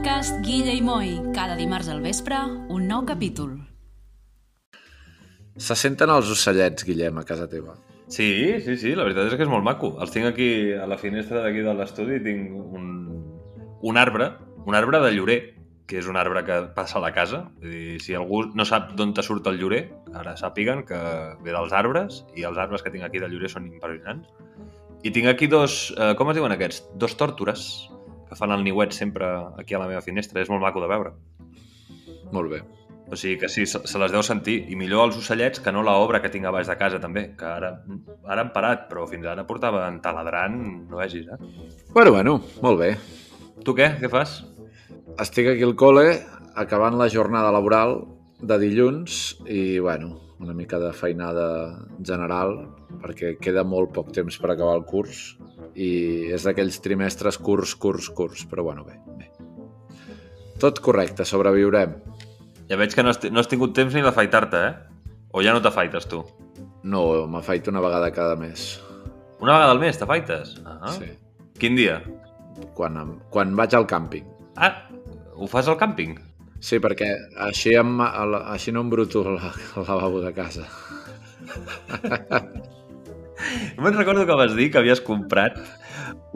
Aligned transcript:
podcast 0.00 0.38
Guilla 0.40 0.72
i 0.72 0.80
Moi. 0.80 1.10
Cada 1.36 1.58
dimarts 1.58 1.90
al 1.92 1.98
vespre, 2.00 2.38
un 2.72 2.86
nou 2.88 3.02
capítol. 3.04 3.50
Se 5.60 5.76
senten 5.76 6.08
els 6.08 6.30
ocellets, 6.32 6.86
Guillem, 6.88 7.18
a 7.20 7.24
casa 7.28 7.44
teva. 7.52 7.74
Sí, 8.08 8.30
sí, 8.64 8.78
sí, 8.80 8.94
la 8.96 9.04
veritat 9.04 9.28
és 9.28 9.36
que 9.36 9.44
és 9.44 9.50
molt 9.52 9.66
maco. 9.66 9.90
Els 10.00 10.14
tinc 10.14 10.30
aquí 10.30 10.72
a 10.72 10.86
la 10.88 10.96
finestra 10.96 11.42
d'aquí 11.44 11.60
de 11.66 11.76
l'estudi, 11.76 12.16
tinc 12.24 12.48
un, 12.80 12.88
un 13.92 14.00
arbre, 14.00 14.30
un 14.64 14.78
arbre 14.78 15.02
de 15.04 15.12
llorer, 15.18 15.38
que 15.84 16.00
és 16.00 16.08
un 16.08 16.16
arbre 16.16 16.46
que 16.48 16.62
passa 16.72 16.96
a 16.96 17.04
la 17.04 17.12
casa. 17.12 17.42
Vull 17.60 17.76
dir, 17.76 18.00
si 18.00 18.16
algú 18.16 18.46
no 18.56 18.64
sap 18.64 18.94
d'on 18.96 19.12
te 19.12 19.26
surt 19.26 19.52
el 19.52 19.60
llorer, 19.60 19.82
ara 20.16 20.32
sàpiguen 20.40 20.86
que 20.88 21.04
ve 21.44 21.52
dels 21.52 21.76
arbres, 21.76 22.22
i 22.40 22.48
els 22.48 22.56
arbres 22.56 22.80
que 22.80 22.96
tinc 22.96 23.04
aquí 23.04 23.20
de 23.20 23.28
llorer 23.28 23.52
són 23.52 23.68
impressionants. 23.68 24.32
I 25.04 25.12
tinc 25.12 25.28
aquí 25.28 25.44
dos, 25.44 25.90
eh, 25.92 26.14
com 26.16 26.32
es 26.32 26.40
diuen 26.40 26.56
aquests? 26.56 26.86
Dos 26.96 27.20
tòrtores, 27.20 27.90
que 28.30 28.38
fan 28.38 28.54
el 28.54 28.62
niuet 28.62 28.94
sempre 28.94 29.26
aquí 29.58 29.74
a 29.74 29.80
la 29.82 29.88
meva 29.90 30.04
finestra. 30.06 30.38
És 30.40 30.50
molt 30.52 30.62
maco 30.62 30.80
de 30.82 30.88
veure. 30.90 31.10
Molt 32.30 32.52
bé. 32.52 32.60
O 33.10 33.16
sigui 33.18 33.40
que 33.40 33.48
sí, 33.50 33.64
se, 33.66 33.80
les 33.82 34.12
deu 34.14 34.22
sentir. 34.22 34.60
I 34.70 34.78
millor 34.78 35.08
els 35.08 35.18
ocellets 35.18 35.58
que 35.64 35.72
no 35.74 35.82
l'obra 35.82 36.20
que 36.22 36.30
tinc 36.30 36.46
a 36.46 36.52
baix 36.54 36.70
de 36.70 36.76
casa, 36.78 37.00
també. 37.02 37.32
Que 37.38 37.48
ara, 37.48 37.72
ara 38.22 38.44
han 38.46 38.52
parat, 38.54 38.86
però 38.92 39.08
fins 39.10 39.26
ara 39.26 39.42
portaven 39.48 39.98
taladrant, 40.04 40.60
no 40.86 41.02
vegis, 41.02 41.26
eh? 41.26 41.40
Bueno, 41.90 42.14
bueno, 42.14 42.36
molt 42.62 42.78
bé. 42.78 42.92
Tu 43.66 43.74
què? 43.74 43.96
Què 43.98 44.12
fas? 44.12 44.38
Estic 45.18 45.50
aquí 45.50 45.66
al 45.66 45.74
col·le, 45.74 46.20
acabant 46.54 46.94
la 47.00 47.10
jornada 47.10 47.50
laboral 47.50 47.98
de 48.40 48.62
dilluns 48.62 49.40
i, 49.50 49.80
bueno, 49.82 50.14
una 50.40 50.54
mica 50.54 50.78
de 50.80 50.94
feinada 50.96 51.48
general 52.06 52.54
perquè 53.02 53.34
queda 53.42 53.66
molt 53.66 53.92
poc 53.96 54.14
temps 54.16 54.38
per 54.40 54.54
acabar 54.54 54.78
el 54.78 54.86
curs 54.88 55.34
i 55.74 55.90
és 56.34 56.44
d'aquells 56.46 56.80
trimestres 56.84 57.38
curts, 57.38 57.74
curts, 57.78 58.10
curts, 58.16 58.44
però 58.50 58.64
bueno, 58.66 58.84
bé, 58.84 58.98
bé. 59.18 59.30
Tot 60.60 60.80
correcte, 60.84 61.24
sobreviurem. 61.24 61.96
Ja 62.70 62.78
veig 62.78 62.94
que 62.94 63.02
no 63.02 63.10
has, 63.14 63.20
no 63.32 63.40
has 63.40 63.48
tingut 63.50 63.74
temps 63.74 63.94
ni 63.96 64.02
d'afaitar-te, 64.04 64.60
eh? 64.60 65.00
O 65.32 65.42
ja 65.42 65.54
no 65.54 65.62
t'afaites, 65.62 66.06
tu? 66.10 66.22
No, 66.82 67.26
m'afaito 67.30 67.70
una 67.70 67.82
vegada 67.82 68.10
cada 68.14 68.36
mes. 68.36 68.80
Una 69.40 69.54
vegada 69.56 69.74
al 69.74 69.80
mes 69.82 69.98
t'afaites? 69.98 70.56
Ah. 70.66 70.92
Sí. 70.96 71.08
Quin 71.60 71.76
dia? 71.78 72.00
Quan, 72.76 72.98
quan 73.32 73.54
vaig 73.56 73.76
al 73.76 73.86
càmping. 73.88 74.26
Ah, 74.56 74.88
ho 75.36 75.48
fas 75.48 75.68
al 75.68 75.78
càmping? 75.80 76.18
Sí, 76.60 76.76
perquè 76.82 77.08
així, 77.48 77.72
em, 77.80 77.94
el, 78.04 78.36
així 78.52 78.72
no 78.76 78.84
embruto 78.84 79.24
la, 79.24 79.52
el 79.76 79.86
lavabo 79.88 80.20
de 80.20 80.34
casa. 80.36 80.68
Me'n 83.80 83.96
recordo 83.96 84.26
que 84.26 84.36
vas 84.38 84.54
dir 84.56 84.70
que 84.70 84.78
havies 84.78 85.00
comprat 85.00 85.56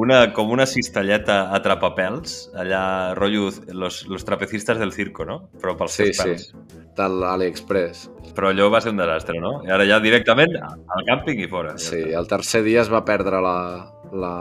una, 0.01 0.33
com 0.35 0.51
una 0.51 0.67
cistelleta 0.67 1.51
a 1.55 1.61
trapapels, 1.63 2.51
allà, 2.59 3.15
rotllo, 3.15 3.51
los, 3.73 4.05
los 4.11 4.25
trapecistes 4.27 4.79
del 4.81 4.93
circo, 4.93 5.25
no? 5.29 5.37
Però 5.63 5.77
pels 5.79 5.93
Sí, 5.95 6.09
pèls. 6.11 6.49
sí, 6.51 6.81
de 6.97 7.09
l'AliExpress. 7.09 8.09
Però 8.35 8.51
allò 8.51 8.69
va 8.73 8.81
ser 8.83 8.91
un 8.95 8.99
desastre, 8.99 9.39
no? 9.41 9.61
I 9.67 9.71
ara 9.71 9.87
ja 9.87 10.01
directament 10.03 10.57
al 10.59 11.05
càmping 11.07 11.45
i 11.45 11.49
fora. 11.51 11.77
Ja 11.79 11.85
Sí, 11.91 12.01
està. 12.03 12.19
el 12.19 12.27
tercer 12.33 12.63
dia 12.67 12.83
es 12.83 12.91
va 12.91 13.05
perdre 13.07 13.41
la, 13.45 13.57
la 14.13 14.35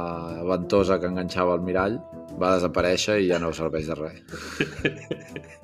ventosa 0.49 0.99
que 0.99 1.05
enganxava 1.11 1.53
al 1.53 1.61
mirall, 1.61 1.99
va 2.41 2.55
desaparèixer 2.55 3.19
i 3.21 3.29
ja 3.29 3.37
no 3.39 3.53
serveix 3.53 3.87
de 3.91 3.99
res. 3.99 4.23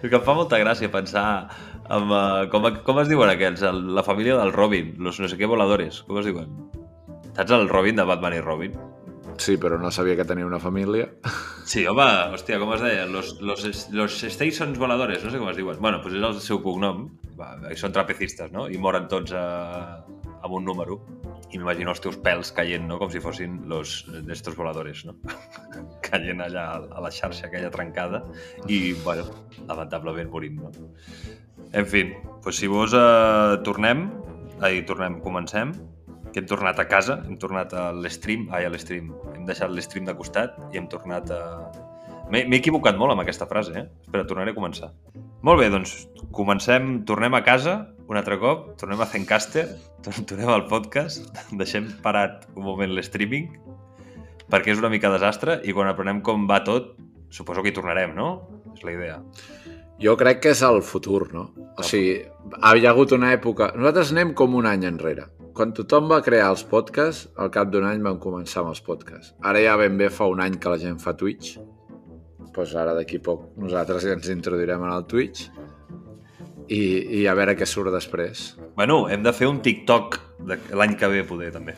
Que 0.00 0.14
em 0.14 0.22
fa 0.22 0.34
molta 0.38 0.58
gràcia 0.62 0.86
pensar 0.90 1.22
en... 1.88 2.12
Uh, 2.12 2.46
com, 2.52 2.68
com 2.84 3.02
es 3.02 3.10
diuen 3.10 3.32
aquells? 3.32 3.64
El, 3.66 3.82
la 3.96 4.04
família 4.06 4.36
del 4.38 4.52
Robin, 4.52 4.94
los 5.02 5.20
no 5.20 5.28
sé 5.30 5.40
què 5.40 5.48
voladores. 5.50 6.02
Com 6.08 6.20
es 6.20 6.28
diuen? 6.28 6.54
Saps 7.34 7.54
el 7.54 7.68
Robin 7.70 7.98
de 7.98 8.06
Batman 8.08 8.34
i 8.36 8.40
Robin? 8.44 8.78
Sí, 9.38 9.54
però 9.56 9.78
no 9.78 9.90
sabia 9.94 10.16
que 10.18 10.26
tenia 10.26 10.46
una 10.46 10.58
família. 10.58 11.06
Sí, 11.68 11.84
home, 11.86 12.06
hòstia, 12.34 12.58
com 12.58 12.72
es 12.74 12.82
deia? 12.82 13.06
Los, 13.06 13.34
los, 13.40 13.62
los 13.94 14.16
Stations 14.34 14.78
voladores, 14.80 15.22
no 15.24 15.30
sé 15.30 15.38
com 15.38 15.50
es 15.50 15.58
diuen. 15.58 15.78
Bueno, 15.78 16.00
doncs 16.02 16.16
és 16.18 16.26
el 16.26 16.40
seu 16.42 16.62
cognom. 16.64 17.06
Va, 17.38 17.52
són 17.78 17.94
trapecistes, 17.94 18.50
no? 18.50 18.66
I 18.66 18.80
moren 18.82 19.06
tots 19.12 19.34
a, 19.36 19.44
amb 20.40 20.56
un 20.58 20.66
número. 20.66 20.98
I 21.52 21.60
m'imagino 21.60 21.94
els 21.94 22.02
teus 22.02 22.18
pèls 22.24 22.50
caient, 22.56 22.88
no? 22.88 22.98
Com 23.00 23.12
si 23.12 23.22
fossin 23.22 23.60
los 23.70 24.00
d'estos 24.26 24.56
voladores, 24.58 25.04
no? 25.06 25.14
caient 26.08 26.42
allà 26.44 26.66
a 26.80 27.04
la 27.04 27.12
xarxa 27.14 27.46
aquella 27.46 27.70
trencada 27.70 28.24
i, 28.66 28.94
bueno, 29.04 29.28
lamentablement 29.68 30.32
morim, 30.34 30.58
no? 30.64 30.72
En 31.76 31.86
fi, 31.86 32.04
doncs 32.44 32.58
si 32.62 32.68
vos 32.70 32.94
eh, 32.96 33.58
tornem, 33.66 34.06
ai, 34.64 34.80
tornem, 34.88 35.18
comencem, 35.24 35.74
que 36.32 36.40
hem 36.42 36.48
tornat 36.48 36.78
a 36.80 36.86
casa, 36.88 37.18
hem 37.26 37.36
tornat 37.40 37.72
a 37.76 37.90
l'stream, 37.96 38.46
ai, 38.52 38.66
a 38.68 38.72
l'stream, 38.72 39.12
hem 39.34 39.44
deixat 39.48 39.72
l'stream 39.72 40.08
de 40.08 40.14
costat 40.18 40.56
i 40.72 40.80
hem 40.80 40.88
tornat 40.92 41.30
a... 41.34 41.42
M'he 42.28 42.44
equivocat 42.58 42.98
molt 43.00 43.14
amb 43.14 43.22
aquesta 43.22 43.46
frase, 43.48 43.72
eh? 43.72 43.86
Espera, 44.04 44.26
tornaré 44.28 44.52
a 44.52 44.56
començar. 44.58 44.90
Molt 45.46 45.62
bé, 45.62 45.70
doncs 45.72 45.94
comencem, 46.36 46.98
tornem 47.08 47.32
a 47.38 47.40
casa 47.46 47.78
un 48.08 48.16
altre 48.20 48.36
cop, 48.40 48.74
tornem 48.80 49.00
a 49.00 49.06
Zencaster, 49.08 49.64
tor- 50.04 50.20
tornem 50.28 50.50
al 50.52 50.66
podcast, 50.68 51.28
deixem 51.60 51.88
parat 52.04 52.44
un 52.54 52.66
moment 52.66 52.92
l'streaming, 52.92 53.48
perquè 54.52 54.72
és 54.74 54.80
una 54.82 54.92
mica 54.92 55.08
desastre 55.12 55.60
i 55.64 55.72
quan 55.76 55.88
aprenem 55.88 56.20
com 56.24 56.44
va 56.48 56.60
tot, 56.64 56.94
suposo 57.32 57.64
que 57.64 57.72
hi 57.72 57.76
tornarem, 57.76 58.12
no? 58.16 58.28
És 58.74 58.84
la 58.84 58.92
idea. 58.96 59.18
Jo 60.02 60.14
crec 60.18 60.42
que 60.44 60.52
és 60.54 60.60
el 60.62 60.80
futur, 60.86 61.26
no? 61.34 61.48
O 61.78 61.84
sigui, 61.86 62.20
ha 62.62 62.74
hi 62.76 62.86
ha 62.86 62.92
hagut 62.92 63.14
una 63.16 63.32
època... 63.34 63.72
Nosaltres 63.74 64.12
anem 64.14 64.30
com 64.38 64.54
un 64.58 64.68
any 64.70 64.86
enrere. 64.86 65.26
Quan 65.58 65.72
tothom 65.74 66.06
va 66.10 66.20
crear 66.22 66.52
els 66.52 66.62
podcasts, 66.70 67.26
al 67.34 67.50
cap 67.54 67.72
d'un 67.72 67.86
any 67.86 68.04
vam 68.04 68.20
començar 68.22 68.62
amb 68.62 68.70
els 68.70 68.82
podcasts. 68.86 69.32
Ara 69.42 69.62
ja 69.64 69.74
ben 69.80 69.98
bé 69.98 70.06
fa 70.14 70.28
un 70.30 70.42
any 70.44 70.60
que 70.62 70.70
la 70.70 70.78
gent 70.78 71.00
fa 71.02 71.16
Twitch. 71.18 71.56
Doncs 72.54 72.74
ara 72.78 72.94
d'aquí 72.94 73.18
poc 73.22 73.58
nosaltres 73.58 74.06
ja 74.06 74.14
ens 74.14 74.30
introduirem 74.34 74.82
en 74.86 74.94
el 74.94 75.04
Twitch 75.10 75.48
i, 76.68 76.80
i 77.20 77.26
a 77.26 77.34
veure 77.38 77.54
què 77.58 77.66
surt 77.66 77.90
després. 77.94 78.52
Bueno, 78.78 79.04
hem 79.10 79.26
de 79.26 79.34
fer 79.34 79.50
un 79.50 79.58
TikTok 79.62 80.20
l'any 80.78 80.94
que 80.98 81.10
ve, 81.10 81.24
poder, 81.26 81.50
també. 81.54 81.74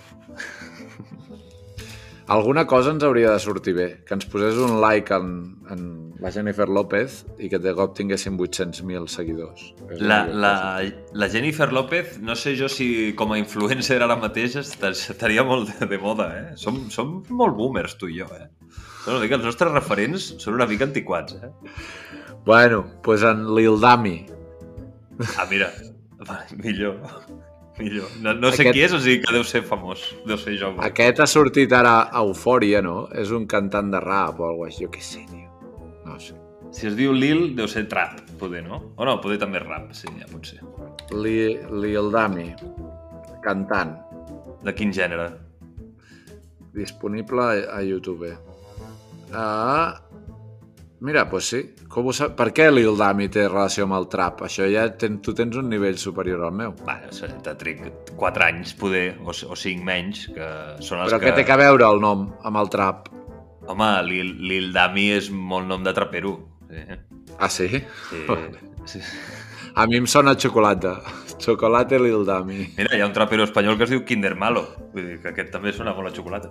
Alguna 2.31 2.63
cosa 2.71 2.93
ens 2.95 3.03
hauria 3.03 3.33
de 3.35 3.41
sortir 3.43 3.73
bé. 3.75 3.87
Que 4.07 4.15
ens 4.15 4.27
posés 4.31 4.55
un 4.63 4.77
like 4.83 5.11
en, 5.17 5.31
en 5.75 5.81
la 6.23 6.31
Jennifer 6.31 6.69
López 6.71 7.25
i 7.43 7.49
que 7.51 7.59
de 7.59 7.73
cop 7.75 7.97
tinguéssim 7.99 8.37
800.000 8.39 9.09
seguidors. 9.11 9.65
És 9.91 9.99
La, 10.05 10.21
la, 10.29 10.53
cosa. 10.79 11.17
la 11.25 11.29
Jennifer 11.33 11.69
López, 11.75 12.19
no 12.23 12.37
sé 12.39 12.55
jo 12.61 12.69
si 12.71 12.89
com 13.19 13.35
a 13.35 13.39
influencer 13.41 13.99
ara 14.07 14.15
mateix 14.21 14.55
est- 14.63 14.85
estaria 14.93 15.43
molt 15.43 15.73
de, 15.81 15.89
de 15.91 15.99
moda, 15.99 16.29
eh? 16.39 16.47
Som, 16.61 16.85
som 16.95 17.17
molt 17.35 17.57
boomers, 17.59 17.97
tu 17.99 18.07
i 18.07 18.21
jo, 18.21 18.31
eh? 18.39 18.47
No, 19.07 19.17
no, 19.17 19.19
dic, 19.25 19.33
els 19.35 19.45
nostres 19.51 19.73
referents 19.75 20.31
són 20.39 20.55
una 20.61 20.69
mica 20.71 20.87
antiquats, 20.87 21.35
eh? 21.41 21.51
Bueno, 22.47 22.85
doncs 22.85 23.01
pues 23.03 23.23
en 23.27 23.43
Lil 23.57 23.81
Dami. 23.83 24.17
Ah, 25.37 25.49
mira, 25.51 25.73
millor, 26.63 27.01
millor. 27.81 28.11
No, 28.21 28.35
no 28.37 28.51
sé 28.53 28.63
Aquest- 28.63 28.77
qui 28.77 28.83
és, 28.85 28.93
o 28.93 29.01
sigui 29.01 29.23
que 29.25 29.33
deu 29.35 29.45
ser 29.49 29.63
famós, 29.67 30.05
deu 30.29 30.37
ser 30.39 30.55
jo. 30.61 30.75
Aquest 30.85 31.21
ha 31.25 31.27
sortit 31.31 31.73
ara 31.73 31.97
a 32.13 32.21
Eufòria, 32.23 32.83
no? 32.85 33.09
És 33.13 33.33
un 33.35 33.47
cantant 33.51 33.91
de 33.91 34.01
rap 34.05 34.39
o 34.41 34.47
alguna 34.53 34.71
cosa 34.71 34.85
jo 34.85 34.91
què 34.93 35.01
sé, 35.03 35.25
tio. 35.31 35.49
No 36.07 36.19
sé. 36.21 36.37
Si 36.71 36.87
es 36.87 36.95
diu 36.95 37.13
Lil, 37.13 37.57
deu 37.59 37.67
ser 37.67 37.89
trap, 37.91 38.21
poder, 38.39 38.63
no? 38.63 38.93
O 38.97 39.05
no, 39.05 39.17
poder 39.21 39.39
també 39.43 39.59
rap, 39.59 39.89
sí, 39.93 40.07
ja 40.21 40.29
pot 40.31 40.47
ser. 40.47 40.61
Li, 41.17 41.57
Lil 41.83 42.13
Dami, 42.15 42.53
cantant, 43.43 43.97
De 44.63 44.75
quin 44.77 44.93
gènere? 44.93 45.31
disponible 46.75 47.41
a, 47.43 47.79
a 47.79 47.83
YouTube. 47.83 48.29
Uh, 49.33 49.95
mira, 51.01 51.25
doncs 51.25 51.31
pues 51.31 51.51
sí. 51.53 51.61
Com 51.91 52.11
ho 52.11 52.15
sap? 52.17 52.37
Per 52.39 52.49
què 52.57 52.69
Lil 52.71 52.97
Dami 52.99 53.29
té 53.33 53.47
relació 53.49 53.87
amb 53.87 53.97
el 53.99 54.09
trap? 54.13 54.45
Això 54.47 54.69
ja 54.71 54.87
ten, 55.01 55.19
tu 55.25 55.35
tens 55.37 55.57
un 55.61 55.69
nivell 55.73 55.99
superior 55.99 56.45
al 56.47 56.55
meu. 56.57 56.75
Va, 56.87 56.99
te 57.45 57.55
tric 57.61 57.83
4 58.17 58.47
anys, 58.47 58.75
poder, 58.79 59.07
o, 59.25 59.33
o 59.33 59.59
5 59.59 59.87
menys, 59.87 60.27
que 60.35 60.51
són 60.85 61.05
els 61.05 61.11
Però 61.11 61.21
que... 61.21 61.31
què 61.31 61.41
té 61.41 61.47
que 61.49 61.59
veure 61.61 61.89
el 61.89 62.03
nom 62.03 62.29
amb 62.45 62.63
el 62.63 62.73
trap? 62.73 63.11
Home, 63.71 63.91
Lil, 64.09 64.35
Lil 64.51 64.73
Dami 64.75 65.11
és 65.15 65.31
molt 65.31 65.69
nom 65.71 65.85
de 65.87 65.95
trapero. 65.97 66.37
Sí. 66.71 66.87
Ah, 67.39 67.49
sí? 67.49 67.69
sí. 68.11 68.25
sí. 68.95 69.05
A 69.75 69.87
mi 69.87 69.97
em 69.97 70.07
sona 70.07 70.35
xocolata. 70.35 70.99
Chocolate 71.41 71.99
Lil 71.99 72.25
Dami. 72.27 72.67
Mira, 72.77 72.97
hi 72.97 73.01
ha 73.01 73.07
un 73.09 73.15
trapero 73.17 73.47
espanyol 73.47 73.79
que 73.79 73.87
es 73.87 73.95
diu 73.95 74.05
Kinder 74.05 74.35
Malo. 74.37 74.67
Vull 74.93 75.07
dir 75.07 75.21
que 75.23 75.31
aquest 75.33 75.53
també 75.55 75.73
sona 75.73 75.95
molt 75.97 76.11
a 76.11 76.15
xocolata. 76.17 76.51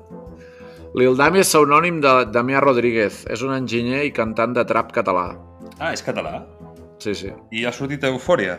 Lil 0.98 1.16
Dami 1.18 1.44
és 1.44 1.50
pseudònim 1.52 2.00
de 2.02 2.14
Damià 2.34 2.62
Rodríguez. 2.64 3.22
És 3.30 3.44
un 3.46 3.54
enginyer 3.54 4.04
i 4.08 4.14
cantant 4.16 4.56
de 4.58 4.64
trap 4.66 4.94
català. 4.96 5.28
Ah, 5.78 5.92
és 5.94 6.02
català? 6.06 6.40
Sí, 7.00 7.14
sí. 7.16 7.30
I 7.56 7.66
ha 7.68 7.74
sortit 7.76 8.04
a 8.04 8.10
Eufòria? 8.12 8.58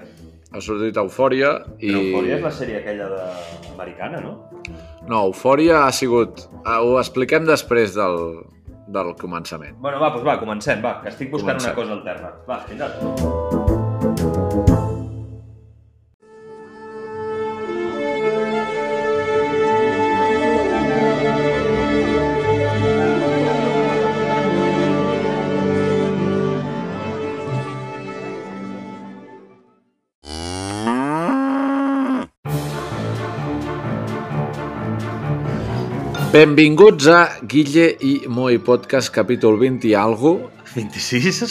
Ha 0.51 0.63
sortit 0.63 0.97
a 0.97 1.05
Eufòria 1.05 1.51
i... 1.79 1.91
Però 1.91 2.05
Eufòria 2.05 2.39
és 2.39 2.47
la 2.47 2.55
sèrie 2.55 2.79
aquella 2.81 3.11
de... 3.11 3.27
americana, 3.75 4.23
no? 4.23 4.37
No, 5.09 5.27
Eufòria 5.27 5.85
ha 5.89 5.93
sigut... 5.95 6.47
Ah, 6.65 6.81
ho 6.83 6.97
expliquem 7.03 7.47
després 7.51 7.95
del, 7.99 8.17
del 8.95 9.13
començament. 9.21 9.77
Bueno, 9.83 10.01
va, 10.03 10.15
doncs 10.15 10.27
va, 10.27 10.39
comencem, 10.43 10.83
va, 10.87 10.99
que 11.03 11.13
estic 11.13 11.35
buscant 11.35 11.59
Comencem. 11.59 11.75
una 11.75 11.83
cosa 11.83 11.99
alterna. 11.99 12.35
Va, 12.49 12.63
fins 12.71 13.80
Benvinguts 36.41 37.05
a 37.13 37.19
Guille 37.45 37.99
i 38.01 38.11
Moi 38.33 38.55
Podcast, 38.65 39.11
capítol 39.13 39.59
20 39.61 39.91
i 39.91 39.93
algo. 39.93 40.31
26? 40.73 41.51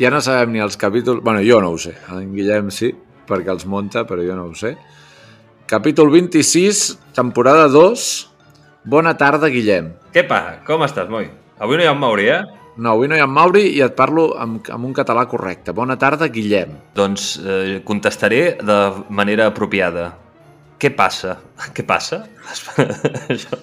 Ja 0.00 0.08
no 0.10 0.18
sabem 0.18 0.56
ni 0.56 0.62
els 0.64 0.74
capítols... 0.74 1.20
bueno, 1.22 1.44
jo 1.46 1.60
no 1.62 1.68
ho 1.70 1.76
sé. 1.78 1.92
En 2.10 2.32
Guillem 2.34 2.72
sí, 2.74 2.88
perquè 3.28 3.52
els 3.54 3.68
monta, 3.70 4.02
però 4.08 4.24
jo 4.26 4.34
no 4.34 4.48
ho 4.48 4.56
sé. 4.58 4.72
Capítol 5.70 6.10
26, 6.10 6.80
temporada 7.14 7.68
2. 7.70 8.06
Bona 8.82 9.12
tarda, 9.20 9.46
Guillem. 9.52 9.92
Què 10.10 10.24
pa? 10.26 10.40
Com 10.66 10.82
estàs, 10.88 11.06
Moi? 11.12 11.28
Avui 11.62 11.78
no 11.78 11.84
hi 11.84 11.86
ha 11.86 11.94
un 11.94 12.02
Mauri, 12.02 12.26
eh? 12.34 12.40
No, 12.80 12.96
avui 12.96 13.12
no 13.12 13.14
hi 13.14 13.22
ha 13.22 13.28
en 13.28 13.36
Mauri 13.36 13.62
i 13.76 13.84
et 13.86 13.94
parlo 13.94 14.32
amb, 14.34 14.72
amb 14.74 14.90
un 14.90 14.96
català 14.98 15.22
correcte. 15.30 15.70
Bona 15.70 15.94
tarda, 16.02 16.26
Guillem. 16.34 16.74
Doncs 16.98 17.30
eh, 17.44 17.78
contestaré 17.86 18.42
de 18.58 18.80
manera 19.06 19.46
apropiada. 19.52 20.08
Què 20.80 20.90
passa? 20.96 21.36
Què 21.76 21.84
passa? 21.86 22.24
Això 23.28 23.58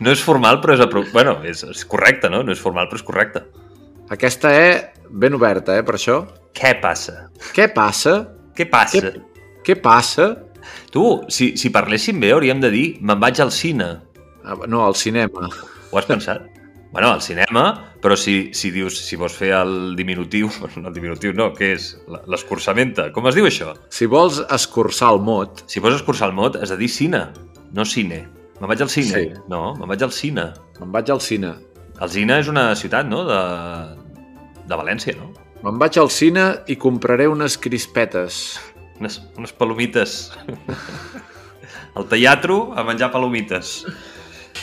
no 0.00 0.12
és 0.12 0.22
formal, 0.24 0.60
però 0.62 0.74
és, 0.76 0.82
apro... 0.84 1.04
bueno, 1.12 1.38
és, 1.48 1.62
és 1.64 1.84
correcte, 1.88 2.30
no? 2.32 2.42
No 2.44 2.52
és 2.54 2.60
formal, 2.62 2.88
però 2.90 3.00
és 3.00 3.06
correcte. 3.06 3.44
Aquesta 4.12 4.52
E 4.56 4.68
ben 5.08 5.36
oberta, 5.36 5.76
eh, 5.78 5.84
per 5.84 5.96
això. 5.96 6.20
Què 6.56 6.74
passa? 6.82 7.28
Què 7.56 7.68
passa? 7.74 8.18
Què 8.56 8.66
passa? 8.68 9.00
Què, 9.04 9.14
què 9.64 9.78
passa? 9.80 10.28
Tu, 10.92 11.04
si, 11.32 11.52
si 11.60 11.70
parléssim 11.72 12.20
bé, 12.20 12.32
hauríem 12.34 12.60
de 12.60 12.70
dir 12.74 12.86
me'n 13.00 13.20
vaig 13.22 13.40
al 13.44 13.52
cine. 13.54 13.88
Ah, 14.44 14.58
No, 14.66 14.84
al 14.84 14.96
cinema. 14.98 15.48
Ho 15.88 16.00
has 16.00 16.08
pensat? 16.08 16.44
Bueno, 16.98 17.12
al 17.12 17.22
cinema, 17.22 17.94
però 18.02 18.16
si, 18.16 18.50
si 18.52 18.72
dius, 18.74 18.96
si 19.06 19.14
vols 19.14 19.36
fer 19.38 19.52
el 19.54 19.94
diminutiu, 19.94 20.48
no 20.82 20.88
el 20.90 20.96
diminutiu 20.96 21.30
no, 21.30 21.52
què 21.54 21.68
és? 21.76 21.92
L'escurçamenta. 22.26 23.04
Com 23.14 23.28
es 23.30 23.38
diu 23.38 23.46
això? 23.46 23.76
Si 23.94 24.08
vols 24.10 24.40
escurçar 24.56 25.12
el 25.14 25.22
mot, 25.22 25.62
Si 25.70 25.78
vols 25.78 25.94
escurçar 26.00 26.26
el 26.32 26.34
mot, 26.34 26.58
has 26.58 26.72
de 26.74 26.78
dir 26.80 26.88
cine, 26.90 27.20
no 27.70 27.86
cine. 27.86 28.24
Me'n 28.58 28.72
vaig 28.72 28.82
al 28.82 28.90
cine. 28.90 29.14
Sí. 29.14 29.30
No, 29.46 29.76
me'n 29.78 29.94
vaig 29.94 30.02
al 30.08 30.16
cine. 30.16 30.48
me'n 30.80 30.90
vaig 30.98 31.14
al 31.14 31.22
cine. 31.22 31.54
Alzina 32.02 32.40
és 32.42 32.50
una 32.50 32.66
ciutat, 32.74 33.06
no?, 33.06 33.22
de, 33.30 33.40
de 34.66 34.82
València, 34.82 35.14
no? 35.22 35.30
Me'n 35.62 35.78
vaig 35.78 36.02
al 36.02 36.10
cine 36.10 36.50
i 36.66 36.80
compraré 36.82 37.30
unes 37.30 37.60
crispetes. 37.62 38.58
Unes, 38.98 39.22
unes 39.38 39.54
palomites. 39.54 40.32
al 41.94 42.10
teatro 42.10 42.72
a 42.74 42.82
menjar 42.82 43.14
palomites. 43.14 43.84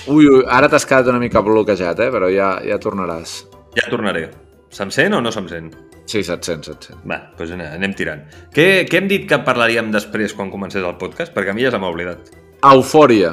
Ui, 0.05 0.27
ui, 0.29 0.43
ara 0.45 0.67
t'has 0.69 0.85
quedat 0.85 1.07
una 1.09 1.19
mica 1.21 1.41
bloquejat, 1.41 1.99
eh? 2.05 2.11
però 2.13 2.27
ja, 2.29 2.55
ja 2.61 2.77
tornaràs. 2.81 3.39
Ja 3.73 3.87
tornaré. 3.89 4.27
Se'm 4.69 4.91
sent 4.93 5.15
o 5.17 5.21
no 5.23 5.31
se'm 5.33 5.47
sent? 5.49 5.71
Sí, 6.05 6.21
se't 6.21 6.45
sent, 6.45 6.67
se't 6.67 6.85
sent. 6.85 6.99
Va, 7.09 7.17
doncs 7.39 7.55
anem, 7.55 7.71
anem 7.79 7.95
tirant. 7.97 8.21
Què, 8.53 8.85
què 8.85 8.99
hem 8.99 9.07
dit 9.09 9.25
que 9.29 9.39
parlaríem 9.47 9.89
després 9.93 10.35
quan 10.37 10.51
comencés 10.53 10.85
el 10.85 10.99
podcast? 11.01 11.33
Perquè 11.33 11.53
a 11.53 11.57
mi 11.57 11.65
ja 11.65 11.71
se 11.73 11.79
m'ha 11.81 11.89
oblidat. 11.89 12.29
Eufòria. 12.69 13.31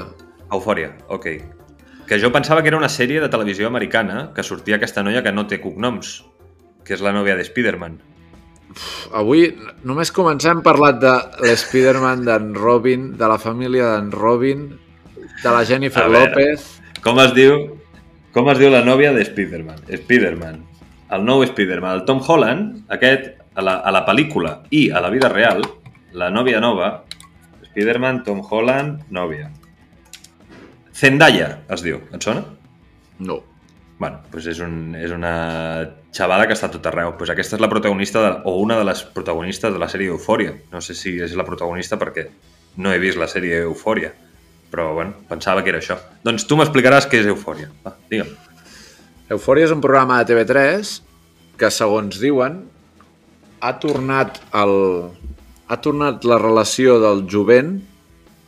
Eufòria, 0.49 0.95
ok. 1.13 1.27
Que 2.09 2.21
jo 2.23 2.33
pensava 2.33 2.65
que 2.65 2.73
era 2.73 2.81
una 2.81 2.89
sèrie 2.93 3.21
de 3.21 3.29
televisió 3.33 3.69
americana 3.69 4.31
que 4.33 4.45
sortia 4.47 4.79
aquesta 4.81 5.05
noia 5.05 5.21
que 5.25 5.33
no 5.35 5.45
té 5.51 5.61
cognoms, 5.61 6.23
que 6.87 6.97
és 6.97 7.05
la 7.05 7.13
nòvia 7.13 7.37
de 7.37 7.45
Spider-Man. 7.45 8.01
Avui 9.21 9.51
només 9.85 10.13
comencem 10.17 10.63
parlat 10.65 11.03
de 11.03 11.13
l'Spiderman 11.45 12.25
d'en 12.25 12.55
Robin, 12.57 13.11
de 13.21 13.29
la 13.29 13.37
família 13.37 13.93
d'en 13.93 14.09
Robin, 14.15 14.71
de 15.43 15.51
la 15.51 15.65
Jennifer. 15.67 16.09
López... 16.11 16.69
Com 17.03 17.19
es 17.19 17.33
diu 17.35 17.57
com 18.33 18.47
es 18.49 18.57
diu 18.57 18.71
la 18.73 18.81
nòvia 18.81 19.11
de 19.13 19.21
Spider-Man? 19.27 19.83
Spider-Man. 19.93 20.63
El 21.13 21.25
nou 21.27 21.43
Spider-Man. 21.45 21.99
El 21.99 22.05
Tom 22.09 22.23
Holland, 22.25 22.79
aquest, 22.95 23.35
a 23.53 23.65
la, 23.65 23.75
a 23.85 23.93
la 23.93 24.07
pel·lícula 24.07 24.55
i 24.73 24.87
a 24.89 25.03
la 25.05 25.11
vida 25.13 25.29
real, 25.29 25.61
la 26.17 26.31
nòvia 26.33 26.63
nova, 26.65 26.95
Spider-Man, 27.69 28.23
Tom 28.25 28.41
Holland, 28.49 29.05
nòvia. 29.13 29.51
Zendaya, 30.97 31.59
es 31.77 31.85
diu. 31.85 32.01
Et 32.17 32.25
sona? 32.25 32.47
No. 33.21 33.43
Bueno, 34.01 34.25
doncs 34.33 34.49
és, 34.49 34.65
un, 34.65 34.97
és 34.97 35.13
una 35.13 35.35
xavala 36.17 36.49
que 36.49 36.57
està 36.57 36.73
tot 36.73 36.89
arreu. 36.89 37.13
Pues 37.21 37.37
aquesta 37.37 37.59
és 37.59 37.63
la 37.63 37.69
protagonista, 37.69 38.25
de, 38.25 38.35
o 38.49 38.57
una 38.65 38.81
de 38.81 38.89
les 38.89 39.05
protagonistes 39.13 39.77
de 39.77 39.83
la 39.83 39.93
sèrie 39.93 40.09
Eufòria. 40.17 40.57
No 40.73 40.81
sé 40.81 40.97
si 40.97 41.19
és 41.21 41.37
la 41.37 41.45
protagonista 41.45 42.01
perquè 42.01 42.31
no 42.81 42.97
he 42.97 43.01
vist 43.03 43.21
la 43.21 43.29
sèrie 43.29 43.61
Eufòria. 43.69 44.15
Però, 44.73 44.95
bueno, 44.97 45.13
pensava 45.29 45.63
que 45.63 45.69
era 45.73 45.83
això. 45.83 45.99
Doncs 46.25 46.47
tu 46.49 46.57
m'explicaràs 46.57 47.07
què 47.11 47.21
és 47.21 47.29
Eufòria. 47.29 47.69
Va, 47.85 47.93
digue'm. 48.09 48.31
Eufòria 49.37 49.69
és 49.69 49.75
un 49.75 49.83
programa 49.85 50.19
de 50.23 50.33
TV3 50.33 50.93
que, 51.61 51.69
segons 51.71 52.17
diuen, 52.21 52.63
ha 53.63 53.73
tornat, 53.83 54.41
el, 54.59 54.75
ha 55.69 55.79
tornat 55.85 56.25
la 56.27 56.41
relació 56.41 56.97
del 57.03 57.27
jovent 57.31 57.77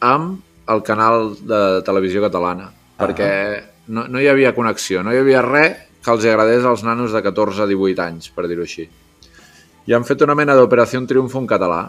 amb 0.05 0.41
el 0.73 0.83
canal 0.83 1.35
de 1.45 1.61
televisió 1.87 2.25
catalana. 2.25 2.71
Perquè 2.99 3.31
no, 3.93 4.07
no 4.09 4.21
hi 4.21 4.29
havia 4.31 4.55
connexió, 4.57 5.03
no 5.05 5.13
hi 5.13 5.21
havia 5.21 5.43
res 5.45 5.91
que 6.05 6.13
els 6.13 6.25
agradés 6.29 6.65
als 6.69 6.85
nanos 6.85 7.15
de 7.17 7.23
14 7.25 7.65
a 7.65 7.69
18 7.69 8.03
anys, 8.05 8.31
per 8.35 8.47
dir-ho 8.49 8.65
així. 8.65 8.85
I 9.85 9.93
han 9.97 10.05
fet 10.09 10.25
una 10.25 10.37
mena 10.37 10.57
d'operació 10.57 11.01
triomfo 11.09 11.41
en 11.41 11.49
català, 11.49 11.83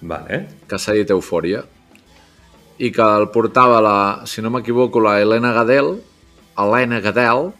Vale. 0.00 0.40
que 0.68 0.78
s'ha 0.80 0.96
dit 0.96 1.10
Eufòria, 1.12 1.62
i 2.78 2.90
que 2.92 3.02
el 3.02 3.28
portava, 3.30 3.80
la, 3.84 3.96
si 4.26 4.42
no 4.42 4.50
m'equivoco, 4.50 5.00
la 5.00 5.20
Helena 5.22 5.52
Gadel, 5.52 5.96
Helena 6.58 7.00
Gadel, 7.00 7.52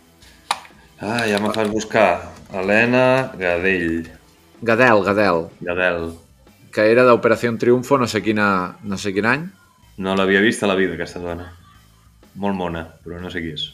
Ah, 1.01 1.25
ja 1.29 1.39
me 1.43 1.51
fas 1.53 1.69
buscar. 1.69 2.31
Helena 2.53 3.33
Gadell. 3.37 4.07
Gadel, 4.63 5.03
Gadel, 5.05 5.49
Gadel. 5.61 6.13
que 6.73 6.87
era 6.91 7.03
d'Operació 7.05 7.51
Triunfo 7.59 7.99
no 7.99 8.07
sé, 8.07 8.23
quina, 8.23 8.79
no 8.83 8.97
sé 8.97 9.13
quin 9.13 9.27
any. 9.27 9.43
No 9.99 10.15
l'havia 10.17 10.41
vist 10.41 10.63
a 10.63 10.67
la 10.71 10.75
vida, 10.75 10.95
aquesta 10.95 11.21
dona. 11.21 11.51
Molt 12.35 12.57
mona, 12.57 12.87
però 13.05 13.21
no 13.21 13.29
sé 13.31 13.43
qui 13.43 13.53
és. 13.53 13.67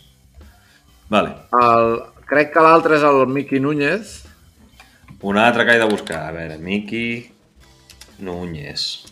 Vale. 1.08 1.36
El, 1.60 2.00
crec 2.26 2.50
que 2.52 2.64
l'altre 2.64 2.96
és 2.98 3.04
el 3.06 3.22
Miqui 3.28 3.60
Núñez. 3.60 4.16
Un 5.22 5.38
altre 5.38 5.64
que 5.68 5.76
he 5.76 5.78
de 5.78 5.88
buscar. 5.88 6.26
A 6.28 6.32
veure, 6.32 6.58
Miki 6.58 7.30
Núñez. 8.18 9.04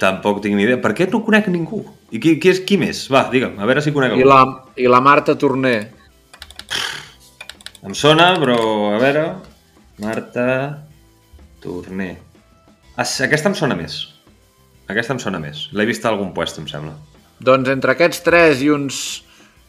Tampoc 0.00 0.42
tinc 0.44 0.56
ni 0.58 0.66
idea. 0.66 0.80
Per 0.82 0.92
què 0.96 1.06
no 1.08 1.22
conec 1.24 1.48
ningú? 1.48 1.80
I 2.12 2.20
qui, 2.20 2.36
qui 2.40 2.52
és 2.52 2.60
qui 2.68 2.76
més? 2.80 3.06
Va, 3.12 3.26
digue'm, 3.32 3.56
a 3.58 3.68
veure 3.68 3.82
si 3.84 3.94
conec 3.96 4.12
I 4.12 4.20
algú. 4.20 4.28
la, 4.28 4.40
I 4.76 4.90
la 4.92 5.00
Marta 5.04 5.36
Torner. 5.40 5.78
Em 7.86 7.94
sona, 7.94 8.34
però 8.42 8.58
a 8.92 9.00
veure... 9.00 9.24
Marta 10.02 10.46
Torner. 11.64 12.16
Ah, 12.96 13.06
aquesta 13.24 13.48
em 13.48 13.56
sona 13.56 13.76
més. 13.78 14.02
Aquesta 14.92 15.14
em 15.16 15.20
sona 15.22 15.40
més. 15.40 15.66
L'he 15.72 15.86
vist 15.88 16.04
a 16.04 16.12
algun 16.12 16.34
puesto, 16.36 16.60
em 16.60 16.68
sembla. 16.68 16.92
Doncs 17.40 17.72
entre 17.72 17.94
aquests 17.94 18.20
tres 18.24 18.60
i 18.64 18.70
uns, 18.72 19.00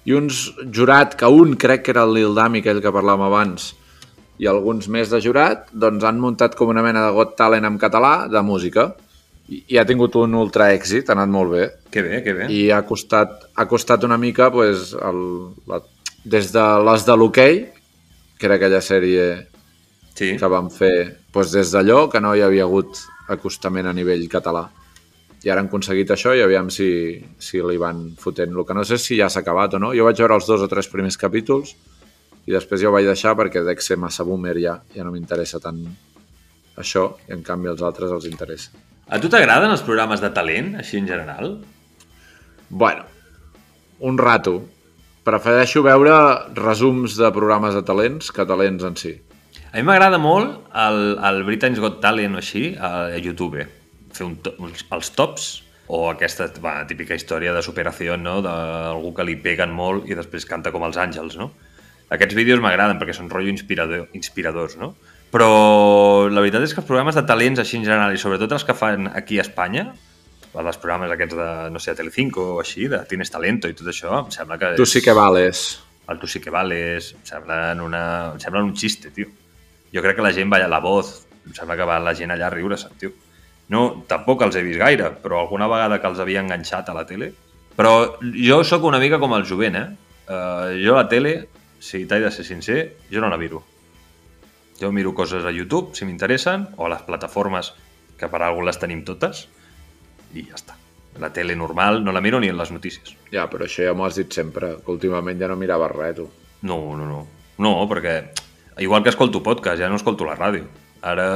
i 0.07 0.15
uns 0.17 0.43
jurat, 0.75 1.15
que 1.19 1.31
un 1.31 1.55
crec 1.59 1.85
que 1.85 1.93
era 1.95 2.03
el 2.07 2.13
Lil 2.15 2.35
Dami, 2.35 2.61
aquell 2.61 2.83
que 2.83 2.93
parlàvem 2.93 3.25
abans, 3.27 3.71
i 4.37 4.47
alguns 4.51 4.87
més 4.91 5.09
de 5.09 5.19
jurat, 5.23 5.67
doncs 5.73 6.05
han 6.05 6.19
muntat 6.21 6.55
com 6.59 6.69
una 6.73 6.83
mena 6.85 7.07
de 7.07 7.15
Got 7.15 7.35
Talent 7.39 7.65
en 7.67 7.79
català 7.81 8.13
de 8.31 8.43
música. 8.45 8.91
I, 9.47 9.77
ha 9.79 9.85
tingut 9.87 10.15
un 10.19 10.33
ultra 10.35 10.71
èxit, 10.75 11.07
ha 11.09 11.15
anat 11.15 11.29
molt 11.31 11.53
bé. 11.53 11.65
Que 11.91 12.01
bé, 12.03 12.21
que 12.23 12.33
bé. 12.35 12.47
i 12.51 12.69
ha 12.71 12.81
costat, 12.85 13.47
ha 13.55 13.65
costat 13.67 14.03
una 14.03 14.17
mica 14.19 14.49
pues, 14.51 14.91
el, 14.93 15.21
la, 15.67 15.79
des 16.25 16.51
de 16.51 16.65
les 16.83 17.05
de 17.07 17.15
l'hoquei, 17.15 17.61
que 18.37 18.45
era 18.49 18.55
aquella 18.59 18.81
sèrie 18.81 19.47
Sí. 20.17 20.31
que 20.35 20.47
van 20.49 20.71
fer 20.73 21.19
pues, 21.31 21.51
des 21.53 21.69
d'allò, 21.71 22.07
que 22.09 22.19
no 22.19 22.33
hi 22.35 22.41
havia 22.41 22.63
hagut 22.65 22.97
acostament 23.29 23.85
a 23.85 23.93
nivell 23.93 24.23
català. 24.27 24.63
I 25.45 25.51
ara 25.53 25.61
han 25.61 25.67
aconseguit 25.69 26.09
això 26.09 26.33
i 26.35 26.41
aviam 26.41 26.71
si, 26.73 26.87
si 27.37 27.61
li 27.61 27.77
van 27.77 28.15
fotent. 28.17 28.55
El 28.57 28.65
que 28.65 28.73
no 28.73 28.83
sé 28.83 28.97
si 28.97 29.19
ja 29.19 29.29
s'ha 29.29 29.43
acabat 29.45 29.75
o 29.77 29.79
no. 29.79 29.91
Jo 29.93 30.07
vaig 30.07 30.17
veure 30.17 30.33
els 30.39 30.47
dos 30.49 30.63
o 30.65 30.67
tres 30.67 30.89
primers 30.89 31.19
capítols 31.21 31.75
i 32.47 32.51
després 32.55 32.81
ja 32.81 32.89
ho 32.89 32.95
vaig 32.95 33.05
deixar 33.05 33.35
perquè 33.37 33.61
dec 33.63 33.79
ser 33.85 33.99
massa 34.01 34.25
boomer 34.25 34.57
ja. 34.57 34.79
Ja 34.95 35.05
no 35.05 35.13
m'interessa 35.13 35.61
tant 35.61 35.83
això 36.81 37.11
i 37.29 37.35
en 37.37 37.45
canvi 37.45 37.69
als 37.69 37.85
altres 37.85 38.11
els 38.11 38.25
interessa. 38.25 38.73
A 39.07 39.21
tu 39.23 39.29
t'agraden 39.31 39.71
els 39.71 39.83
programes 39.87 40.19
de 40.19 40.29
talent, 40.35 40.73
així 40.81 40.97
en 40.99 41.05
general? 41.07 41.53
Bueno, 42.67 43.05
un 44.03 44.17
rato. 44.19 44.57
Prefereixo 45.23 45.79
veure 45.83 46.17
resums 46.57 47.15
de 47.19 47.29
programes 47.35 47.75
de 47.75 47.83
talents 47.87 48.33
que 48.35 48.45
talents 48.47 48.83
en 48.83 48.99
si. 48.99 49.13
A 49.71 49.79
mi 49.79 49.85
m'agrada 49.87 50.19
molt 50.19 50.75
el, 50.75 50.99
el 51.29 51.39
Britain's 51.47 51.79
Got 51.79 52.01
Talent 52.03 52.35
o 52.35 52.41
així 52.43 52.69
a 52.75 53.15
YouTube. 53.15 53.63
Fer 54.11 54.27
un 54.27 54.35
to, 54.43 54.53
els 54.67 55.11
tops 55.15 55.47
o 55.87 56.03
aquesta 56.11 56.49
va, 56.59 56.81
típica 56.87 57.15
història 57.15 57.53
de 57.55 57.63
superació 57.63 58.17
no? 58.19 58.41
d'algú 58.43 59.13
que 59.15 59.27
li 59.27 59.37
peguen 59.39 59.71
molt 59.71 60.11
i 60.11 60.19
després 60.19 60.47
canta 60.47 60.73
com 60.75 60.83
els 60.83 60.99
àngels, 60.99 61.39
no? 61.39 61.53
Aquests 62.11 62.35
vídeos 62.35 62.59
m'agraden 62.63 62.99
perquè 62.99 63.15
són 63.15 63.31
rotllo 63.31 63.51
inspirador, 63.55 64.07
inspiradors, 64.15 64.75
no? 64.79 64.95
Però 65.33 66.27
la 66.31 66.43
veritat 66.43 66.63
és 66.63 66.73
que 66.73 66.81
els 66.81 66.87
programes 66.87 67.17
de 67.17 67.23
talents 67.27 67.59
així 67.59 67.79
en 67.79 67.87
general 67.87 68.15
i 68.15 68.21
sobretot 68.21 68.53
els 68.55 68.63
que 68.67 68.75
fan 68.77 69.09
aquí 69.11 69.39
a 69.39 69.45
Espanya, 69.45 69.89
els 70.57 70.79
programes 70.81 71.11
aquests 71.13 71.35
de, 71.37 71.49
no 71.73 71.81
sé, 71.83 71.93
Telecinco 71.97 72.45
o 72.55 72.61
així, 72.61 72.87
de 72.89 73.03
Tienes 73.09 73.29
Talento 73.33 73.69
i 73.69 73.75
tot 73.77 73.91
això, 73.91 74.13
em 74.23 74.31
sembla 74.33 74.57
que... 74.57 74.71
Tu 74.79 74.87
sí 74.89 75.03
que 75.05 75.13
vales. 75.13 75.67
El 76.09 76.21
Tu 76.21 76.29
sí 76.31 76.41
que 76.41 76.53
vales, 76.53 77.11
em 77.13 77.25
semblen, 77.27 77.83
una, 77.83 78.03
em 78.33 78.39
semblen 78.41 78.71
un 78.71 78.75
xiste, 78.79 79.11
tio. 79.13 79.29
Jo 79.93 80.03
crec 80.03 80.17
que 80.17 80.25
la 80.25 80.33
gent 80.33 80.49
va 80.51 80.61
a 80.63 80.71
la 80.71 80.79
voz, 80.81 81.27
em 81.45 81.53
sembla 81.53 81.77
que 81.77 81.85
va 81.87 81.99
la 82.01 82.15
gent 82.17 82.33
allà 82.33 82.47
a 82.47 82.53
riure-se, 82.55 82.93
tio. 82.97 83.11
No, 83.69 83.83
tampoc 84.07 84.47
els 84.47 84.55
he 84.55 84.63
vist 84.63 84.79
gaire, 84.79 85.11
però 85.21 85.43
alguna 85.43 85.67
vegada 85.67 85.99
que 85.99 86.09
els 86.09 86.23
havia 86.23 86.41
enganxat 86.41 86.89
a 86.89 86.95
la 86.95 87.03
tele, 87.05 87.33
Però 87.77 88.17
jo 88.33 88.63
sóc 88.65 88.87
una 88.89 88.97
mica 88.97 89.19
com 89.21 89.35
el 89.37 89.45
jovent, 89.45 89.75
eh? 89.77 89.87
Uh, 90.27 90.73
jo 90.81 90.95
la 90.97 91.05
tele, 91.07 91.33
si 91.79 92.07
t'he 92.09 92.17
de 92.23 92.31
ser 92.33 92.45
sincer, 92.47 92.79
jo 93.13 93.21
no 93.21 93.29
la 93.29 93.37
miro. 93.37 93.61
Jo 94.77 94.91
miro 94.93 95.13
coses 95.17 95.45
a 95.45 95.51
YouTube, 95.51 95.95
si 95.97 96.05
m'interessen, 96.05 96.67
o 96.77 96.85
a 96.85 96.91
les 96.93 97.05
plataformes, 97.05 97.73
que 98.17 98.29
per 98.29 98.43
algú 98.45 98.65
les 98.65 98.77
tenim 98.77 99.03
totes, 99.05 99.47
i 100.33 100.43
ja 100.45 100.57
està. 100.57 100.77
La 101.17 101.31
tele 101.33 101.55
normal 101.57 102.03
no 102.05 102.13
la 102.13 102.21
miro 102.21 102.39
ni 102.39 102.51
en 102.51 102.57
les 102.59 102.69
notícies. 102.71 103.15
Ja, 103.33 103.47
però 103.49 103.65
això 103.65 103.87
ja 103.87 103.95
m'ho 103.97 104.05
has 104.05 104.19
dit 104.19 104.29
sempre, 104.33 104.75
que 104.83 104.93
últimament 104.93 105.41
ja 105.41 105.49
no 105.49 105.57
miraves 105.57 105.93
res, 105.95 106.15
tu. 106.19 106.27
No, 106.61 106.77
no, 106.97 107.07
no. 107.09 107.23
No, 107.57 107.73
perquè 107.89 108.19
igual 108.85 109.01
que 109.01 109.09
escolto 109.09 109.41
podcast, 109.41 109.81
ja 109.81 109.89
no 109.89 109.97
escolto 109.97 110.27
la 110.27 110.37
ràdio. 110.37 110.67
Ara, 111.01 111.27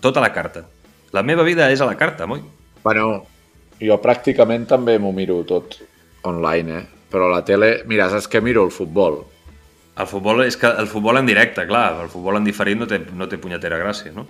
tota 0.00 0.22
la 0.22 0.30
carta. 0.34 0.64
La 1.14 1.22
meva 1.26 1.42
vida 1.46 1.70
és 1.70 1.82
a 1.82 1.88
la 1.90 1.98
carta, 1.98 2.28
moi. 2.30 2.42
Bueno, 2.84 3.24
jo 3.82 3.98
pràcticament 4.02 4.68
també 4.70 4.98
m'ho 5.02 5.12
miro 5.14 5.40
tot 5.48 5.80
online, 6.30 6.78
eh? 6.78 6.86
Però 7.10 7.28
la 7.30 7.44
tele... 7.46 7.80
Mira, 7.90 8.08
saps 8.10 8.26
què 8.30 8.40
miro? 8.42 8.64
El 8.66 8.74
futbol. 8.74 9.20
El 9.94 10.08
futbol 10.10 10.42
és 10.42 10.56
que 10.58 10.66
el 10.66 10.88
futbol 10.90 11.20
en 11.20 11.26
directe, 11.28 11.66
clar, 11.68 12.00
el 12.02 12.10
futbol 12.10 12.40
en 12.40 12.46
diferit 12.46 12.78
no 12.78 12.88
té, 12.90 12.98
no 13.14 13.28
té 13.30 13.38
punyetera 13.38 13.78
gràcia, 13.78 14.10
no? 14.14 14.26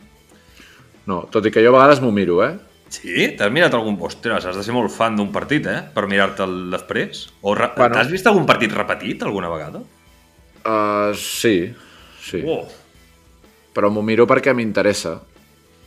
No, 1.08 1.22
tot 1.32 1.46
i 1.48 1.52
que 1.52 1.62
jo 1.64 1.72
a 1.72 1.78
vegades 1.78 2.02
m'ho 2.04 2.10
miro, 2.12 2.42
eh? 2.44 2.52
Sí? 2.92 3.30
T'has 3.38 3.50
mirat 3.52 3.72
algun... 3.74 3.96
Ostres, 4.04 4.44
has 4.44 4.56
de 4.56 4.62
ser 4.64 4.74
molt 4.76 4.92
fan 4.92 5.16
d'un 5.16 5.32
partit, 5.32 5.66
eh? 5.66 5.80
Per 5.94 6.04
mirar-te'l 6.08 6.70
després. 6.72 7.24
O 7.42 7.54
re... 7.56 7.70
Bueno. 7.76 7.96
T'has 7.96 8.12
vist 8.12 8.28
algun 8.28 8.44
partit 8.48 8.72
repetit 8.76 9.24
alguna 9.24 9.48
vegada? 9.52 9.80
Uh, 10.64 11.10
sí, 11.16 11.72
sí. 12.22 12.44
Oh. 12.44 12.62
Però 13.74 13.90
m'ho 13.90 14.04
miro 14.06 14.28
perquè 14.30 14.54
m'interessa. 14.56 15.16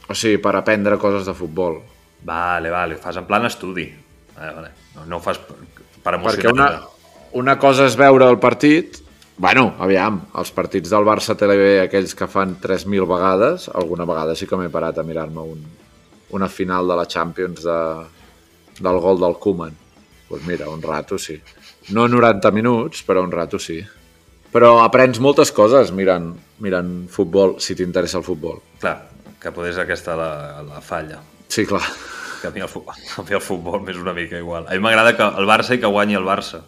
O 0.10 0.17
sigui, 0.17 0.41
per 0.41 0.55
aprendre 0.57 0.98
coses 1.01 1.25
de 1.29 1.34
futbol. 1.38 1.79
Vale, 2.27 2.74
vale, 2.74 2.98
fas 3.01 3.17
en 3.22 3.25
plan 3.29 3.46
estudi. 3.46 3.88
Vale, 4.36 4.53
vale. 4.57 4.69
No, 4.98 5.05
no 5.05 5.17
ho 5.17 5.24
fas 5.24 5.38
per, 5.38 5.57
per 6.01 6.17
Perquè 6.17 6.50
emocionar. 6.50 6.53
una, 6.53 7.43
una 7.46 7.57
cosa 7.62 7.86
és 7.86 7.98
veure 8.00 8.25
el 8.25 8.41
partit... 8.41 9.03
Bueno, 9.38 9.75
aviam, 9.77 10.15
els 10.41 10.50
partits 10.50 10.89
del 10.89 11.06
Barça 11.06 11.36
TV, 11.38 11.84
aquells 11.84 12.15
que 12.17 12.25
fan 12.25 12.56
3.000 12.58 13.06
vegades, 13.06 13.67
alguna 13.70 14.08
vegada 14.10 14.34
sí 14.34 14.48
que 14.50 14.58
m'he 14.58 14.72
parat 14.74 14.98
a 14.98 15.03
mirar-me 15.06 15.44
un, 15.46 15.60
una 16.34 16.48
final 16.50 16.88
de 16.89 16.96
la 16.98 17.06
Champions 17.06 17.62
de, 17.62 17.77
del 18.79 18.98
gol 19.03 19.22
del 19.22 19.38
Koeman. 19.38 19.75
Doncs 19.77 20.32
pues 20.32 20.48
mira, 20.48 20.70
un 20.74 20.82
rato 20.82 21.20
sí. 21.22 21.38
No 21.94 22.08
90 22.10 22.50
minuts, 22.51 23.03
però 23.06 23.22
un 23.24 23.32
rato 23.32 23.60
sí. 23.62 23.77
Però 24.51 24.79
aprens 24.82 25.22
moltes 25.22 25.53
coses 25.53 25.94
mirant, 25.94 26.32
mirant 26.65 26.89
futbol, 27.13 27.60
si 27.62 27.77
t'interessa 27.77 28.17
el 28.17 28.25
futbol. 28.25 28.58
Clar, 28.82 28.96
que 29.38 29.53
potser 29.53 29.75
és 29.75 29.82
aquesta 29.84 30.15
la, 30.17 30.32
la 30.65 30.82
falla. 30.82 31.22
Sí, 31.48 31.67
clar. 31.70 31.86
Que 32.41 32.50
a 32.50 32.56
mi 32.56 32.65
el 32.65 32.72
futbol, 32.72 32.98
a 33.22 33.24
mi 33.27 33.38
el 33.38 33.44
futbol 33.46 33.86
m'és 33.86 34.01
una 34.01 34.17
mica 34.17 34.41
igual. 34.41 34.65
A 34.65 34.74
mi 34.74 34.82
m'agrada 34.82 35.13
que 35.13 35.29
el 35.29 35.46
Barça 35.46 35.77
i 35.77 35.84
que 35.84 35.94
guanyi 35.94 36.17
el 36.17 36.25
Barça. 36.25 36.63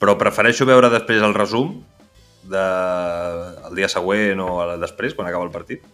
Però 0.00 0.18
prefereixo 0.20 0.68
veure 0.68 0.92
després 0.92 1.24
el 1.24 1.34
resum 1.36 1.80
de... 2.48 2.66
el 3.68 3.74
dia 3.76 3.88
següent 3.90 4.40
o 4.44 4.50
després, 4.80 5.16
quan 5.16 5.28
acaba 5.28 5.46
el 5.46 5.52
partit, 5.54 5.84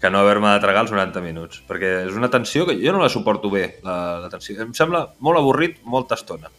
que 0.00 0.10
no 0.10 0.20
haver-me 0.20 0.50
de 0.52 0.60
tragar 0.60 0.84
els 0.84 0.92
90 0.92 1.22
minuts. 1.24 1.62
Perquè 1.68 1.94
és 2.04 2.18
una 2.18 2.28
tensió 2.32 2.66
que 2.68 2.76
jo 2.80 2.92
no 2.92 3.00
la 3.00 3.08
suporto 3.12 3.48
bé, 3.52 3.78
la, 3.86 4.20
la 4.20 4.28
tensió. 4.32 4.58
Em 4.60 4.74
sembla 4.76 5.06
molt 5.24 5.40
avorrit 5.40 5.80
molta 5.88 6.18
estona. 6.18 6.52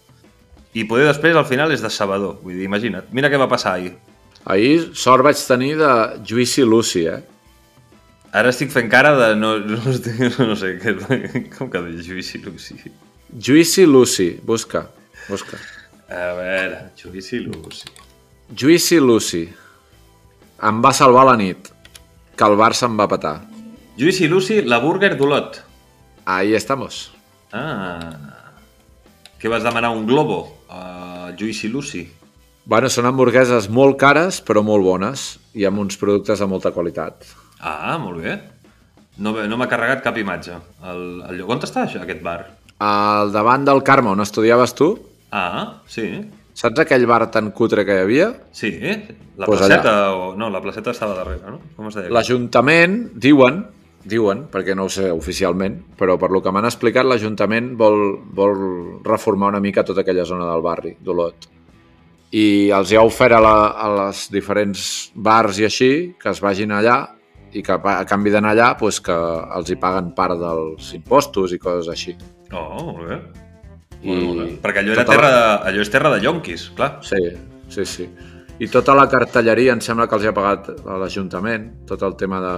I 0.75 0.83
poder 0.89 1.05
després, 1.07 1.37
al 1.37 1.45
final, 1.47 1.71
és 1.71 1.83
decebedor. 1.83 2.39
Vull 2.41 2.57
dir, 2.57 2.65
imagina't, 2.65 3.07
mira 3.15 3.29
què 3.29 3.39
va 3.39 3.51
passar 3.51 3.77
ahir. 3.77 3.93
Ahir 4.49 4.91
sort 4.97 5.23
vaig 5.25 5.39
tenir 5.47 5.75
de 5.77 5.91
Juicy 6.25 6.65
Lucy, 6.65 7.05
eh? 7.09 7.21
Ara 8.35 8.51
estic 8.51 8.73
fent 8.73 8.89
cara 8.91 9.13
de... 9.15 9.29
No, 9.39 9.53
no, 9.61 9.77
no 9.79 10.57
sé, 10.59 10.73
què, 10.81 10.95
com 11.55 11.69
que 11.71 11.83
de 11.85 12.01
judici, 12.03 12.41
Lucy. 12.43 12.75
Juicy 13.31 13.85
Lucy, 13.87 14.27
busca, 14.43 14.87
busca. 15.29 15.61
A 16.09 16.33
veure, 16.35 16.81
judici, 16.99 17.39
Lucy. 17.45 17.93
Juicy 18.53 18.99
Lucy. 18.99 19.47
Em 20.61 20.81
va 20.83 20.91
salvar 20.93 21.25
la 21.25 21.35
nit, 21.37 21.69
que 22.37 22.45
el 22.45 22.55
Barça 22.59 22.85
em 22.87 22.97
va 22.99 23.07
petar. 23.09 23.39
Juicy 23.97 24.27
Lucy, 24.27 24.61
la 24.61 24.79
burger 24.79 25.15
d'Olot. 25.17 25.61
Ahí 26.25 26.53
estamos. 26.53 27.11
Ah. 27.53 28.11
Què 29.39 29.49
vas 29.49 29.63
demanar? 29.63 29.91
Un 29.95 30.05
globo? 30.05 30.57
Uh, 30.69 31.33
Juicy 31.37 31.69
Lucy. 31.69 32.03
Bueno, 32.65 32.89
són 32.89 33.05
hamburgueses 33.05 33.67
molt 33.69 33.97
cares, 34.01 34.39
però 34.41 34.63
molt 34.65 34.83
bones, 34.85 35.25
i 35.53 35.65
amb 35.69 35.83
uns 35.83 35.97
productes 36.01 36.41
de 36.41 36.47
molta 36.49 36.71
qualitat. 36.73 37.25
Ah, 37.59 37.97
molt 38.01 38.23
bé. 38.23 38.39
No, 39.21 39.35
no 39.47 39.57
m'ha 39.57 39.69
carregat 39.71 40.01
cap 40.03 40.17
imatge. 40.17 40.57
El, 40.83 41.03
el 41.29 41.37
lloc 41.39 41.53
on 41.55 41.61
està 41.65 41.85
això, 41.85 42.01
aquest 42.01 42.23
bar? 42.25 42.39
Al 42.83 43.31
davant 43.31 43.63
del 43.67 43.83
Carme, 43.85 44.11
on 44.11 44.21
estudiaves 44.25 44.73
tu, 44.75 44.95
Ah, 45.35 45.81
sí. 45.89 46.05
Saps 46.55 46.81
aquell 46.85 47.05
bar 47.09 47.25
tan 47.33 47.51
cutre 47.55 47.83
que 47.85 47.97
hi 47.97 48.03
havia? 48.05 48.29
Sí, 48.55 48.71
la 49.38 49.47
Pues 49.47 49.59
placeta... 49.59 49.95
O... 50.15 50.35
No, 50.39 50.50
la 50.50 50.62
placeta 50.63 50.93
estava 50.95 51.17
darrere, 51.17 51.51
no? 51.51 51.59
Com 51.75 51.89
es 51.91 51.97
deia? 52.00 52.13
L'Ajuntament, 52.15 53.00
diuen, 53.21 53.65
diuen, 54.05 54.45
perquè 54.53 54.75
no 54.77 54.85
ho 54.85 54.93
sé 54.93 55.09
oficialment, 55.12 55.81
però 56.00 56.15
per 56.21 56.29
lo 56.31 56.41
que 56.43 56.53
m'han 56.53 56.69
explicat, 56.69 57.07
l'Ajuntament 57.07 57.74
vol, 57.79 58.00
vol 58.38 58.55
reformar 59.05 59.51
una 59.55 59.62
mica 59.63 59.83
tota 59.83 60.05
aquella 60.05 60.25
zona 60.25 60.47
del 60.51 60.63
barri, 60.63 60.95
d'Olot. 61.01 61.50
I 62.35 62.45
els 62.75 62.91
hi 62.91 62.97
ha 63.00 63.03
ofert 63.05 63.38
a, 63.38 63.41
la, 63.43 63.57
a 63.75 63.91
les 64.00 64.25
diferents 64.33 64.85
bars 65.15 65.59
i 65.62 65.67
així 65.67 65.91
que 66.19 66.31
es 66.31 66.41
vagin 66.43 66.74
allà 66.75 66.97
i 67.55 67.62
que 67.63 67.71
a 67.71 67.95
a 68.00 68.05
canvi 68.07 68.33
d'anar 68.33 68.51
allà 68.51 68.74
pues, 68.79 69.00
que 69.00 69.15
els 69.15 69.71
hi 69.71 69.77
paguen 69.79 70.12
part 70.17 70.39
dels 70.39 70.91
impostos 70.97 71.55
i 71.55 71.59
coses 71.62 71.91
així. 71.91 72.15
Oh, 72.51 72.91
molt 72.91 73.07
bé. 73.07 73.44
Molt. 74.05 74.55
Perquè 74.63 74.83
allò, 74.83 74.93
era 74.95 75.03
tota 75.05 75.15
terra, 75.17 75.29
la- 75.33 75.35
de, 75.35 75.69
allò 75.71 75.81
és 75.85 75.89
terra 75.93 76.12
de 76.13 76.21
llonquis, 76.24 76.69
clar. 76.77 76.91
Sí, 77.05 77.21
sí, 77.74 77.85
sí. 77.85 78.09
I 78.59 78.67
tota 78.71 78.93
la 78.95 79.07
cartelleria 79.12 79.74
em 79.75 79.81
sembla 79.83 80.05
que 80.07 80.15
els 80.15 80.24
hi 80.24 80.29
ha 80.29 80.35
pagat 80.38 80.69
l'Ajuntament, 80.85 81.71
tot 81.89 82.01
el 82.07 82.15
tema 82.15 82.39
de, 82.43 82.55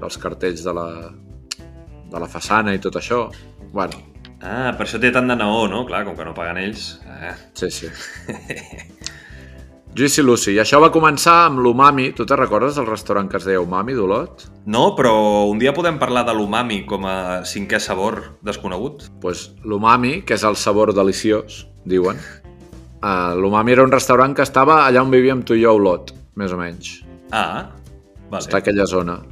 dels 0.00 0.16
cartells 0.22 0.62
de 0.64 0.72
la, 0.78 0.86
de 2.12 2.22
la 2.22 2.28
façana 2.30 2.72
i 2.74 2.78
tot 2.82 2.96
això. 3.02 3.26
Bueno, 3.72 4.04
Ah, 4.46 4.74
per 4.76 4.84
això 4.84 4.98
té 5.00 5.08
tant 5.10 5.26
de 5.26 5.34
neó, 5.34 5.62
no? 5.66 5.78
Clar, 5.88 6.02
com 6.04 6.14
que 6.14 6.24
no 6.28 6.34
paguen 6.36 6.58
ells. 6.60 7.00
Eh. 7.08 7.32
sí, 7.56 7.70
sí. 7.72 7.88
Juicy 9.96 10.20
Lucy. 10.20 10.52
I 10.52 10.60
això 10.60 10.76
va 10.82 10.90
començar 10.92 11.46
amb 11.46 11.62
l'Umami. 11.64 12.10
Tu 12.12 12.26
te 12.28 12.36
recordes 12.36 12.76
del 12.76 12.84
restaurant 12.88 13.30
que 13.32 13.38
es 13.38 13.46
deia 13.48 13.62
Umami 13.64 13.94
d'Olot? 13.96 14.44
No, 14.68 14.90
però 14.98 15.14
un 15.48 15.56
dia 15.62 15.72
podem 15.72 15.96
parlar 15.96 16.26
de 16.28 16.34
l'umami 16.36 16.82
com 16.84 17.06
a 17.08 17.44
cinquè 17.48 17.80
sabor 17.80 18.36
desconegut. 18.44 19.08
pues, 19.22 19.52
l'Umami, 19.64 20.20
que 20.22 20.34
és 20.34 20.44
el 20.44 20.56
sabor 20.56 20.92
deliciós, 20.92 21.66
diuen. 21.86 22.20
Uh, 23.00 23.32
L'Umami 23.40 23.72
era 23.72 23.84
un 23.84 23.92
restaurant 23.92 24.34
que 24.34 24.42
estava 24.42 24.84
allà 24.86 25.00
on 25.00 25.10
vivíem 25.10 25.42
tu 25.42 25.54
i 25.54 25.62
jo 25.62 25.70
a 25.70 25.80
Olot, 25.80 26.12
més 26.34 26.52
o 26.52 26.58
menys. 26.60 27.02
Ah, 27.30 27.70
vale. 28.28 28.42
està 28.42 28.58
aquella 28.58 28.84
zona. 28.86 29.22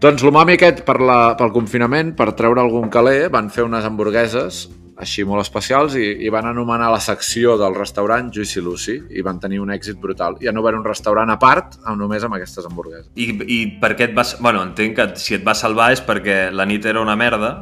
Doncs 0.00 0.22
l'umami 0.22 0.58
aquest, 0.58 0.82
per 0.84 1.00
la, 1.00 1.36
pel 1.38 1.52
confinament, 1.52 2.16
per 2.16 2.32
treure 2.32 2.60
algun 2.60 2.90
caler, 2.90 3.30
van 3.30 3.48
fer 3.48 3.64
unes 3.64 3.84
hamburgueses 3.84 4.68
així 5.00 5.24
molt 5.26 5.42
especials 5.42 5.96
i, 5.98 6.04
i 6.22 6.30
van 6.30 6.46
anomenar 6.46 6.90
la 6.92 7.00
secció 7.02 7.56
del 7.58 7.74
restaurant 7.74 8.30
Juicy 8.34 8.62
Lucy 8.62 8.94
i 9.18 9.24
van 9.26 9.40
tenir 9.42 9.58
un 9.62 9.72
èxit 9.74 9.98
brutal. 10.00 10.38
I 10.40 10.50
han 10.50 10.60
obert 10.60 10.78
un 10.78 10.84
restaurant 10.86 11.32
a 11.32 11.38
part 11.40 11.78
amb, 11.82 11.98
només 12.00 12.26
amb 12.26 12.36
aquestes 12.38 12.68
hamburgueses. 12.68 13.10
I, 13.18 13.30
I 13.42 13.58
per 13.82 13.94
què 13.98 14.08
et 14.10 14.14
vas... 14.14 14.36
Bueno, 14.40 14.62
entenc 14.62 14.98
que 14.98 15.08
si 15.20 15.34
et 15.38 15.46
va 15.46 15.56
salvar 15.58 15.90
és 15.96 16.04
perquè 16.04 16.48
la 16.54 16.66
nit 16.70 16.86
era 16.86 17.02
una 17.02 17.16
merda 17.18 17.54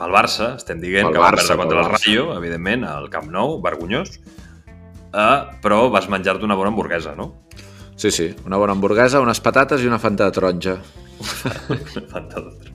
pel 0.00 0.14
Barça, 0.16 0.54
estem 0.56 0.80
dient 0.82 1.10
Pel 1.10 1.14
que 1.14 1.22
van 1.22 1.36
Barça, 1.36 1.52
perdre 1.52 1.60
contra 1.62 1.84
el. 1.84 1.92
Rayo, 1.94 2.26
evidentment, 2.38 2.86
al 2.88 3.10
Camp 3.12 3.28
Nou, 3.30 3.58
vergonyós, 3.62 4.16
uh, 5.12 5.52
però 5.62 5.84
vas 5.92 6.08
menjar-te 6.10 6.48
una 6.48 6.56
bona 6.58 6.72
hamburguesa, 6.72 7.14
no? 7.18 7.34
Sí, 8.00 8.10
sí, 8.10 8.30
una 8.48 8.56
bona 8.56 8.72
hamburguesa, 8.72 9.20
unes 9.20 9.44
patates 9.44 9.84
i 9.84 9.90
una 9.90 10.00
fanta 10.00 10.30
de 10.30 10.38
taronja. 10.40 10.78
Fanta 11.20 12.40
de 12.40 12.48
taronja. 12.48 12.69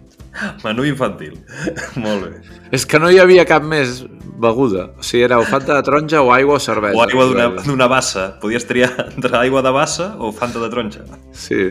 Menú 0.63 0.85
infantil. 0.87 1.37
Molt 2.03 2.25
bé. 2.25 2.59
És 2.75 2.85
que 2.85 2.99
no 2.99 3.11
hi 3.11 3.19
havia 3.21 3.45
cap 3.47 3.63
més 3.63 4.03
beguda. 4.41 4.89
O 4.99 5.03
sigui, 5.05 5.23
era 5.27 5.39
o 5.39 5.45
fanta 5.47 5.77
de 5.77 5.85
taronja 5.87 6.21
o 6.21 6.31
aigua 6.35 6.59
o 6.59 6.63
cervesa. 6.63 6.97
O 6.97 7.03
aigua 7.05 7.49
d'una 7.65 7.87
bassa. 7.91 8.27
Podies 8.41 8.67
triar 8.67 8.91
entre 9.07 9.37
aigua 9.39 9.63
de 9.65 9.73
bassa 9.75 10.13
o 10.19 10.31
fanta 10.35 10.61
de 10.63 10.71
taronja. 10.71 11.05
Sí. 11.31 11.69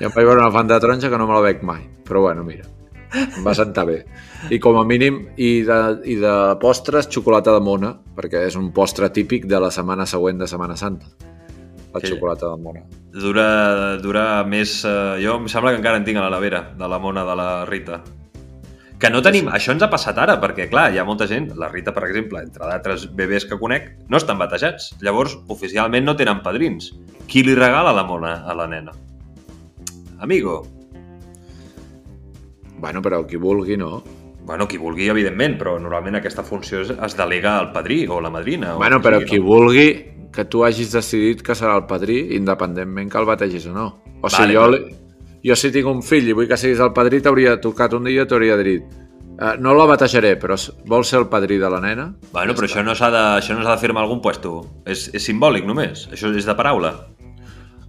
I 0.00 0.08
em 0.08 0.14
vaig 0.14 0.26
veure 0.26 0.40
una 0.40 0.52
fanta 0.54 0.78
de 0.78 0.86
taronja 0.86 1.10
que 1.10 1.18
no 1.20 1.28
me 1.28 1.36
la 1.36 1.42
bec 1.44 1.62
mai. 1.66 1.84
Però 2.08 2.24
bueno, 2.24 2.44
mira, 2.46 2.64
em 3.14 3.42
va 3.44 3.54
sentar 3.54 3.84
bé. 3.88 4.02
I 4.50 4.58
com 4.62 4.78
a 4.80 4.86
mínim, 4.88 5.20
i 5.36 5.62
de, 5.66 5.80
i 6.10 6.16
de 6.18 6.32
postres, 6.62 7.10
xocolata 7.12 7.54
de 7.54 7.62
mona, 7.62 7.92
perquè 8.16 8.46
és 8.48 8.56
un 8.58 8.72
postre 8.74 9.12
típic 9.14 9.46
de 9.50 9.60
la 9.62 9.70
setmana 9.70 10.08
següent 10.08 10.40
de 10.40 10.48
Setmana 10.50 10.76
Santa. 10.80 11.31
La 11.92 12.00
Que- 12.00 12.08
xocolata 12.08 12.48
de 12.48 12.56
mona. 12.62 12.82
Dura, 13.12 13.98
dura 14.00 14.44
més... 14.48 14.78
Eh, 14.88 15.20
jo 15.20 15.36
em 15.36 15.48
sembla 15.52 15.74
que 15.74 15.80
encara 15.82 15.98
en 16.00 16.04
tinc 16.06 16.16
a 16.18 16.24
la 16.24 16.30
nevera, 16.38 16.62
de 16.78 16.88
la 16.88 16.98
mona 16.98 17.24
de 17.28 17.36
la 17.36 17.48
Rita. 17.68 18.00
Que 19.02 19.10
no 19.10 19.20
tenim... 19.20 19.48
Això 19.52 19.74
ens 19.74 19.82
ha 19.82 19.90
passat 19.92 20.16
ara, 20.22 20.38
perquè, 20.40 20.68
clar, 20.70 20.86
hi 20.94 20.98
ha 21.02 21.04
molta 21.04 21.26
gent, 21.28 21.50
la 21.58 21.68
Rita, 21.68 21.92
per 21.92 22.06
exemple, 22.08 22.40
entre 22.40 22.64
d'altres 22.70 23.08
bebès 23.18 23.44
que 23.50 23.58
conec, 23.60 23.90
no 24.08 24.16
estan 24.16 24.38
batejats. 24.40 24.92
Llavors, 25.02 25.36
oficialment 25.52 26.06
no 26.06 26.14
tenen 26.16 26.40
padrins. 26.40 26.92
Qui 27.28 27.42
li 27.44 27.56
regala 27.58 27.92
la 27.92 28.04
mona 28.08 28.38
a 28.46 28.54
la 28.56 28.68
nena? 28.70 28.94
Amigo. 30.22 30.62
Bueno, 32.78 33.02
però 33.02 33.24
qui 33.26 33.36
vulgui, 33.36 33.76
no? 33.76 34.02
Bueno, 34.44 34.66
qui 34.66 34.78
vulgui, 34.78 35.06
evidentment, 35.10 35.54
però 35.58 35.76
normalment 35.78 36.16
aquesta 36.18 36.42
funció 36.42 36.80
es, 36.82 36.90
es 36.90 37.14
delega 37.18 37.58
al 37.58 37.70
padrí 37.72 38.06
o 38.10 38.20
la 38.20 38.30
madrina. 38.30 38.74
Bueno, 38.74 38.98
o 38.98 39.02
però 39.04 39.20
sigui, 39.20 39.28
qui 39.30 39.38
vulgui 39.38 39.86
que 40.32 40.44
tu 40.48 40.64
hagis 40.64 40.92
decidit 40.94 41.42
que 41.44 41.54
serà 41.58 41.76
el 41.76 41.86
padrí, 41.86 42.20
independentment 42.36 43.10
que 43.12 43.18
el 43.20 43.28
bategis 43.28 43.66
o 43.68 43.74
no. 43.76 43.86
O 44.22 44.28
Vale, 44.28 44.36
sigui, 44.36 44.54
jo, 44.56 44.66
però- 44.70 44.98
jo 45.44 45.56
si 45.58 45.70
tinc 45.74 45.86
un 45.90 46.02
fill 46.02 46.28
i 46.28 46.32
vull 46.38 46.48
que 46.48 46.56
siguis 46.56 46.80
el 46.80 46.92
padrí, 46.96 47.20
t'hauria 47.20 47.58
tocat 47.60 47.92
un 47.98 48.04
dia 48.08 48.22
i 48.24 48.26
t'hauria 48.30 48.56
dit 48.62 48.82
eh, 49.42 49.54
no 49.58 49.72
la 49.74 49.86
batejaré, 49.90 50.36
però 50.38 50.54
vols 50.86 51.08
ser 51.08 51.18
el 51.18 51.26
padrí 51.28 51.58
de 51.58 51.68
la 51.70 51.80
nena? 51.80 52.14
Bueno, 52.32 52.54
però 52.54 52.68
això 52.68 52.84
no 52.84 52.94
s'ha 52.94 53.10
de, 53.10 53.22
això 53.40 53.56
no 53.58 53.64
de 53.68 53.76
firmar 53.80 54.04
algun 54.04 54.20
puesto. 54.22 54.60
És, 54.86 55.08
és 55.12 55.24
simbòlic, 55.24 55.64
només. 55.66 56.06
Això 56.12 56.30
és 56.36 56.46
de 56.46 56.54
paraula. 56.54 56.92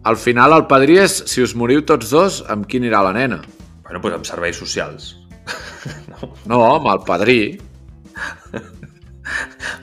Al 0.03 0.17
final, 0.17 0.51
el 0.55 0.65
padrí 0.67 0.97
és, 0.99 1.13
si 1.31 1.43
us 1.43 1.53
moriu 1.55 1.83
tots 1.87 2.09
dos, 2.11 2.41
amb 2.49 2.65
qui 2.67 2.79
anirà 2.81 3.03
la 3.05 3.13
nena? 3.15 3.41
Bueno, 3.83 3.99
doncs 4.01 4.15
amb 4.15 4.25
serveis 4.25 4.57
socials. 4.57 5.13
No, 6.47 6.61
amb 6.75 6.87
el 6.87 6.99
padrí. 7.05 7.39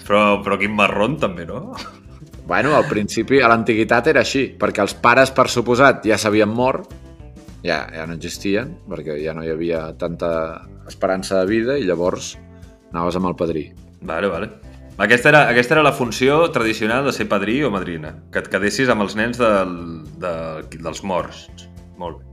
Però, 0.07 0.21
però 0.45 0.57
quin 0.61 0.73
marrón, 0.77 1.17
també, 1.21 1.45
no? 1.49 1.75
Bueno, 2.51 2.75
al 2.75 2.89
principi, 2.91 3.39
a 3.39 3.47
l'antiguitat 3.47 4.09
era 4.11 4.25
així, 4.25 4.41
perquè 4.59 4.83
els 4.83 4.97
pares, 4.99 5.31
per 5.31 5.45
suposat, 5.47 6.01
ja 6.03 6.17
s'havien 6.19 6.51
mort, 6.51 6.89
ja, 7.63 7.85
ja 7.95 8.07
no 8.11 8.17
existien, 8.17 8.73
perquè 8.91 9.21
ja 9.23 9.37
no 9.39 9.45
hi 9.47 9.53
havia 9.53 9.85
tanta 10.01 10.31
esperança 10.91 11.39
de 11.39 11.45
vida 11.47 11.77
i 11.79 11.87
llavors 11.87 12.33
anaves 12.91 13.21
amb 13.21 13.31
el 13.31 13.37
padrí. 13.39 13.63
Vale, 14.03 14.33
vale. 14.33 14.49
Aquesta 14.99 15.31
era, 15.31 15.45
aquesta 15.53 15.77
era 15.77 15.85
la 15.87 15.95
funció 15.95 16.41
tradicional 16.51 17.07
de 17.07 17.13
ser 17.15 17.29
padrí 17.31 17.61
o 17.63 17.71
madrina, 17.71 18.17
que 18.35 18.43
et 18.43 18.51
quedessis 18.51 18.91
amb 18.91 19.07
els 19.07 19.15
nens 19.15 19.39
del, 19.39 19.79
de, 20.19 20.35
dels 20.75 21.05
morts. 21.07 21.47
Molt 22.03 22.19
bé. 22.19 22.27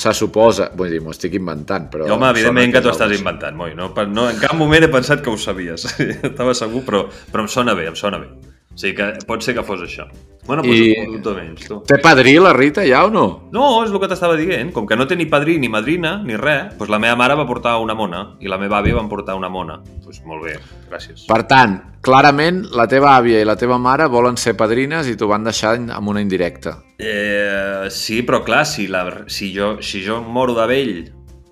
Se 0.00 0.16
suposa, 0.16 0.70
vull 0.72 0.88
dir, 0.88 1.02
m'ho 1.04 1.12
estic 1.12 1.36
inventant, 1.36 1.92
però... 1.92 2.08
I, 2.08 2.16
home, 2.16 2.32
evidentment 2.32 2.72
que 2.78 2.80
t'ho 2.80 2.96
estàs 2.96 3.12
inventant, 3.20 3.60
Moi. 3.60 3.76
No, 3.76 3.92
no, 4.08 4.26
en 4.32 4.40
cap 4.40 4.56
moment 4.56 4.88
he 4.88 4.92
pensat 4.96 5.20
que 5.20 5.28
ho 5.28 5.36
sabies. 5.36 5.84
Estava 6.32 6.56
segur, 6.56 6.80
però, 6.88 7.04
però 7.28 7.44
em 7.44 7.52
sona 7.60 7.76
bé, 7.76 7.90
em 7.92 8.00
sona 8.00 8.24
bé. 8.24 8.32
O 8.74 8.78
sigui 8.78 8.94
que 8.98 9.12
pot 9.28 9.42
ser 9.46 9.54
que 9.54 9.62
fos 9.62 9.80
això. 9.84 10.08
Bueno, 10.44 10.60
doncs 10.62 10.76
I- 10.76 11.20
tu 11.22 11.32
menys, 11.32 11.62
tu. 11.68 11.78
Té 11.88 11.96
padrí 12.02 12.34
la 12.42 12.52
Rita 12.52 12.82
ja 12.84 13.04
o 13.06 13.10
no? 13.10 13.48
No, 13.54 13.68
és 13.84 13.90
el 13.90 14.00
que 14.02 14.08
t'estava 14.10 14.34
dient. 14.36 14.72
Com 14.74 14.84
que 14.86 14.96
no 14.98 15.06
té 15.06 15.16
ni 15.16 15.24
padrí 15.30 15.58
ni 15.58 15.70
madrina 15.72 16.18
ni 16.22 16.36
res, 16.36 16.74
doncs 16.76 16.90
la 16.92 16.98
meva 16.98 17.16
mare 17.16 17.36
va 17.38 17.46
portar 17.46 17.78
una 17.80 17.94
mona 17.94 18.36
i 18.40 18.50
la 18.50 18.58
meva 18.58 18.82
àvia 18.82 18.96
van 18.98 19.08
portar 19.08 19.36
una 19.38 19.48
mona. 19.48 19.78
Doncs 19.78 20.04
pues 20.04 20.20
molt 20.26 20.44
bé, 20.44 20.58
gràcies. 20.90 21.24
Per 21.30 21.38
tant, 21.48 21.78
clarament, 22.04 22.64
la 22.76 22.84
teva 22.90 23.14
àvia 23.16 23.40
i 23.40 23.46
la 23.48 23.56
teva 23.56 23.78
mare 23.78 24.06
volen 24.12 24.36
ser 24.36 24.52
padrines 24.58 25.08
i 25.08 25.16
t'ho 25.16 25.30
van 25.30 25.44
deixar 25.46 25.78
amb 25.78 26.08
una 26.12 26.20
indirecta. 26.20 26.76
Eh, 26.98 27.86
sí, 27.90 28.22
però 28.22 28.42
clar, 28.44 28.66
si, 28.66 28.86
la, 28.88 29.06
si, 29.28 29.52
jo, 29.56 29.78
si 29.80 30.02
jo 30.04 30.20
moro 30.20 30.52
de 30.58 30.66
vell, 30.66 30.94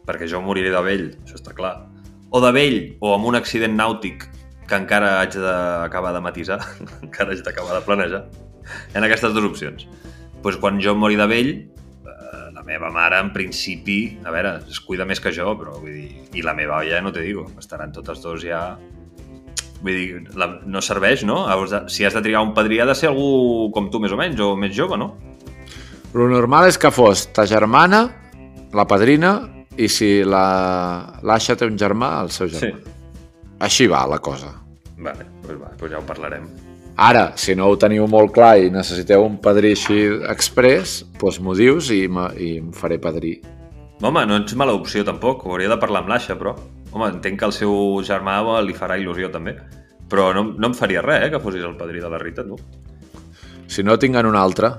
perquè 0.04 0.28
jo 0.28 0.42
moriré 0.44 0.68
de 0.74 0.82
vell, 0.84 1.08
això 1.24 1.38
està 1.40 1.54
clar, 1.56 1.86
o 2.28 2.40
de 2.44 2.52
vell 2.52 2.78
o 3.00 3.14
amb 3.14 3.24
un 3.30 3.36
accident 3.40 3.74
nàutic 3.78 4.28
que 4.72 4.78
encara 4.80 5.18
haig 5.20 5.36
d'acabar 5.36 6.14
de 6.16 6.22
matisar, 6.24 6.56
encara 7.04 7.34
haig 7.34 7.44
d'acabar 7.44 7.76
de 7.76 7.84
planejar, 7.84 8.22
ha 8.94 9.04
aquestes 9.04 9.34
dues 9.36 9.50
opcions. 9.50 9.84
Pues 10.42 10.56
quan 10.58 10.80
jo 10.82 10.94
mori 10.98 11.14
de 11.20 11.26
vell, 11.30 11.50
eh, 11.52 12.46
la 12.56 12.64
meva 12.66 12.88
mare, 12.90 13.20
en 13.20 13.28
principi, 13.34 14.16
a 14.24 14.32
veure, 14.34 14.56
es 14.70 14.80
cuida 14.80 15.04
més 15.06 15.20
que 15.22 15.30
jo, 15.36 15.52
però 15.60 15.76
vull 15.76 15.92
dir, 15.92 16.24
i 16.34 16.42
la 16.42 16.54
meva 16.56 16.80
ja 16.88 17.02
no 17.04 17.12
te 17.12 17.20
digo, 17.22 17.50
estaran 17.60 17.92
totes 17.92 18.24
dos 18.24 18.42
ja... 18.48 18.64
Vull 19.82 19.96
dir, 19.98 20.20
la, 20.38 20.46
no 20.70 20.78
serveix, 20.80 21.24
no? 21.26 21.40
Si 21.90 22.04
has 22.06 22.14
de 22.14 22.20
triar 22.22 22.40
un 22.46 22.52
padrí 22.54 22.78
ha 22.78 22.86
de 22.86 22.94
ser 22.94 23.08
algú 23.10 23.68
com 23.74 23.88
tu 23.90 23.98
més 23.98 24.12
o 24.14 24.18
menys, 24.20 24.38
o 24.40 24.52
més 24.56 24.70
jove, 24.76 24.94
no? 24.96 25.08
Lo 26.14 26.28
normal 26.30 26.68
és 26.70 26.78
que 26.78 26.90
fos 26.94 27.24
ta 27.34 27.42
germana, 27.50 28.04
la 28.78 28.84
padrina, 28.86 29.32
i 29.74 29.88
si 29.90 30.20
la- 30.22 31.18
l'Aixa 31.26 31.56
té 31.58 31.66
un 31.66 31.74
germà, 31.80 32.12
el 32.22 32.30
seu 32.30 32.46
germà. 32.52 32.78
Així 33.66 33.86
va 33.90 34.04
la 34.06 34.18
cosa. 34.22 34.52
Vale, 35.02 35.26
doncs 35.42 35.58
va, 35.58 35.72
doncs 35.78 35.92
ja 35.92 35.98
ho 35.98 36.06
parlarem. 36.06 36.46
Ara, 37.02 37.32
si 37.40 37.54
no 37.56 37.70
ho 37.72 37.78
teniu 37.80 38.04
molt 38.10 38.34
clar 38.36 38.58
i 38.60 38.70
necessiteu 38.70 39.24
un 39.24 39.38
padrí 39.42 39.72
així 39.72 39.98
express, 40.28 41.00
doncs 41.20 41.40
m'ho 41.40 41.56
dius 41.56 41.88
i, 41.94 42.04
i 42.04 42.50
em 42.60 42.70
faré 42.76 43.00
padrí. 43.00 43.38
Home, 44.02 44.24
no 44.28 44.36
ets 44.42 44.54
mala 44.58 44.74
opció 44.76 45.04
tampoc, 45.06 45.46
ho 45.46 45.54
hauria 45.54 45.70
de 45.72 45.80
parlar 45.80 46.02
amb 46.02 46.12
l'Aixa, 46.12 46.36
però... 46.38 46.56
Home, 46.92 47.06
entenc 47.08 47.38
que 47.40 47.46
el 47.48 47.54
seu 47.56 47.72
germà 48.04 48.34
li 48.60 48.74
farà 48.76 48.98
il·lusió 49.00 49.30
també. 49.32 49.54
Però 50.12 50.26
no, 50.36 50.42
no 50.60 50.68
em 50.68 50.74
faria 50.76 51.00
res, 51.00 51.22
eh, 51.24 51.30
que 51.32 51.40
fossis 51.40 51.64
el 51.64 51.78
padrí 51.78 52.02
de 52.04 52.10
la 52.12 52.18
Rita, 52.20 52.44
tu. 52.44 52.58
Si 53.72 53.80
no, 53.80 53.96
tinguen 53.96 54.28
un 54.28 54.36
altre. 54.36 54.74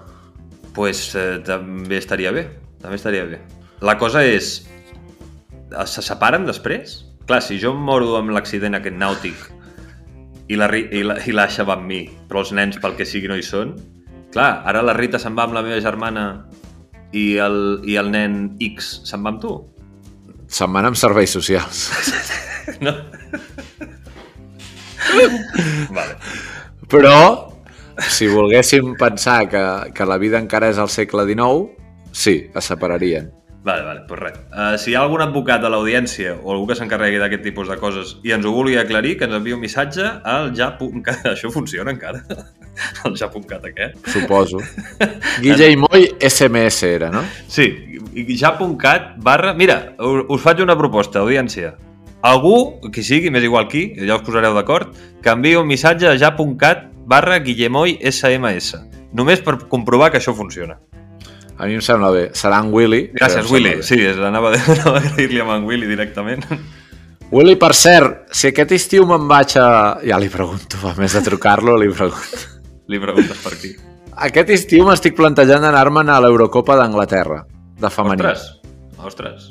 pues, 0.74 1.16
eh, 1.16 1.40
també 1.46 1.98
estaria 1.98 2.32
bé, 2.32 2.48
també 2.82 2.96
estaria 2.98 3.26
bé. 3.26 3.40
La 3.82 3.98
cosa 3.98 4.24
és, 4.26 4.68
eh, 5.72 5.86
se 5.86 6.02
separen 6.02 6.46
després? 6.46 7.06
Clar, 7.26 7.42
si 7.42 7.60
jo 7.60 7.74
em 7.74 7.82
moro 7.82 8.18
amb 8.18 8.30
l'accident 8.30 8.76
aquest 8.76 8.98
nàutic 8.98 9.53
i 10.52 10.58
la, 10.60 10.68
i 10.74 11.04
la, 11.06 11.18
i 11.24 11.36
l'Aixa 11.36 11.66
va 11.68 11.78
amb 11.78 11.88
mi, 11.88 12.02
però 12.28 12.44
els 12.44 12.52
nens 12.56 12.80
pel 12.82 12.98
que 12.98 13.08
sigui 13.08 13.30
no 13.32 13.38
hi 13.40 13.46
són, 13.46 13.76
clar, 14.34 14.64
ara 14.70 14.84
la 14.84 14.96
Rita 14.98 15.22
se'n 15.22 15.38
va 15.38 15.48
amb 15.48 15.56
la 15.58 15.64
meva 15.66 15.80
germana 15.84 16.26
i 17.14 17.38
el, 17.42 17.58
i 17.88 17.98
el 18.02 18.12
nen 18.12 18.42
X 18.74 18.96
se'n 19.08 19.24
va 19.24 19.34
amb 19.36 19.44
tu? 19.44 19.54
Se'n 20.54 20.74
van 20.74 20.90
amb 20.92 21.00
serveis 21.00 21.34
socials. 21.40 21.88
No? 22.80 22.94
vale. 25.98 26.14
Però, 26.88 27.16
si 28.08 28.30
volguéssim 28.32 28.94
pensar 28.96 29.50
que, 29.52 29.64
que 29.92 30.08
la 30.08 30.16
vida 30.22 30.40
encara 30.40 30.70
és 30.72 30.80
al 30.80 30.88
segle 30.94 31.26
XIX, 31.28 31.68
sí, 32.16 32.38
es 32.56 32.70
separarien. 32.72 33.28
Vale, 33.64 33.84
vale, 33.88 34.02
doncs 34.08 34.20
res. 34.20 34.40
Uh, 34.52 34.74
si 34.76 34.92
hi 34.92 34.96
ha 34.98 35.06
algun 35.06 35.22
advocat 35.24 35.64
a 35.64 35.70
l'audiència 35.72 36.34
o 36.36 36.52
algú 36.52 36.66
que 36.68 36.76
s'encarregui 36.76 37.22
d'aquest 37.22 37.46
tipus 37.46 37.70
de 37.72 37.78
coses 37.80 38.18
i 38.28 38.34
ens 38.36 38.44
ho 38.44 38.52
vulgui 38.52 38.76
aclarir, 38.80 39.16
que 39.20 39.24
ens 39.30 39.38
enviï 39.38 39.56
un 39.56 39.62
missatge 39.64 40.04
al 40.04 40.52
ja.cat. 40.58 41.24
Això 41.34 41.52
funciona 41.54 41.94
encara? 41.96 42.26
El 43.08 43.16
ja.cat 43.16 43.70
aquest? 43.70 43.96
Suposo. 44.12 44.60
Guille 45.46 45.72
i 45.72 45.80
Moll, 45.80 46.10
SMS 46.20 46.90
era, 46.90 47.12
no? 47.14 47.24
Sí, 47.48 47.70
ja.cat 48.36 49.14
barra... 49.24 49.54
Mira, 49.56 49.80
us, 50.04 50.42
faig 50.44 50.60
una 50.66 50.76
proposta, 50.76 51.24
audiència. 51.24 51.78
Algú, 52.24 52.58
qui 52.92 53.04
sigui, 53.04 53.32
m'és 53.32 53.48
igual 53.48 53.70
qui, 53.72 53.86
ja 53.96 54.18
us 54.20 54.26
posareu 54.28 54.56
d'acord, 54.60 54.92
que 55.24 55.32
enviï 55.32 55.56
un 55.60 55.72
missatge 55.72 56.12
a 56.12 56.18
ja.cat 56.20 56.90
barra 57.08 57.40
Guillemoy 57.40 58.02
SMS. 58.12 58.76
Només 59.16 59.40
per 59.46 59.62
comprovar 59.72 60.12
que 60.12 60.20
això 60.20 60.36
funciona. 60.36 60.82
A 61.58 61.68
mi 61.70 61.76
em 61.78 61.82
sembla 61.86 62.10
bé. 62.12 62.24
Serà 62.34 62.60
en 62.64 62.72
Willy. 62.74 63.12
Gràcies, 63.14 63.50
Willy. 63.52 63.76
Sí, 63.86 64.00
és- 64.02 64.18
anava, 64.18 64.54
anava 64.58 64.98
a 65.00 65.02
agrair-li 65.04 65.40
amb 65.44 65.52
en 65.58 65.68
Willy 65.70 65.88
directament. 65.88 66.46
Willy, 67.34 67.56
per 67.58 67.72
cert, 67.74 68.28
si 68.36 68.50
aquest 68.52 68.72
estiu 68.76 69.06
me'n 69.10 69.28
vaig 69.30 69.56
a... 69.58 69.68
Ja 70.06 70.20
li 70.22 70.30
pregunto, 70.30 70.78
a 70.90 70.94
més 71.00 71.14
de 71.18 71.22
trucar-lo, 71.26 71.78
li 71.82 71.90
pregunto. 71.94 72.44
Li 72.92 73.00
preguntes 73.02 73.40
per 73.42 73.54
aquí. 73.56 73.72
Aquest 74.28 74.50
estiu 74.54 74.86
m'estic 74.86 75.16
plantejant 75.18 75.64
anar-me'n 75.66 76.10
a 76.14 76.20
l'Eurocopa 76.22 76.76
d'Anglaterra, 76.78 77.40
de 77.82 77.90
femení. 77.90 78.22
Ostres, 78.22 78.44
ostres. 79.02 79.48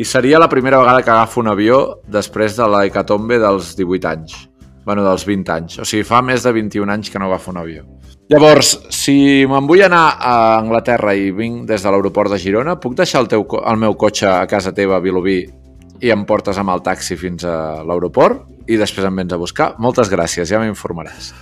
I 0.00 0.06
seria 0.08 0.38
la 0.40 0.48
primera 0.48 0.78
vegada 0.80 1.02
que 1.04 1.10
agafo 1.12 1.38
un 1.42 1.50
avió 1.52 2.00
després 2.08 2.56
de 2.56 2.66
la 2.72 2.84
hecatombe 2.88 3.38
dels 3.38 3.74
18 3.78 4.08
anys. 4.10 4.34
Bueno, 4.84 5.04
dels 5.04 5.24
20 5.26 5.52
anys. 5.54 5.78
O 5.80 5.86
sigui, 5.88 6.04
fa 6.08 6.22
més 6.24 6.44
de 6.44 6.52
21 6.56 6.92
anys 6.92 7.10
que 7.10 7.20
no 7.20 7.28
agafo 7.28 7.52
un 7.52 7.60
avió. 7.60 7.84
Llavors, 8.30 8.76
si 8.94 9.44
me'n 9.50 9.66
vull 9.66 9.82
anar 9.82 10.04
a 10.22 10.34
Anglaterra 10.60 11.16
i 11.18 11.32
vinc 11.34 11.64
des 11.68 11.82
de 11.82 11.90
l'aeroport 11.90 12.30
de 12.30 12.38
Girona, 12.38 12.76
puc 12.78 12.94
deixar 12.98 13.24
el, 13.24 13.28
teu, 13.32 13.42
el 13.42 13.80
meu 13.80 13.96
cotxe 13.98 14.28
a 14.30 14.46
casa 14.50 14.72
teva 14.76 15.00
a 15.00 15.02
Vilobí 15.02 15.40
i 16.00 16.12
em 16.14 16.22
portes 16.28 16.58
amb 16.60 16.70
el 16.72 16.84
taxi 16.86 17.18
fins 17.18 17.44
a 17.44 17.82
l'aeroport 17.82 18.46
i 18.70 18.78
després 18.78 19.08
em 19.08 19.18
vens 19.22 19.34
a 19.34 19.40
buscar? 19.40 19.74
Moltes 19.82 20.12
gràcies, 20.12 20.48
ja 20.48 20.62
m'informaràs. 20.62 21.32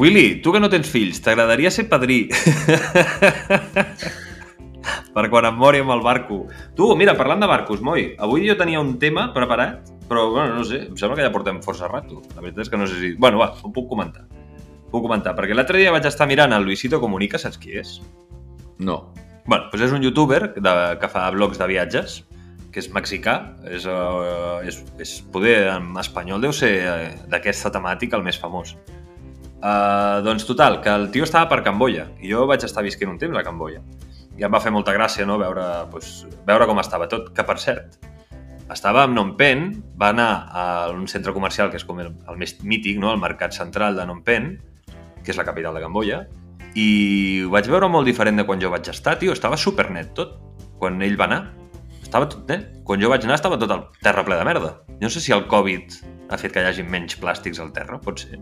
Willy, 0.00 0.40
tu 0.40 0.54
que 0.54 0.60
no 0.62 0.70
tens 0.72 0.88
fills, 0.88 1.20
t'agradaria 1.20 1.70
ser 1.70 1.84
padrí? 1.90 2.22
per 5.14 5.28
quan 5.28 5.48
em 5.48 5.56
mori 5.58 5.80
amb 5.82 5.92
el 5.94 6.02
barco. 6.04 6.46
Tu, 6.76 6.88
mira, 6.96 7.16
parlant 7.18 7.42
de 7.42 7.48
barcos, 7.50 7.82
Moi, 7.84 8.14
avui 8.18 8.48
jo 8.48 8.56
tenia 8.56 8.80
un 8.80 8.96
tema 9.02 9.28
preparat, 9.34 9.90
però, 10.10 10.26
bueno, 10.34 10.56
no 10.58 10.64
sé, 10.66 10.80
em 10.88 10.96
sembla 10.98 11.20
que 11.20 11.22
ja 11.22 11.30
portem 11.30 11.60
força 11.62 11.86
rato. 11.86 12.18
La 12.34 12.42
veritat 12.42 12.64
és 12.64 12.70
que 12.72 12.78
no 12.80 12.88
sé 12.90 12.96
si... 12.98 13.12
Bueno, 13.14 13.38
va, 13.38 13.52
ho 13.62 13.70
puc 13.70 13.86
comentar. 13.92 14.24
Puc 14.90 15.04
comentar, 15.04 15.36
perquè 15.38 15.54
l'altre 15.54 15.78
dia 15.78 15.92
vaig 15.94 16.08
estar 16.08 16.26
mirant 16.26 16.50
el 16.56 16.66
Luisito 16.66 16.98
Comunica, 16.98 17.38
saps 17.38 17.60
qui 17.62 17.76
és? 17.78 18.00
No. 18.82 18.96
Bueno, 19.46 19.68
doncs 19.70 19.86
és 19.86 19.94
un 19.94 20.02
youtuber 20.02 20.40
de, 20.56 20.74
que 20.98 21.12
fa 21.12 21.28
blogs 21.30 21.62
de 21.62 21.70
viatges, 21.70 22.18
que 22.74 22.82
és 22.82 22.90
mexicà, 22.90 23.36
és, 23.70 23.86
uh, 23.86 24.58
és, 24.66 24.80
és 24.98 25.14
poder 25.30 25.56
en 25.76 25.94
espanyol 26.02 26.42
deu 26.42 26.58
ser 26.58 26.72
uh, 26.82 27.06
d'aquesta 27.30 27.70
temàtica 27.78 28.18
el 28.18 28.26
més 28.26 28.42
famós. 28.42 28.74
Uh, 29.60 30.18
doncs 30.26 30.42
total, 30.48 30.80
que 30.82 30.90
el 30.90 31.10
tio 31.14 31.22
estava 31.22 31.46
per 31.54 31.62
Camboya, 31.62 32.08
i 32.18 32.34
jo 32.34 32.48
vaig 32.50 32.66
estar 32.66 32.82
visquent 32.82 33.14
un 33.14 33.22
temps 33.22 33.38
a 33.38 33.46
Camboya. 33.46 33.86
I 34.40 34.46
em 34.46 34.50
va 34.50 34.62
fer 34.62 34.74
molta 34.74 34.94
gràcia 34.96 35.22
no? 35.22 35.38
veure, 35.38 35.70
doncs, 35.94 36.24
veure 36.50 36.66
com 36.66 36.82
estava 36.82 37.06
tot, 37.06 37.30
que 37.36 37.46
per 37.46 37.60
cert, 37.62 38.00
estava 38.72 39.04
a 39.04 39.08
Phnom 39.08 39.34
Penh, 39.38 39.70
va 40.00 40.10
anar 40.14 40.30
a 40.50 40.64
un 40.94 41.06
centre 41.08 41.32
comercial 41.36 41.70
que 41.70 41.80
és 41.80 41.86
com 41.86 42.00
el, 42.02 42.12
el 42.28 42.38
més 42.40 42.58
mític, 42.62 43.00
no? 43.02 43.12
el 43.14 43.22
mercat 43.22 43.56
central 43.56 43.96
de 43.98 44.04
Phnom 44.06 44.22
Penh, 44.26 44.52
que 45.24 45.32
és 45.32 45.38
la 45.38 45.46
capital 45.46 45.76
de 45.76 45.82
Camboya, 45.84 46.22
i 46.78 47.42
ho 47.44 47.50
vaig 47.50 47.66
veure 47.70 47.88
molt 47.90 48.06
diferent 48.06 48.38
de 48.38 48.46
quan 48.46 48.60
jo 48.62 48.70
vaig 48.70 48.86
estar, 48.92 49.16
tio, 49.18 49.34
estava 49.34 49.58
supernet 49.58 50.14
tot, 50.14 50.38
quan 50.78 51.02
ell 51.02 51.18
va 51.18 51.26
anar. 51.28 51.42
estava 52.02 52.26
tot 52.26 52.48
net. 52.50 52.80
Quan 52.84 52.98
jo 52.98 53.10
vaig 53.10 53.22
anar 53.22 53.36
estava 53.38 53.58
tot 53.58 53.70
el 53.70 53.84
terra 54.02 54.24
ple 54.26 54.38
de 54.38 54.44
merda. 54.44 54.70
Jo 54.98 55.06
no 55.06 55.10
sé 55.10 55.20
si 55.20 55.32
el 55.32 55.46
Covid 55.46 56.00
ha 56.30 56.38
fet 56.38 56.52
que 56.52 56.62
hi 56.62 56.66
hagi 56.66 56.82
menys 56.82 57.14
plàstics 57.20 57.60
al 57.62 57.70
terra, 57.72 58.00
pot 58.02 58.18
ser. 58.18 58.40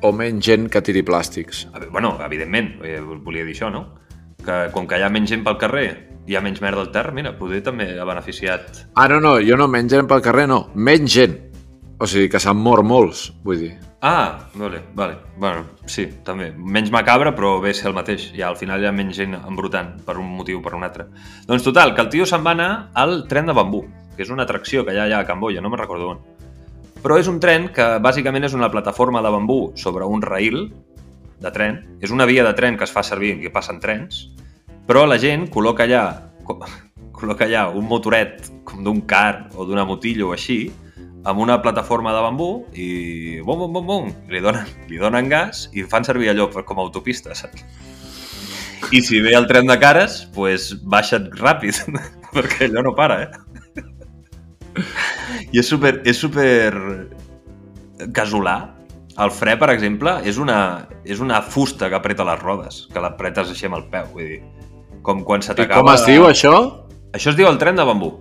O 0.00 0.12
menys 0.12 0.44
gent 0.44 0.70
que 0.72 0.80
tiri 0.80 1.02
plàstics. 1.04 1.66
Bueno, 1.90 2.14
evidentment, 2.24 2.78
eh, 2.84 3.00
volia 3.00 3.44
dir 3.44 3.52
això, 3.56 3.70
no? 3.72 3.98
Que 4.44 4.70
com 4.72 4.86
que 4.86 4.96
hi 4.96 5.04
ha 5.04 5.10
menys 5.12 5.30
gent 5.30 5.44
pel 5.44 5.58
carrer, 5.60 6.13
hi 6.26 6.36
ha 6.36 6.42
menys 6.44 6.62
merda 6.64 6.80
al 6.84 6.92
terra, 6.92 7.12
mira, 7.12 7.34
poder 7.38 7.62
també 7.64 7.90
ha 8.00 8.06
beneficiat... 8.08 8.84
Ah, 8.94 9.08
no, 9.08 9.20
no, 9.20 9.36
jo 9.44 9.58
no, 9.60 9.68
menys 9.68 9.92
gent 9.92 10.08
pel 10.10 10.22
carrer, 10.24 10.46
no. 10.48 10.68
Menys 10.74 11.12
gent. 11.12 11.40
O 12.00 12.08
sigui, 12.10 12.28
que 12.32 12.40
s'han 12.42 12.58
mort 12.58 12.84
molts, 12.86 13.28
vull 13.44 13.60
dir. 13.60 13.74
Ah, 14.06 14.50
vale, 14.54 14.82
vale. 14.92 15.16
Bueno, 15.40 15.64
sí, 15.88 16.06
també. 16.24 16.50
Menys 16.52 16.90
macabre, 16.92 17.30
però 17.32 17.54
ve 17.62 17.70
a 17.72 17.76
ser 17.76 17.88
el 17.88 17.96
mateix. 17.96 18.26
Ja 18.36 18.50
al 18.50 18.58
final 18.60 18.82
hi 18.82 18.88
ha 18.88 18.92
menys 18.92 19.16
gent 19.16 19.36
embrutant 19.38 19.94
per 20.04 20.18
un 20.20 20.28
motiu 20.36 20.58
o 20.58 20.64
per 20.64 20.74
un 20.76 20.84
altre. 20.84 21.06
Doncs 21.48 21.64
total, 21.64 21.94
que 21.96 22.04
el 22.04 22.10
tio 22.12 22.26
se'n 22.28 22.44
va 22.44 22.52
anar 22.52 22.70
al 23.00 23.22
tren 23.30 23.48
de 23.48 23.56
bambú, 23.56 23.84
que 24.16 24.24
és 24.26 24.32
una 24.32 24.44
atracció 24.44 24.84
que 24.84 24.92
hi 24.92 25.00
ha 25.00 25.06
allà 25.08 25.22
a 25.22 25.28
Camboya, 25.28 25.62
no 25.64 25.72
me'n 25.72 25.80
recordo 25.80 26.10
on. 26.12 26.20
Però 27.00 27.16
és 27.20 27.28
un 27.32 27.40
tren 27.40 27.70
que 27.72 27.86
bàsicament 28.04 28.44
és 28.44 28.56
una 28.56 28.68
plataforma 28.72 29.24
de 29.24 29.32
bambú 29.32 29.58
sobre 29.80 30.04
un 30.04 30.20
rail 30.24 30.66
de 31.40 31.52
tren. 31.56 31.80
És 32.04 32.12
una 32.12 32.28
via 32.28 32.44
de 32.44 32.52
tren 32.56 32.76
que 32.76 32.84
es 32.84 32.92
fa 32.92 33.04
servir, 33.04 33.38
que 33.40 33.52
passen 33.52 33.80
trens, 33.80 34.26
però 34.88 35.04
la 35.08 35.18
gent 35.20 35.48
col·loca 35.52 35.86
allà, 35.86 36.04
co- 36.44 36.60
col·loca 37.18 37.46
allà 37.48 37.68
un 37.72 37.86
motoret 37.88 38.50
com 38.68 38.84
d'un 38.84 39.02
car 39.08 39.48
o 39.54 39.66
d'una 39.68 39.86
motilla 39.88 40.26
o 40.28 40.32
així, 40.36 40.66
amb 41.24 41.40
una 41.40 41.56
plataforma 41.64 42.12
de 42.12 42.20
bambú 42.20 42.50
i 42.76 43.40
bum, 43.40 43.64
bum, 43.64 43.72
bum, 43.72 43.86
bum, 43.88 44.12
li 44.28 44.42
donen, 44.44 44.68
li 44.90 45.00
donen 45.00 45.30
gas 45.32 45.68
i 45.72 45.84
fan 45.88 46.04
servir 46.04 46.28
allò 46.30 46.50
com 46.52 46.78
a 46.78 46.84
autopista, 46.84 47.34
saps? 47.34 47.64
I 48.92 49.00
si 49.00 49.20
ve 49.24 49.32
el 49.32 49.46
tren 49.48 49.66
de 49.66 49.78
cares, 49.80 50.26
pues 50.34 50.74
baixa't 50.84 51.30
ràpid, 51.40 51.80
perquè 52.36 52.68
allò 52.68 52.84
no 52.84 52.92
para, 52.96 53.22
eh? 53.24 53.30
I 55.54 55.60
és 55.62 55.68
super, 55.70 55.96
és 56.04 56.18
super 56.18 56.74
casolà. 58.12 58.58
El 59.24 59.30
fre, 59.30 59.54
per 59.56 59.70
exemple, 59.70 60.16
és 60.26 60.36
una, 60.42 60.58
és 61.06 61.20
una 61.22 61.40
fusta 61.40 61.88
que 61.88 61.96
apreta 61.96 62.26
les 62.26 62.40
rodes, 62.42 62.80
que 62.92 63.00
l'apretes 63.00 63.52
així 63.52 63.68
amb 63.70 63.78
el 63.78 63.86
peu, 63.92 64.10
vull 64.12 64.32
dir. 64.34 64.40
Com 65.04 65.20
quan 65.28 65.42
t'acaba... 65.44 65.82
com 65.82 65.90
es 65.92 66.06
diu, 66.08 66.24
això? 66.24 66.54
Això 67.14 67.34
es 67.34 67.36
diu 67.36 67.48
el 67.50 67.58
tren 67.60 67.76
de 67.76 67.84
bambú. 67.84 68.14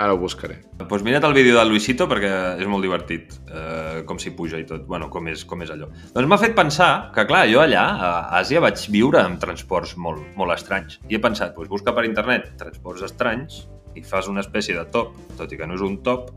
Ara 0.00 0.14
ho 0.14 0.18
buscaré. 0.20 0.60
Doncs 0.78 0.88
pues 0.88 1.02
mira't 1.04 1.24
el 1.26 1.34
vídeo 1.34 1.56
del 1.58 1.68
Luisito 1.68 2.06
perquè 2.08 2.30
és 2.62 2.68
molt 2.70 2.86
divertit, 2.86 3.34
eh, 3.50 4.04
com 4.06 4.20
s'hi 4.22 4.30
puja 4.38 4.60
i 4.62 4.64
tot, 4.68 4.86
bueno, 4.88 5.10
com 5.10 5.26
és, 5.28 5.42
com 5.44 5.60
és 5.66 5.72
allò. 5.74 5.90
Doncs 6.14 6.30
m'ha 6.30 6.38
fet 6.40 6.54
pensar 6.56 7.10
que, 7.16 7.26
clar, 7.28 7.42
jo 7.50 7.60
allà, 7.64 7.82
a 7.98 8.12
Àsia, 8.38 8.62
vaig 8.62 8.86
viure 8.94 9.20
amb 9.24 9.42
transports 9.42 9.96
molt, 9.98 10.22
molt 10.38 10.54
estranys. 10.54 11.00
I 11.10 11.18
he 11.18 11.20
pensat, 11.20 11.52
doncs 11.58 11.68
busca 11.72 11.92
per 11.96 12.06
internet 12.06 12.52
transports 12.62 13.04
estranys 13.10 13.64
i 13.98 14.06
fas 14.06 14.30
una 14.30 14.46
espècie 14.46 14.78
de 14.78 14.86
top, 14.94 15.18
tot 15.36 15.50
i 15.50 15.58
que 15.58 15.66
no 15.66 15.74
és 15.76 15.84
un 15.84 15.98
top, 16.06 16.30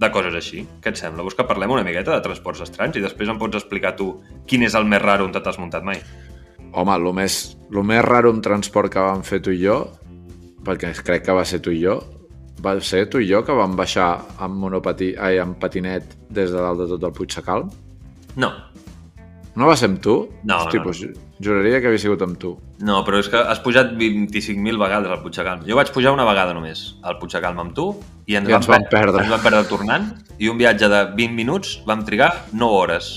de 0.00 0.08
coses 0.08 0.34
així. 0.34 0.62
Què 0.80 0.94
et 0.94 0.98
sembla? 0.98 1.24
Busca, 1.26 1.44
parlem 1.48 1.72
una 1.74 1.84
miqueta 1.84 2.14
de 2.14 2.24
transports 2.24 2.62
estranys 2.64 2.96
i 2.96 3.04
després 3.04 3.28
em 3.28 3.38
pots 3.40 3.58
explicar 3.58 3.92
tu 3.98 4.14
quin 4.48 4.64
és 4.64 4.76
el 4.78 4.88
més 4.88 5.02
raro 5.02 5.26
on 5.28 5.34
t'has 5.34 5.60
muntat 5.60 5.84
mai. 5.84 6.00
Home, 6.72 6.94
el 6.94 7.12
més, 7.14 7.56
lo 7.70 7.82
més 7.82 8.02
raro 8.04 8.30
en 8.30 8.40
transport 8.44 8.92
que 8.92 9.00
vam 9.02 9.22
fer 9.26 9.40
tu 9.42 9.50
i 9.50 9.58
jo, 9.64 9.80
perquè 10.64 10.92
crec 11.02 11.24
que 11.26 11.32
va 11.34 11.44
ser 11.44 11.60
tu 11.64 11.72
i 11.74 11.80
jo, 11.82 11.98
va 12.62 12.76
ser 12.84 13.06
tu 13.10 13.18
i 13.18 13.26
jo 13.30 13.42
que 13.44 13.52
vam 13.56 13.74
baixar 13.76 14.10
amb 14.38 14.54
monopatí, 14.60 15.14
ai, 15.18 15.38
amb 15.42 15.58
patinet 15.58 16.04
des 16.30 16.50
de 16.52 16.58
dalt 16.60 16.78
de 16.78 16.86
tot 16.94 17.02
el 17.08 17.12
Puigsecal? 17.16 17.66
No, 18.36 18.52
No 19.58 19.66
va 19.66 19.74
ser 19.76 19.88
amb 19.90 19.98
tu? 20.00 20.12
No, 20.46 20.60
Hosti, 20.62 20.78
no. 20.78 20.84
Doncs, 20.84 20.98
ju- 21.02 21.14
juraria 21.42 21.80
que 21.82 21.88
havia 21.90 21.98
sigut 21.98 22.20
amb 22.22 22.36
tu. 22.38 22.52
No, 22.86 23.00
però 23.04 23.18
és 23.18 23.26
que 23.28 23.36
has 23.36 23.58
pujat 23.60 23.90
25.000 23.98 24.78
vegades 24.78 25.10
al 25.10 25.18
Puigdecalm. 25.24 25.64
Jo 25.66 25.74
vaig 25.76 25.90
pujar 25.92 26.12
una 26.14 26.24
vegada 26.24 26.54
només 26.54 26.94
al 27.02 27.18
Puigdecalm 27.18 27.58
amb 27.58 27.74
tu 27.74 27.88
i 28.30 28.36
ens, 28.38 28.48
I 28.48 28.54
ens 28.54 28.68
vam 28.70 28.84
per- 28.86 28.92
perdre. 28.94 29.24
Ens 29.24 29.32
vam 29.34 29.42
perdre 29.42 29.64
tornant 29.68 30.06
i 30.38 30.48
un 30.48 30.56
viatge 30.56 30.88
de 30.88 31.02
20 31.18 31.34
minuts 31.34 31.80
vam 31.84 32.04
trigar 32.06 32.30
9 32.52 32.70
hores. 32.78 33.10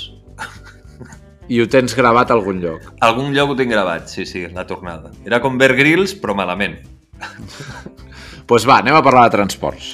I 1.53 1.59
ho 1.61 1.67
tens 1.69 1.93
gravat 1.97 2.31
a 2.31 2.37
algun 2.37 2.61
lloc. 2.63 2.87
Algun 3.05 3.33
lloc 3.35 3.53
ho 3.53 3.57
tinc 3.59 3.69
gravat, 3.73 4.07
sí, 4.09 4.25
sí, 4.25 4.47
la 4.55 4.65
tornada. 4.69 5.11
Era 5.27 5.41
com 5.43 5.59
Bear 5.59 5.75
Grylls, 5.77 6.15
però 6.17 6.33
malament. 6.37 6.79
Doncs 7.23 8.47
pues 8.49 8.65
va, 8.67 8.79
anem 8.81 8.97
a 8.97 9.03
parlar 9.05 9.29
de 9.29 9.37
transports. 9.37 9.93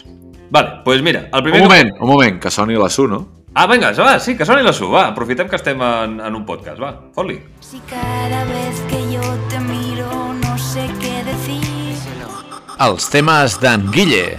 Vale, 0.50 0.70
doncs 0.70 0.86
pues 0.86 1.04
mira, 1.06 1.28
el 1.28 1.44
Un 1.44 1.44
primer... 1.46 1.62
moment, 1.62 1.92
un 2.00 2.10
moment, 2.10 2.40
que 2.42 2.50
soni 2.50 2.74
la 2.80 2.90
SU, 2.90 3.06
no? 3.08 3.20
Ah, 3.54 3.68
vinga, 3.70 3.92
va, 3.94 4.16
sí, 4.20 4.36
que 4.38 4.46
soni 4.46 4.64
la 4.66 4.74
SU, 4.74 4.90
va, 4.90 5.08
aprofitem 5.12 5.48
que 5.50 5.60
estem 5.60 5.82
en, 5.86 6.20
en 6.26 6.36
un 6.36 6.46
podcast, 6.48 6.82
va, 6.82 6.90
fot-li. 7.14 7.38
Si 7.62 7.78
cada 7.90 8.44
vez 8.50 8.82
que 8.90 9.04
yo 9.14 9.22
te 9.50 9.60
miro 9.68 10.34
no 10.42 10.58
sé 10.58 10.88
qué 11.00 11.22
decir. 11.28 11.62
Els 12.80 13.10
temes 13.12 13.58
d'en 13.60 13.90
Guille. 13.92 14.38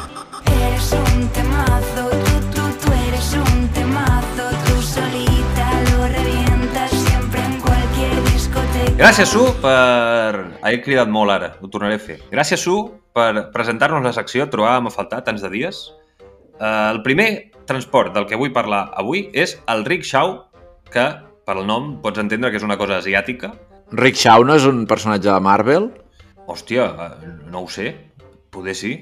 Gràcies, 9.00 9.30
Su, 9.32 9.46
per... 9.62 10.58
He 10.68 10.80
cridat 10.84 11.08
molt 11.08 11.32
ara, 11.32 11.54
ho 11.62 11.68
tornaré 11.72 11.96
a 11.96 12.02
fer. 12.02 12.18
Gràcies, 12.32 12.60
Su, 12.60 12.74
per 13.16 13.46
presentar-nos 13.54 14.04
la 14.04 14.12
secció. 14.12 14.44
Trobàvem 14.52 14.90
a 14.90 14.92
faltar 14.92 15.22
tants 15.24 15.40
de 15.44 15.48
dies. 15.52 15.80
Uh, 16.60 16.90
el 16.92 17.00
primer 17.06 17.28
transport 17.68 18.12
del 18.12 18.26
que 18.28 18.36
vull 18.36 18.52
parlar 18.52 18.90
avui 19.00 19.28
és 19.32 19.56
el 19.72 19.86
rickshaw, 19.88 20.34
que 20.92 21.06
per 21.48 21.56
el 21.56 21.64
nom 21.70 21.94
pots 22.04 22.20
entendre 22.20 22.50
que 22.52 22.60
és 22.60 22.66
una 22.66 22.76
cosa 22.76 22.98
asiàtica. 23.00 23.54
Rick 23.96 24.20
Shaw 24.20 24.44
no 24.46 24.54
és 24.54 24.66
un 24.68 24.84
personatge 24.86 25.30
de 25.32 25.40
Marvel? 25.42 25.88
Hòstia, 26.46 26.84
eh, 26.92 27.32
no 27.50 27.64
ho 27.64 27.70
sé. 27.72 27.94
Poder 28.52 28.76
sí. 28.76 28.92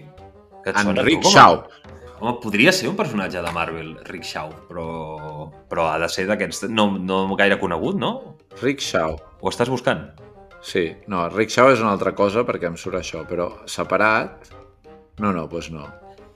Que 0.63 0.71
et 0.71 0.77
En 0.79 0.93
sona, 0.93 1.03
tu, 1.03 1.09
Rick 1.11 1.25
com 1.27 1.33
a- 1.33 1.35
Shaw. 1.35 1.59
Home, 2.21 2.39
podria 2.43 2.73
ser 2.73 2.89
un 2.89 2.97
personatge 2.97 3.43
de 3.43 3.51
Marvel, 3.55 3.97
Rickshaw, 4.07 4.49
però, 4.71 5.51
però 5.71 5.91
ha 5.93 5.99
de 6.03 6.09
ser 6.11 6.25
d'aquests... 6.27 6.69
No, 6.71 6.89
no 6.99 7.37
gaire 7.39 7.59
conegut, 7.61 7.99
no? 7.99 8.38
Rick 8.63 8.83
Shaw. 8.83 9.17
Ho 9.41 9.53
estàs 9.53 9.71
buscant? 9.71 10.09
Sí, 10.65 10.89
no, 11.07 11.29
Rick 11.31 11.55
Shaw 11.55 11.71
és 11.73 11.83
una 11.83 11.93
altra 11.95 12.15
cosa 12.19 12.43
perquè 12.47 12.67
em 12.71 12.77
surt 12.77 12.99
això, 12.99 13.23
però 13.29 13.51
separat... 13.71 14.51
No, 15.23 15.33
no, 15.35 15.47
doncs 15.51 15.71
no. 15.75 15.87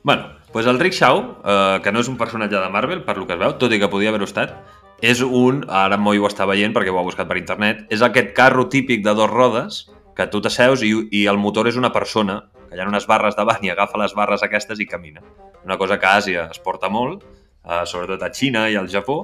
Bueno, 0.02 0.32
doncs 0.52 0.66
el 0.66 0.78
Rickshaw, 0.80 1.18
eh, 1.46 1.80
que 1.82 1.92
no 1.94 2.00
és 2.02 2.08
un 2.10 2.16
personatge 2.18 2.58
de 2.58 2.70
Marvel, 2.74 3.04
per 3.06 3.16
lo 3.18 3.26
que 3.26 3.36
es 3.36 3.40
veu, 3.42 3.52
tot 3.58 3.70
i 3.70 3.78
que 3.78 3.90
podia 3.90 4.10
haver-ho 4.10 4.26
estat, 4.26 4.56
és 5.02 5.20
un, 5.22 5.62
ara 5.70 5.98
Moi 5.98 6.18
ho 6.18 6.26
està 6.26 6.46
veient 6.50 6.74
perquè 6.74 6.90
ho 6.90 6.98
ha 6.98 7.04
buscat 7.06 7.28
per 7.30 7.38
internet, 7.38 7.84
és 7.90 8.02
aquest 8.02 8.32
carro 8.34 8.68
típic 8.70 9.04
de 9.06 9.14
dos 9.18 9.30
rodes 9.30 9.84
que 10.18 10.26
tu 10.30 10.42
t'asseus 10.42 10.82
i, 10.82 10.90
i 11.14 11.26
el 11.30 11.38
motor 11.38 11.70
és 11.70 11.78
una 11.78 11.92
persona, 11.94 12.40
que 12.68 12.78
hi 12.78 12.82
ha 12.82 12.88
unes 12.90 13.06
barres 13.06 13.38
davant 13.38 13.62
i 13.62 13.70
agafa 13.70 14.00
les 14.02 14.14
barres 14.18 14.42
aquestes 14.42 14.82
i 14.82 14.88
camina. 14.90 15.22
Una 15.64 15.78
cosa 15.78 15.98
que 15.98 16.10
a 16.10 16.18
Àsia 16.18 16.48
es 16.50 16.58
porta 16.58 16.90
molt, 16.90 17.22
eh, 17.62 17.84
sobretot 17.86 18.26
a 18.26 18.32
Xina 18.34 18.66
i 18.70 18.78
al 18.78 18.90
Japó, 18.90 19.22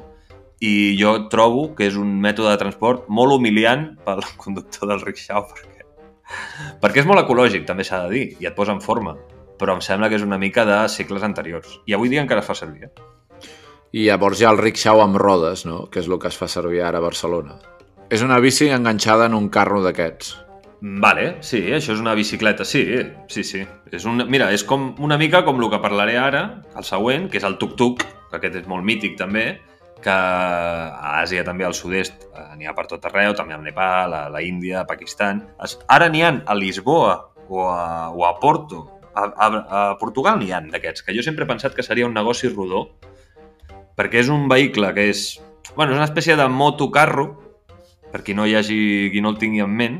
i 0.60 0.96
jo 0.98 1.14
trobo 1.30 1.72
que 1.78 1.86
és 1.86 1.96
un 1.96 2.16
mètode 2.20 2.50
de 2.50 2.60
transport 2.60 3.06
molt 3.08 3.36
humiliant 3.36 3.90
pel 4.04 4.24
conductor 4.42 4.90
del 4.90 5.02
rickshaw 5.04 5.46
perquè, 5.50 5.88
perquè 6.82 7.02
és 7.04 7.08
molt 7.08 7.22
ecològic, 7.24 7.66
també 7.66 7.86
s'ha 7.86 8.04
de 8.06 8.14
dir, 8.14 8.28
i 8.40 8.50
et 8.50 8.56
posa 8.56 8.74
en 8.74 8.84
forma 8.84 9.16
però 9.58 9.74
em 9.74 9.82
sembla 9.84 10.08
que 10.08 10.16
és 10.16 10.24
una 10.24 10.38
mica 10.38 10.64
de 10.64 10.78
segles 10.88 11.24
anteriors. 11.26 11.80
I 11.86 11.96
avui 11.96 12.08
dia 12.12 12.22
encara 12.22 12.44
es 12.44 12.48
fa 12.48 12.56
servir, 12.56 12.88
eh? 12.88 12.92
I 13.92 14.04
llavors 14.06 14.40
hi 14.40 14.46
ha 14.46 14.52
el 14.52 14.60
Rick 14.60 14.78
Shaw 14.78 15.00
amb 15.02 15.16
rodes, 15.20 15.64
no? 15.66 15.86
que 15.90 16.02
és 16.02 16.08
el 16.08 16.18
que 16.20 16.28
es 16.28 16.36
fa 16.36 16.48
servir 16.48 16.82
ara 16.84 17.00
a 17.00 17.04
Barcelona. 17.04 17.56
És 18.12 18.22
una 18.24 18.38
bici 18.40 18.68
enganxada 18.72 19.26
en 19.28 19.34
un 19.36 19.48
carro 19.52 19.80
d'aquests. 19.84 20.36
Vale, 21.02 21.40
sí, 21.42 21.58
això 21.74 21.96
és 21.96 22.00
una 22.00 22.14
bicicleta, 22.14 22.64
sí, 22.68 22.84
sí, 23.32 23.42
sí. 23.42 23.64
És 23.90 24.04
un, 24.06 24.22
mira, 24.30 24.52
és 24.54 24.62
com 24.64 24.92
una 25.02 25.18
mica 25.18 25.42
com 25.44 25.58
el 25.58 25.70
que 25.72 25.80
parlaré 25.82 26.14
ara, 26.20 26.44
el 26.76 26.86
següent, 26.86 27.26
que 27.32 27.40
és 27.40 27.48
el 27.48 27.58
tuk-tuk, 27.58 28.04
que 28.28 28.38
aquest 28.38 28.60
és 28.60 28.68
molt 28.70 28.86
mític 28.86 29.16
també, 29.18 29.48
que 30.02 30.14
a 30.14 31.14
Àsia 31.22 31.44
també, 31.46 31.66
al 31.66 31.74
sud-est, 31.74 32.28
eh, 32.32 32.44
n'hi 32.58 32.68
ha 32.68 32.74
per 32.76 32.86
tot 32.90 33.04
arreu, 33.08 33.34
també 33.38 33.56
al 33.56 33.64
Nepal, 33.64 34.14
a 34.14 34.28
la 34.32 34.42
Índia, 34.44 34.82
a 34.82 34.86
Pakistan. 34.86 35.42
Ara 35.88 36.08
n'hi 36.08 36.22
ha 36.22 36.32
a 36.46 36.56
Lisboa 36.58 37.16
o 37.48 37.66
a, 37.70 38.10
o 38.10 38.24
a 38.28 38.34
Porto, 38.40 38.84
a, 39.14 39.24
a, 39.26 39.48
a 39.48 39.82
Portugal 39.98 40.38
n'hi 40.38 40.52
ha 40.52 40.62
d'aquests, 40.62 41.02
que 41.02 41.16
jo 41.16 41.24
sempre 41.24 41.44
he 41.44 41.50
pensat 41.50 41.74
que 41.74 41.86
seria 41.86 42.06
un 42.06 42.14
negoci 42.14 42.52
rodó, 42.52 42.86
perquè 43.98 44.22
és 44.22 44.30
un 44.30 44.46
vehicle 44.50 44.92
que 44.94 45.08
és, 45.10 45.24
bueno, 45.74 45.92
és 45.92 45.98
una 45.98 46.06
espècie 46.06 46.36
de 46.38 46.46
motocarro, 46.48 47.32
per 48.12 48.22
qui 48.24 48.36
no 48.36 48.46
hi 48.46 48.54
hagi, 48.56 48.78
qui 49.12 49.20
no 49.24 49.34
el 49.34 49.42
tingui 49.42 49.64
en 49.64 49.74
ment, 49.74 49.98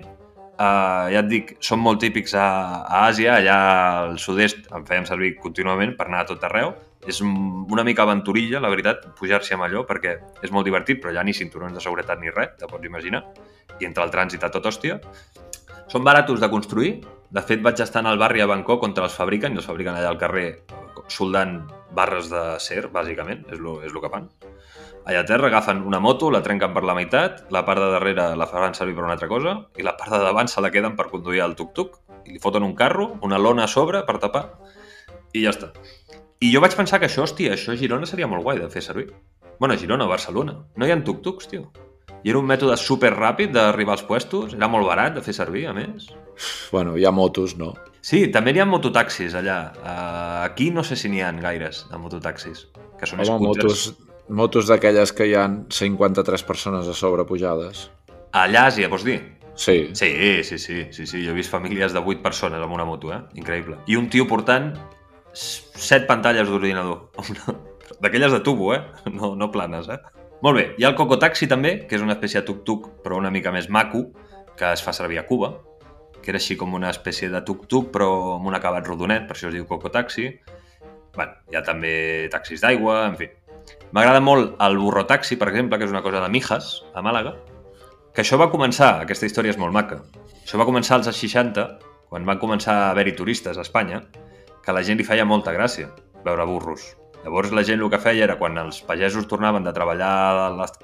Uh, 0.59 1.07
ja 1.15 1.21
et 1.21 1.29
dic, 1.31 1.51
són 1.63 1.79
molt 1.79 2.01
típics 2.03 2.33
a, 2.35 2.45
a 2.83 3.05
Àsia, 3.07 3.37
allà 3.39 3.59
al 4.01 4.17
sud-est 4.19 4.65
en 4.75 4.83
fèiem 4.89 5.05
servir 5.07 5.37
contínuament 5.39 5.93
per 5.95 6.09
anar 6.09 6.25
a 6.25 6.27
tot 6.33 6.43
arreu. 6.49 6.73
És 7.07 7.21
un- 7.21 7.67
una 7.71 7.85
mica 7.85 8.03
aventurilla, 8.03 8.61
la 8.61 8.69
veritat, 8.69 9.07
pujar-s'hi 9.19 9.55
amb 9.55 9.65
allò, 9.65 9.87
perquè 9.87 10.19
és 10.43 10.51
molt 10.51 10.65
divertit, 10.65 11.01
però 11.01 11.11
allà 11.11 11.25
ni 11.25 11.33
cinturons 11.33 11.73
de 11.73 11.81
seguretat 11.81 12.19
ni 12.21 12.31
res, 12.31 12.57
te 12.59 12.67
pots 12.67 12.85
imaginar. 12.85 13.25
I 13.81 13.85
entre 13.85 14.05
el 14.05 14.11
trànsit 14.11 14.43
a 14.45 14.51
tot 14.51 14.65
hòstia. 14.67 15.01
Són 15.89 16.05
baratos 16.05 16.41
de 16.41 16.51
construir. 16.51 17.01
De 17.31 17.43
fet, 17.43 17.63
vaig 17.63 17.81
estar 17.81 18.01
en 18.01 18.07
el 18.07 18.19
barri 18.19 18.41
a 18.41 18.47
Bangkok 18.47 18.83
on 18.83 18.95
els 18.97 19.15
fabriquen, 19.15 19.53
i 19.53 19.57
els 19.57 19.67
fabriquen 19.67 19.95
allà 19.95 20.09
al 20.09 20.19
carrer 20.19 20.63
soldant 21.09 21.71
barres 21.95 22.29
de 22.31 22.59
ser, 22.61 22.89
bàsicament, 22.93 23.47
és 23.53 23.59
el 23.59 23.85
és 23.85 23.93
lo 23.93 24.01
que 24.01 24.11
fan. 24.11 24.29
Allà 25.09 25.21
a 25.21 25.25
terra 25.25 25.47
agafen 25.49 25.87
una 25.89 26.01
moto, 26.01 26.31
la 26.31 26.43
trenquen 26.43 26.75
per 26.75 26.83
la 26.85 26.95
meitat, 26.95 27.47
la 27.51 27.65
part 27.65 27.81
de 27.81 27.87
darrere 27.95 28.37
la 28.37 28.47
faran 28.47 28.75
servir 28.75 28.95
per 28.95 29.05
una 29.05 29.15
altra 29.15 29.29
cosa 29.29 29.55
i 29.81 29.83
la 29.87 29.97
part 29.97 30.13
de 30.13 30.19
davant 30.19 30.49
se 30.53 30.61
la 30.61 30.71
queden 30.71 30.97
per 30.97 31.09
conduir 31.09 31.41
el 31.41 31.57
tuk-tuk 31.57 31.97
i 32.27 32.35
li 32.35 32.39
foten 32.39 32.67
un 32.67 32.75
carro, 32.77 33.15
una 33.23 33.39
lona 33.39 33.65
a 33.65 33.73
sobre 33.73 34.03
per 34.05 34.19
tapar 34.19 34.59
I 35.33 35.45
ja 35.45 35.51
està. 35.51 35.73
I 36.39 36.53
jo 36.55 36.61
vaig 36.63 36.75
pensar 36.79 37.01
que 37.03 37.09
això, 37.09 37.25
hòstia, 37.27 37.57
això 37.57 37.73
a 37.75 37.79
Girona 37.79 38.07
seria 38.07 38.29
molt 38.31 38.45
guai 38.47 38.61
de 38.61 38.69
fer 38.71 38.83
servir. 38.85 39.09
Bueno, 39.59 39.75
a 39.75 39.79
Girona 39.81 40.07
o 40.07 40.11
Barcelona. 40.11 40.55
No 40.79 40.87
hi 40.87 40.93
ha 40.95 40.99
tuk-tuks, 41.03 41.49
tio. 41.51 41.65
I 42.23 42.31
era 42.31 42.39
un 42.39 42.47
mètode 42.47 42.77
super 42.79 43.11
ràpid 43.15 43.51
d'arribar 43.55 43.97
als 43.97 44.05
puestos, 44.07 44.55
era 44.55 44.69
molt 44.71 44.87
barat 44.87 45.17
de 45.17 45.23
fer 45.23 45.35
servir, 45.35 45.65
a 45.67 45.73
més. 45.75 46.07
Bueno, 46.71 46.97
hi 46.99 47.07
ha 47.07 47.11
motos, 47.15 47.57
no? 47.59 47.73
Sí, 48.01 48.29
també 48.35 48.53
n'hi 48.55 48.63
ha 48.63 48.67
mototaxis 48.71 49.35
allà. 49.39 49.57
Uh, 49.83 50.45
aquí 50.45 50.71
no 50.75 50.85
sé 50.87 50.95
si 50.99 51.11
n'hi 51.11 51.23
ha 51.27 51.33
gaires 51.43 51.85
de 51.91 51.99
mototaxis, 51.99 52.69
que 52.99 53.07
són 53.07 53.23
Home, 53.25 53.49
motos, 53.49 53.89
scooters. 53.89 54.29
motos 54.29 54.71
d'aquelles 54.71 55.13
que 55.13 55.27
hi 55.27 55.35
han 55.39 55.65
53 55.75 56.47
persones 56.47 56.87
a 56.87 56.95
sobre 56.95 57.27
pujades. 57.27 57.89
Allà 58.31 58.69
a 58.69 58.71
Àsia, 58.71 58.91
vols 58.91 59.07
dir? 59.07 59.19
Sí. 59.59 59.91
Sí, 59.93 60.13
sí, 60.47 60.59
sí, 60.59 60.85
sí, 60.95 61.07
sí. 61.07 61.25
Jo 61.27 61.35
he 61.35 61.39
vist 61.41 61.51
famílies 61.51 61.93
de 61.93 61.99
8 61.99 62.23
persones 62.23 62.63
amb 62.63 62.79
una 62.79 62.87
moto, 62.87 63.11
eh? 63.11 63.19
Increïble. 63.35 63.81
I 63.91 63.99
un 63.99 64.07
tio 64.07 64.29
portant 64.31 64.71
7 65.39 66.07
pantalles 66.07 66.49
d'ordinador. 66.49 67.09
D'aquelles 68.03 68.33
de 68.35 68.41
tubo, 68.45 68.73
eh? 68.75 68.83
No, 69.15 69.35
no 69.39 69.51
planes, 69.55 69.89
eh? 69.89 69.99
Molt 70.43 70.59
bé. 70.59 70.65
Hi 70.79 70.85
ha 70.85 70.93
el 70.93 70.99
Cocotaxi 70.99 71.49
també, 71.51 71.75
que 71.89 71.99
és 71.99 72.05
una 72.05 72.15
espècie 72.15 72.41
de 72.41 72.47
tuk-tuk, 72.47 72.91
però 73.03 73.19
una 73.19 73.31
mica 73.35 73.53
més 73.55 73.71
maco, 73.71 74.05
que 74.59 74.71
es 74.75 74.83
fa 74.85 74.95
servir 74.95 75.19
a 75.19 75.27
Cuba, 75.27 75.55
que 76.23 76.31
era 76.33 76.39
així 76.39 76.59
com 76.59 76.75
una 76.75 76.91
espècie 76.95 77.31
de 77.33 77.41
tuk-tuk, 77.47 77.91
però 77.95 78.37
amb 78.37 78.51
un 78.51 78.59
acabat 78.59 78.87
rodonet, 78.87 79.27
per 79.27 79.37
això 79.37 79.51
es 79.51 79.57
diu 79.57 79.67
Cocotaxi. 79.67 80.31
bueno, 81.19 81.33
hi 81.51 81.57
ha 81.57 81.63
també 81.67 82.29
taxis 82.31 82.61
d'aigua, 82.63 83.09
en 83.09 83.17
fi. 83.19 83.27
M'agrada 83.91 84.21
molt 84.21 84.55
el 84.63 84.79
burrotaxi, 84.79 85.35
per 85.37 85.49
exemple, 85.49 85.79
que 85.79 85.85
és 85.89 85.91
una 85.91 86.03
cosa 86.03 86.21
de 86.23 86.29
Mijas, 86.29 86.85
a 86.95 87.03
Màlaga, 87.03 87.35
que 88.15 88.23
això 88.23 88.39
va 88.39 88.51
començar, 88.53 89.01
aquesta 89.03 89.27
història 89.27 89.51
és 89.51 89.59
molt 89.59 89.75
maca, 89.75 89.99
això 90.45 90.61
va 90.61 90.67
començar 90.69 90.99
als 90.99 91.11
60, 91.11 91.67
quan 92.09 92.25
van 92.29 92.39
començar 92.39 92.75
a 92.75 92.91
haver-hi 92.93 93.17
turistes 93.19 93.59
a 93.59 93.65
Espanya, 93.67 94.05
que 94.69 94.75
la 94.77 94.83
gent 94.85 94.99
li 95.01 95.05
feia 95.09 95.25
molta 95.25 95.55
gràcia 95.57 95.89
veure 96.27 96.45
burros. 96.45 96.91
Llavors 97.25 97.55
la 97.57 97.63
gent 97.65 97.81
el 97.81 97.89
que 97.89 97.99
feia 97.99 98.27
era 98.27 98.35
quan 98.37 98.59
els 98.61 98.83
pagesos 98.85 99.25
tornaven 99.27 99.65
de 99.65 99.73
treballar 99.73 100.11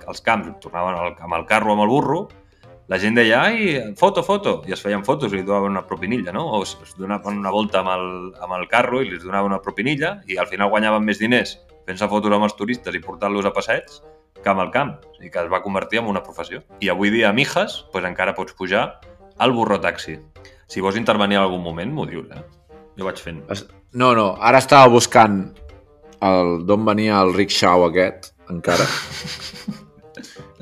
als 0.08 0.22
camps, 0.24 0.56
tornaven 0.64 0.96
al- 0.96 1.16
amb 1.20 1.36
el 1.36 1.44
carro 1.46 1.74
amb 1.74 1.84
el 1.84 1.92
burro, 1.92 2.22
la 2.88 2.98
gent 2.98 3.14
deia, 3.16 3.42
ai, 3.44 3.94
foto, 3.96 4.22
foto, 4.24 4.62
i 4.68 4.72
es 4.72 4.80
feien 4.82 5.04
fotos 5.04 5.32
i 5.32 5.36
li 5.36 5.42
donaven 5.44 5.70
una 5.76 5.84
propinilla, 5.86 6.32
no? 6.32 6.46
O 6.56 6.62
es 6.64 6.76
donaven 6.96 7.38
una 7.44 7.52
volta 7.52 7.80
amb 7.80 7.92
el, 7.92 8.08
amb 8.40 8.56
el 8.58 8.66
carro 8.68 9.02
i 9.02 9.10
li 9.10 9.20
donaven 9.20 9.52
una 9.52 9.60
propinilla 9.62 10.18
i 10.26 10.36
al 10.40 10.48
final 10.48 10.68
guanyaven 10.72 11.04
més 11.04 11.20
diners 11.20 11.58
fent-se 11.84 12.08
fotos 12.08 12.32
amb 12.32 12.44
els 12.48 12.56
turistes 12.56 12.96
i 12.96 13.00
portant-los 13.04 13.44
a 13.44 13.52
passeig 13.52 13.84
que 14.42 14.50
amb 14.50 14.60
el 14.60 14.70
camp, 14.72 14.96
i 15.20 15.30
que 15.30 15.40
es 15.40 15.52
va 15.52 15.62
convertir 15.64 16.00
en 16.00 16.08
una 16.08 16.22
professió. 16.22 16.60
I 16.80 16.88
avui 16.92 17.08
dia 17.12 17.28
a 17.30 17.32
Mijas 17.32 17.84
pues, 17.92 18.04
encara 18.04 18.34
pots 18.34 18.52
pujar 18.56 19.00
al 19.38 19.52
burro 19.52 19.80
taxi. 19.80 20.18
Si 20.68 20.80
vols 20.80 20.96
intervenir 20.96 21.36
en 21.36 21.42
algun 21.44 21.62
moment, 21.62 21.92
m'ho 21.92 22.04
dius, 22.08 22.28
eh? 22.32 22.42
Jo 22.98 23.04
vaig 23.08 23.18
fent. 23.22 23.42
No, 23.94 24.12
no, 24.14 24.34
ara 24.40 24.58
estava 24.62 24.88
buscant 24.92 25.40
el 26.24 26.64
d'on 26.66 26.84
venia 26.86 27.20
el 27.22 27.34
rickshaw 27.34 27.84
aquest, 27.88 28.32
encara. 28.50 28.86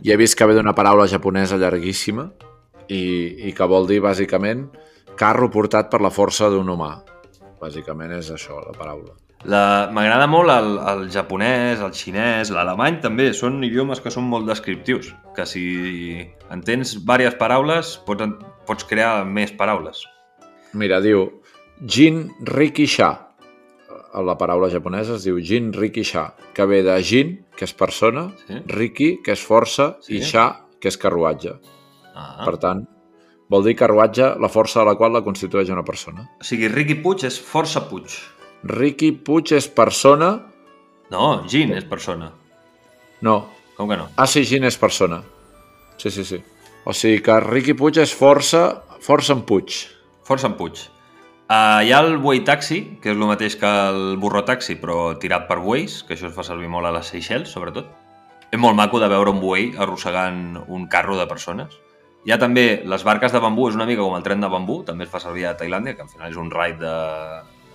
I 0.03 0.11
he 0.11 0.17
vist 0.19 0.35
que 0.39 0.47
ve 0.49 0.57
d'una 0.57 0.75
paraula 0.75 1.07
japonesa 1.11 1.59
llarguíssima 1.61 2.27
i, 2.91 3.03
i 3.49 3.53
que 3.55 3.69
vol 3.71 3.87
dir, 3.87 4.01
bàsicament, 4.03 4.65
carro 5.19 5.49
portat 5.53 5.91
per 5.93 6.01
la 6.03 6.11
força 6.11 6.49
d'un 6.51 6.69
humà. 6.73 6.97
Bàsicament 7.63 8.11
és 8.17 8.33
això, 8.35 8.59
la 8.65 8.75
paraula. 8.75 9.15
La- 9.47 9.89
M'agrada 9.95 10.27
molt 10.31 10.51
el, 10.55 10.73
el 10.91 11.05
japonès, 11.11 11.81
el 11.83 11.93
xinès, 11.95 12.51
l'alemany 12.55 13.01
també. 13.03 13.29
Són 13.35 13.63
idiomes 13.67 14.01
que 14.03 14.11
són 14.15 14.27
molt 14.31 14.47
descriptius. 14.51 15.13
Que 15.37 15.47
si 15.47 15.63
entens 16.55 16.97
diverses 16.99 17.39
paraules, 17.39 17.97
pots, 18.07 18.27
en- 18.27 18.37
pots 18.67 18.87
crear 18.91 19.23
més 19.27 19.55
paraules. 19.59 20.03
Mira, 20.79 20.99
diu 21.05 21.29
Jin 21.81 22.31
Rikisha. 22.41 23.29
La 24.13 24.37
paraula 24.37 24.69
japonesa 24.71 25.15
es 25.17 25.25
diu 25.25 25.39
Jin 25.41 25.73
Rikisha, 25.73 26.35
que 26.53 26.67
ve 26.69 26.83
de 26.85 26.99
Jin, 27.03 27.47
que 27.57 27.65
és 27.65 27.73
persona, 27.73 28.27
Sí. 28.47 28.59
Riki, 28.69 29.23
que 29.25 29.33
és 29.33 29.41
força, 29.41 29.97
Sí. 30.01 30.17
i 30.19 30.23
Sha, 30.23 30.67
que 30.81 30.89
és 30.89 30.97
carruatge. 30.99 31.55
Ah. 32.15 32.43
Per 32.45 32.59
tant, 32.59 32.87
vol 33.49 33.65
dir 33.65 33.75
carruatge 33.75 34.35
la 34.39 34.49
força 34.49 34.81
de 34.81 34.87
la 34.87 34.97
qual 34.97 35.13
la 35.13 35.23
constitueix 35.23 35.71
una 35.71 35.83
persona. 35.85 36.29
O 36.41 36.45
sigui, 36.45 36.69
Riqui 36.69 36.95
Puig 37.03 37.25
és 37.25 37.41
força 37.41 37.89
Puig. 37.89 38.05
Riqui 38.65 39.13
Puig 39.13 39.53
és 39.53 39.67
persona... 39.69 40.47
No, 41.11 41.45
Gin 41.49 41.73
és 41.73 41.85
persona. 41.85 42.33
No. 43.23 43.49
Com 43.77 43.89
que 43.89 43.97
no? 43.97 44.09
Ah, 44.17 44.27
sí, 44.27 44.45
Gin 44.45 44.65
és 44.65 44.77
persona. 44.77 45.23
Sí, 45.97 46.11
sí, 46.11 46.25
sí. 46.25 46.43
O 46.85 46.93
sigui 46.93 47.23
que 47.23 47.41
Riqui 47.41 47.75
Puig 47.75 47.97
és 47.99 48.13
força... 48.13 48.83
Força 49.01 49.33
en 49.33 49.43
Puig. 49.43 49.73
Força 50.25 50.47
en 50.47 50.55
Puig. 50.55 50.79
Uh, 51.53 51.83
hi 51.85 51.91
ha 51.93 51.99
el 52.01 52.15
buey 52.17 52.39
taxi, 52.49 52.79
que 53.03 53.11
és 53.13 53.19
el 53.19 53.27
mateix 53.29 53.59
que 53.61 53.69
el 53.69 54.15
burro 54.17 54.41
taxi, 54.49 54.73
però 54.81 55.11
tirat 55.21 55.43
per 55.51 55.59
bueis, 55.61 55.99
que 56.09 56.15
això 56.15 56.31
es 56.31 56.33
fa 56.33 56.45
servir 56.47 56.71
molt 56.73 56.89
a 56.89 56.93
les 56.95 57.11
Seychelles, 57.13 57.51
sobretot. 57.53 57.91
És 58.49 58.61
molt 58.63 58.79
maco 58.79 58.97
de 59.03 59.11
veure 59.13 59.35
un 59.35 59.43
buey 59.43 59.67
arrossegant 59.77 60.63
un 60.63 60.87
carro 60.95 61.19
de 61.19 61.27
persones. 61.29 61.75
Hi 62.25 62.33
ha 62.33 62.39
també 62.41 62.65
les 62.89 63.05
barques 63.05 63.37
de 63.37 63.43
bambú, 63.45 63.67
és 63.69 63.77
una 63.77 63.85
mica 63.91 64.01
com 64.01 64.17
el 64.17 64.25
tren 64.25 64.41
de 64.41 64.49
bambú, 64.49 64.79
també 64.89 65.05
es 65.05 65.13
fa 65.13 65.21
servir 65.21 65.45
a 65.51 65.53
Tailàndia, 65.61 65.99
que 65.99 66.07
al 66.07 66.09
final 66.15 66.33
és 66.33 66.41
un 66.41 66.49
raid 66.55 66.81
de, 66.81 66.97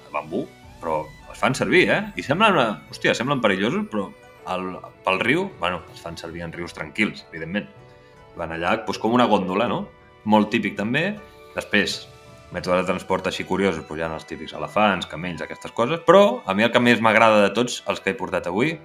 de 0.08 0.16
bambú, 0.16 0.48
però 0.82 1.04
es 1.30 1.38
fan 1.38 1.54
servir, 1.54 1.86
eh? 1.94 2.02
I 2.18 2.26
semblen, 2.26 2.58
una... 2.58 2.68
hòstia, 2.90 3.14
semblen 3.14 3.46
perillosos, 3.46 3.86
però 3.94 4.08
el, 4.56 4.70
pel 5.06 5.22
riu, 5.22 5.52
bueno, 5.62 5.84
es 5.94 6.02
fan 6.02 6.18
servir 6.18 6.48
en 6.48 6.58
rius 6.58 6.74
tranquils, 6.74 7.28
evidentment. 7.30 7.70
Van 8.42 8.58
allà 8.58 8.80
doncs, 8.80 8.98
com 9.06 9.14
una 9.14 9.30
gòndola, 9.30 9.70
no? 9.70 9.84
Molt 10.26 10.50
típic 10.50 10.80
també. 10.82 11.12
Després, 11.54 12.08
mètodes 12.56 12.84
de 12.84 12.88
transport 12.92 13.28
així 13.28 13.44
curiosos, 13.48 13.84
doncs 13.84 14.00
hi 14.00 14.06
ha 14.06 14.12
els 14.16 14.28
típics 14.28 14.56
elefants, 14.56 15.08
camells, 15.12 15.44
aquestes 15.44 15.74
coses, 15.76 16.02
però 16.08 16.42
a 16.46 16.56
mi 16.56 16.64
el 16.64 16.72
que 16.72 16.82
més 16.84 17.04
m'agrada 17.04 17.44
de 17.44 17.54
tots 17.56 17.82
els 17.88 18.00
que 18.04 18.14
he 18.14 18.18
portat 18.20 18.48
avui, 18.48 18.78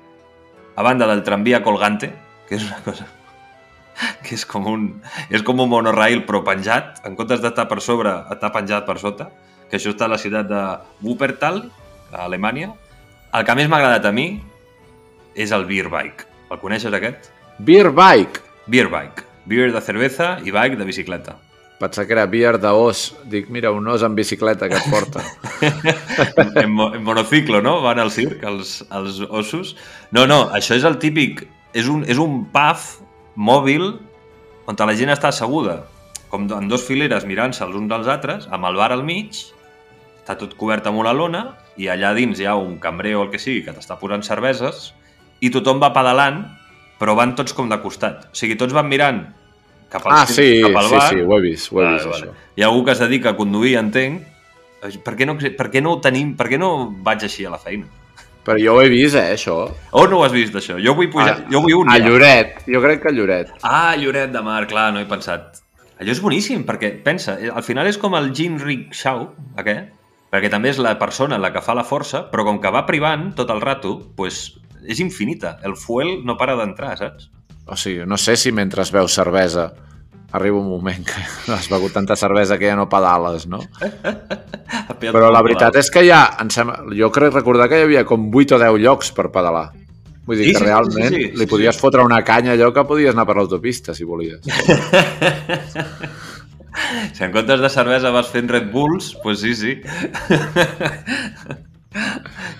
a 0.75 0.83
banda 0.83 1.07
del 1.07 1.23
tramvia 1.23 1.63
colgante, 1.63 2.13
que 2.49 2.59
és 2.59 2.67
una 2.67 2.81
cosa 2.85 3.07
que 4.25 4.35
és 4.35 4.45
com 4.49 4.67
un, 4.71 4.87
és 5.31 5.45
com 5.47 5.61
un 5.63 5.71
monorail 5.71 6.25
però 6.29 6.43
penjat, 6.47 7.03
en 7.07 7.17
comptes 7.19 7.43
d'estar 7.43 7.69
per 7.71 7.81
sobre, 7.85 8.15
està 8.33 8.51
penjat 8.55 8.87
per 8.89 8.99
sota, 9.03 9.29
que 9.71 9.79
això 9.79 9.93
està 9.95 10.09
a 10.09 10.15
la 10.15 10.21
ciutat 10.21 10.49
de 10.49 10.63
Wuppertal, 11.05 11.63
a 12.13 12.27
Alemanya. 12.27 12.73
El 13.33 13.47
que 13.49 13.57
més 13.57 13.71
m'ha 13.73 13.79
agradat 13.81 14.09
a 14.09 14.13
mi 14.13 14.27
és 15.33 15.53
el 15.57 15.65
beer 15.69 15.89
bike. 15.93 16.29
El 16.53 16.61
coneixes 16.61 16.93
aquest? 16.93 17.31
Beer 17.59 17.89
Bike. 17.97 18.43
Beer 18.67 18.91
bike. 18.93 19.25
Beer 19.49 19.73
de 19.73 19.81
cerveza 19.81 20.37
i 20.45 20.53
bike 20.53 20.77
de 20.77 20.85
bicicleta. 20.89 21.39
Pensava 21.83 22.07
que 22.07 22.15
era 22.15 22.29
beer 22.31 22.61
d'os. 22.63 23.09
Dic, 23.27 23.49
mira, 23.51 23.73
un 23.75 23.89
os 23.91 24.05
en 24.07 24.15
bicicleta 24.15 24.69
que 24.71 24.79
et 24.79 24.87
porta. 24.87 25.25
en, 26.63 26.71
mo 26.71 26.93
en 26.95 27.03
monociclo, 27.03 27.59
no? 27.65 27.81
Van 27.83 27.99
al 27.99 28.13
circ, 28.15 28.45
els, 28.47 28.85
els 28.95 29.19
ossos. 29.27 29.75
No, 30.15 30.29
no, 30.31 30.45
això 30.55 30.79
és 30.79 30.87
el 30.87 31.01
típic... 31.03 31.43
És 31.73 31.87
un, 31.89 32.03
és 32.05 32.19
un 32.21 32.43
pub 32.53 32.83
mòbil 33.41 33.87
on 34.69 34.77
la 34.79 34.95
gent 34.95 35.11
està 35.11 35.31
asseguda, 35.33 35.81
com 36.31 36.45
en 36.53 36.69
dos 36.69 36.85
fileres 36.87 37.25
mirant-se 37.27 37.65
els 37.65 37.75
uns 37.77 37.89
dels 37.91 38.09
altres, 38.13 38.47
amb 38.53 38.69
el 38.69 38.77
bar 38.79 38.93
al 38.93 39.03
mig, 39.05 39.41
està 40.21 40.37
tot 40.39 40.55
cobert 40.61 40.87
amb 40.87 41.01
una 41.01 41.15
lona, 41.17 41.43
i 41.81 41.89
allà 41.89 42.13
dins 42.15 42.39
hi 42.39 42.47
ha 42.47 42.55
un 42.61 42.77
cambrer 42.79 43.17
o 43.17 43.25
el 43.25 43.33
que 43.33 43.41
sigui 43.43 43.65
que 43.67 43.75
t'està 43.75 43.99
posant 43.99 44.23
cerveses, 44.23 44.93
i 45.41 45.51
tothom 45.51 45.83
va 45.83 45.91
pedalant, 45.97 46.45
però 47.01 47.17
van 47.19 47.35
tots 47.35 47.57
com 47.57 47.73
de 47.73 47.81
costat. 47.83 48.29
O 48.31 48.39
sigui, 48.39 48.55
tots 48.61 48.77
van 48.77 48.87
mirant 48.89 49.25
cap 49.93 50.07
al, 50.09 50.13
Ah, 50.23 50.27
sí, 50.27 50.61
cap 50.65 50.77
al 50.81 50.89
sí, 50.89 50.95
bar, 50.97 51.09
sí, 51.13 51.21
ho 51.23 51.37
he 51.39 51.41
vist, 51.45 51.71
ho 51.73 51.81
he 51.81 51.85
Vale, 51.85 51.97
vist, 51.99 52.11
vale. 52.11 52.27
això. 52.33 52.53
Hi 52.57 52.63
ha 52.65 52.67
algú 52.73 52.85
que 52.87 52.93
es 52.97 53.03
dedica 53.05 53.31
a 53.33 53.37
conduir, 53.39 53.77
entenc. 53.81 54.23
Per 55.05 55.15
què 55.15 55.27
no, 55.29 55.37
per 55.39 55.69
què 55.71 55.81
no 55.85 55.93
ho 55.95 56.01
tenim? 56.03 56.33
Per 56.37 56.49
què 56.51 56.59
no 56.59 56.73
vaig 57.07 57.23
així 57.29 57.45
a 57.47 57.53
la 57.53 57.59
feina? 57.63 57.87
Però 58.43 58.57
jo 58.59 58.73
ho 58.75 58.81
he 58.83 58.89
vist, 58.91 59.15
eh, 59.15 59.37
això. 59.37 59.55
On 59.95 60.11
no 60.11 60.19
ho 60.19 60.25
has 60.27 60.33
vist, 60.35 60.55
això? 60.59 60.75
Jo 60.83 60.97
vull 60.99 61.07
pujar... 61.13 61.37
A- 61.45 61.51
jo 61.53 61.61
vull 61.63 61.77
un 61.85 61.89
A 61.93 61.99
ja. 62.01 62.09
Lloret, 62.09 62.65
jo 62.67 62.81
crec 62.83 63.03
que 63.05 63.13
a 63.13 63.13
Lloret. 63.15 63.53
Ah, 63.63 63.95
Lloret 63.97 64.33
de 64.35 64.43
Mar, 64.43 64.65
clar, 64.67 64.89
no 64.93 64.99
he 64.99 65.07
pensat. 65.07 65.61
Allò 66.03 66.11
és 66.11 66.19
boníssim, 66.21 66.65
perquè, 66.67 66.91
pensa, 67.05 67.37
eh, 67.39 67.53
al 67.55 67.63
final 67.63 67.87
és 67.87 67.99
com 68.03 68.17
el 68.19 68.33
Jin 68.35 68.57
Rickshaw, 68.59 69.29
aquest, 69.63 69.93
perquè 70.33 70.51
també 70.51 70.73
és 70.73 70.81
la 70.83 70.97
persona 70.99 71.39
la 71.39 71.53
que 71.55 71.63
fa 71.63 71.77
la 71.79 71.85
força, 71.87 72.25
però 72.33 72.43
com 72.49 72.59
que 72.59 72.73
va 72.75 72.83
privant 72.89 73.29
tot 73.39 73.51
el 73.55 73.61
rato, 73.63 74.01
pues, 74.17 74.57
és 74.89 74.99
infinita. 74.99 75.61
El 75.63 75.77
fuel 75.77 76.25
no 76.27 76.35
para 76.37 76.57
d'entrar, 76.59 76.97
saps? 76.99 77.31
O 77.67 77.77
sigui, 77.77 78.07
no 78.07 78.19
sé 78.19 78.37
si 78.37 78.53
mentre 78.53 78.85
veus 78.93 79.15
cervesa 79.15 79.73
arriba 80.33 80.59
un 80.59 80.69
moment 80.69 81.05
que 81.07 81.23
has 81.53 81.69
begut 81.71 81.93
tanta 81.93 82.17
cervesa 82.17 82.59
que 82.59 82.71
ja 82.71 82.77
no 82.77 82.89
pedales, 82.89 83.47
no? 83.47 83.61
Però 85.03 85.31
la 85.31 85.43
veritat 85.45 85.77
és 85.81 85.91
que 85.93 86.05
ja, 86.07 86.25
em 86.41 86.51
sembla, 86.51 86.83
jo 86.97 87.11
crec 87.13 87.35
recordar 87.35 87.69
que 87.69 87.81
hi 87.81 87.87
havia 87.87 88.05
com 88.09 88.31
8 88.33 88.57
o 88.57 88.61
10 88.63 88.83
llocs 88.83 89.13
per 89.17 89.29
pedalar. 89.35 89.71
Vull 90.27 90.39
dir 90.39 90.47
Sí, 90.47 90.53
que 90.55 90.61
sí, 90.61 90.65
realment 90.65 91.09
sí, 91.11 91.23
sí, 91.23 91.31
li 91.35 91.45
sí, 91.45 91.51
podies 91.51 91.75
sí. 91.77 91.83
fotre 91.83 92.05
una 92.07 92.23
canya 92.25 92.53
allò 92.55 92.71
que 92.73 92.85
podies 92.87 93.15
anar 93.15 93.27
per 93.27 93.37
l'autopista, 93.41 93.95
si 93.95 94.05
volies. 94.09 94.47
Si 97.13 97.21
en 97.25 97.33
comptes 97.35 97.61
de 97.61 97.69
cervesa 97.69 98.09
vas 98.15 98.31
fent 98.33 98.49
Red 98.49 98.71
Bulls, 98.73 99.11
pues 99.23 99.43
sí, 99.43 99.53
sí. 99.55 99.75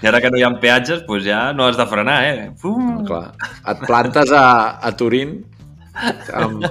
I 0.03 0.09
ara 0.11 0.21
que 0.21 0.31
no 0.33 0.39
hi 0.41 0.45
ha 0.47 0.51
peatges, 0.63 1.05
pues 1.07 1.25
ja 1.25 1.53
no 1.57 1.67
has 1.69 1.79
de 1.79 1.87
frenar, 1.89 2.19
eh? 2.29 2.51
Fum. 2.61 3.05
Clar. 3.09 3.33
Et 3.73 3.87
plantes 3.87 4.33
a, 4.35 4.45
a 4.83 4.93
Turín 4.99 5.39
amb, 6.35 6.67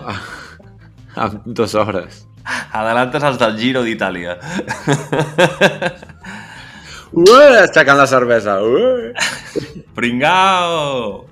amb 1.15 1.47
dues 1.47 1.76
hores. 1.76 2.26
Adelantes 2.74 3.24
els 3.24 3.38
del 3.41 3.58
Giro 3.60 3.84
d'Itàlia. 3.86 4.38
Ué, 7.12 7.45
aixecant 7.60 8.00
la 8.00 8.08
cervesa. 8.08 8.62
Ué. 8.63 9.13
Pringao! 9.95 11.28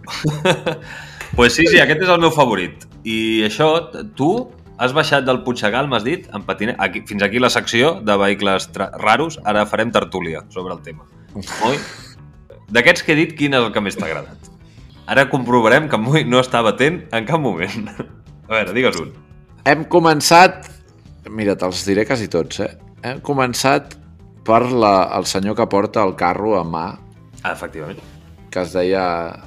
pues 1.36 1.56
sí, 1.56 1.66
sí, 1.68 1.80
aquest 1.80 2.04
és 2.04 2.12
el 2.12 2.20
meu 2.22 2.34
favorit. 2.36 2.84
I 3.08 3.46
això, 3.48 3.72
tu 4.20 4.32
has 4.80 4.94
baixat 4.96 5.26
del 5.28 5.42
Puigsegal, 5.46 5.88
m'has 5.92 6.04
dit, 6.04 6.28
en 6.36 6.44
patinet. 6.48 6.76
Aquí, 6.84 7.04
fins 7.08 7.24
aquí 7.24 7.40
la 7.40 7.52
secció 7.54 7.98
de 8.04 8.18
vehicles 8.20 8.70
raros. 8.76 9.40
Ara 9.48 9.66
farem 9.72 9.92
tertúlia 9.96 10.44
sobre 10.52 10.76
el 10.76 10.84
tema. 10.84 11.08
Oi? 11.36 11.78
D'aquests 12.74 13.04
que 13.06 13.14
he 13.14 13.18
dit, 13.18 13.32
quin 13.38 13.54
és 13.58 13.64
el 13.66 13.72
que 13.74 13.82
més 13.82 13.98
t'ha 13.98 14.06
agradat? 14.10 14.50
Ara 15.10 15.26
comprovarem 15.32 15.88
que 15.90 15.98
Moi 15.98 16.24
no 16.28 16.40
estava 16.42 16.74
atent 16.76 17.02
en 17.16 17.26
cap 17.26 17.42
moment. 17.42 17.88
A 18.50 18.54
veure, 18.54 18.74
digues 18.78 18.98
un. 19.02 19.14
Hem 19.66 19.86
començat... 19.90 20.68
Mira, 21.30 21.56
te'ls 21.60 21.82
diré 21.86 22.06
quasi 22.10 22.28
tots, 22.32 22.62
eh? 22.66 22.72
Hem 23.06 23.20
començat 23.26 23.96
per 24.46 24.64
la, 24.72 25.10
el 25.18 25.26
senyor 25.30 25.56
que 25.58 25.66
porta 25.70 26.02
el 26.06 26.16
carro 26.18 26.56
a 26.60 26.64
mà, 26.66 26.88
Ah, 27.44 27.54
efectivament. 27.54 28.00
que 28.52 28.62
es 28.66 28.74
deia 28.74 29.04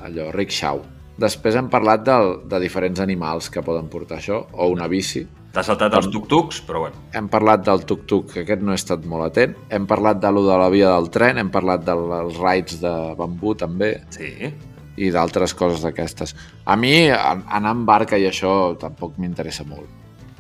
allò, 0.06 0.30
rickshaw. 0.32 0.78
Després 1.20 1.56
hem 1.58 1.66
parlat 1.68 2.04
del, 2.06 2.36
de 2.48 2.60
diferents 2.62 3.00
animals 3.02 3.50
que 3.52 3.62
poden 3.62 3.88
portar 3.92 4.18
això, 4.20 4.38
o 4.52 4.68
una 4.72 4.86
bici. 4.88 5.26
T'has 5.52 5.66
saltat 5.68 5.92
els 5.98 6.06
tuk-tuks, 6.08 6.62
però 6.64 6.86
bueno. 6.86 6.96
Hem 7.12 7.26
parlat 7.28 7.64
del 7.66 7.82
tuk-tuk, 7.84 8.30
que 8.32 8.40
aquest 8.46 8.62
no 8.64 8.72
he 8.72 8.78
estat 8.78 9.02
molt 9.04 9.26
atent. 9.26 9.54
Hem 9.68 9.84
parlat 9.86 10.20
de 10.22 10.30
lo 10.32 10.46
de 10.46 10.56
la 10.56 10.70
via 10.72 10.88
del 10.94 11.10
tren, 11.12 11.36
hem 11.38 11.50
parlat 11.52 11.84
del- 11.84 12.06
dels 12.08 12.38
rides 12.40 12.80
de 12.80 12.92
bambú 13.18 13.54
també, 13.54 14.00
Sí. 14.08 14.52
i 14.96 15.10
d'altres 15.10 15.52
coses 15.54 15.82
d'aquestes. 15.82 16.34
A 16.64 16.74
mi, 16.76 17.08
an- 17.10 17.44
anar 17.48 17.72
en 17.72 17.84
barca 17.84 18.16
i 18.16 18.24
això 18.24 18.76
tampoc 18.78 19.18
m'interessa 19.18 19.64
molt. 19.64 19.88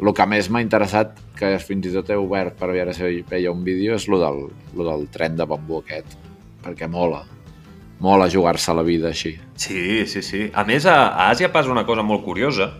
El 0.00 0.12
que 0.14 0.26
més 0.26 0.48
m'ha 0.50 0.62
interessat, 0.62 1.12
que 1.36 1.58
fins 1.58 1.86
i 1.86 1.92
tot 1.92 2.08
he 2.10 2.16
obert 2.16 2.56
per 2.58 2.68
veure 2.72 2.92
si 2.94 3.22
veia 3.28 3.52
un 3.52 3.62
vídeo, 3.62 3.94
és 3.94 4.08
lo 4.08 4.18
del, 4.18 4.48
lo 4.74 4.84
del 4.84 5.08
tren 5.08 5.36
de 5.36 5.44
bambú 5.44 5.78
aquest, 5.78 6.16
perquè 6.64 6.88
mola. 6.88 7.22
Mola 8.00 8.28
jugar-se 8.30 8.72
la 8.74 8.82
vida 8.82 9.08
així. 9.08 9.38
Sí, 9.54 10.06
sí, 10.06 10.22
sí. 10.22 10.50
A 10.54 10.64
més, 10.64 10.86
a 10.86 11.30
Àsia 11.30 11.52
passa 11.52 11.70
una 11.70 11.84
cosa 11.86 12.02
molt 12.02 12.24
curiosa, 12.24 12.72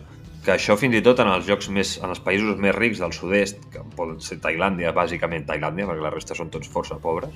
que 0.43 0.53
això 0.57 0.77
fins 0.79 0.97
i 0.99 1.03
tot 1.07 1.21
en 1.23 1.31
els 1.31 1.47
llocs 1.47 1.69
més, 1.71 1.97
en 2.03 2.11
els 2.11 2.21
països 2.23 2.59
més 2.61 2.75
rics 2.75 3.03
del 3.03 3.15
sud-est, 3.15 3.61
que 3.71 3.83
poden 3.97 4.19
ser 4.21 4.41
Tailàndia, 4.43 4.95
bàsicament 4.97 5.47
Tailàndia, 5.47 5.87
perquè 5.87 6.03
la 6.03 6.11
resta 6.15 6.37
són 6.39 6.51
tots 6.51 6.71
força 6.71 6.99
pobres, 7.03 7.35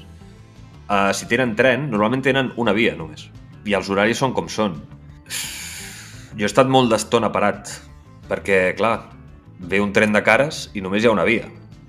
uh, 0.91 1.13
si 1.15 1.29
tenen 1.31 1.55
tren, 1.59 1.87
normalment 1.93 2.25
tenen 2.27 2.51
una 2.59 2.75
via 2.75 2.97
només. 2.99 3.29
I 3.67 3.77
els 3.79 3.91
horaris 3.91 4.19
són 4.23 4.35
com 4.35 4.51
són. 4.51 4.81
Jo 6.37 6.45
he 6.45 6.51
estat 6.51 6.69
molt 6.71 6.91
d'estona 6.91 7.31
parat, 7.33 7.71
perquè, 8.29 8.75
clar, 8.79 8.97
ve 9.59 9.81
un 9.81 9.95
tren 9.95 10.13
de 10.13 10.23
cares 10.27 10.67
i 10.75 10.83
només 10.83 11.05
hi 11.05 11.09
ha 11.09 11.15
una 11.15 11.25
via. 11.25 11.47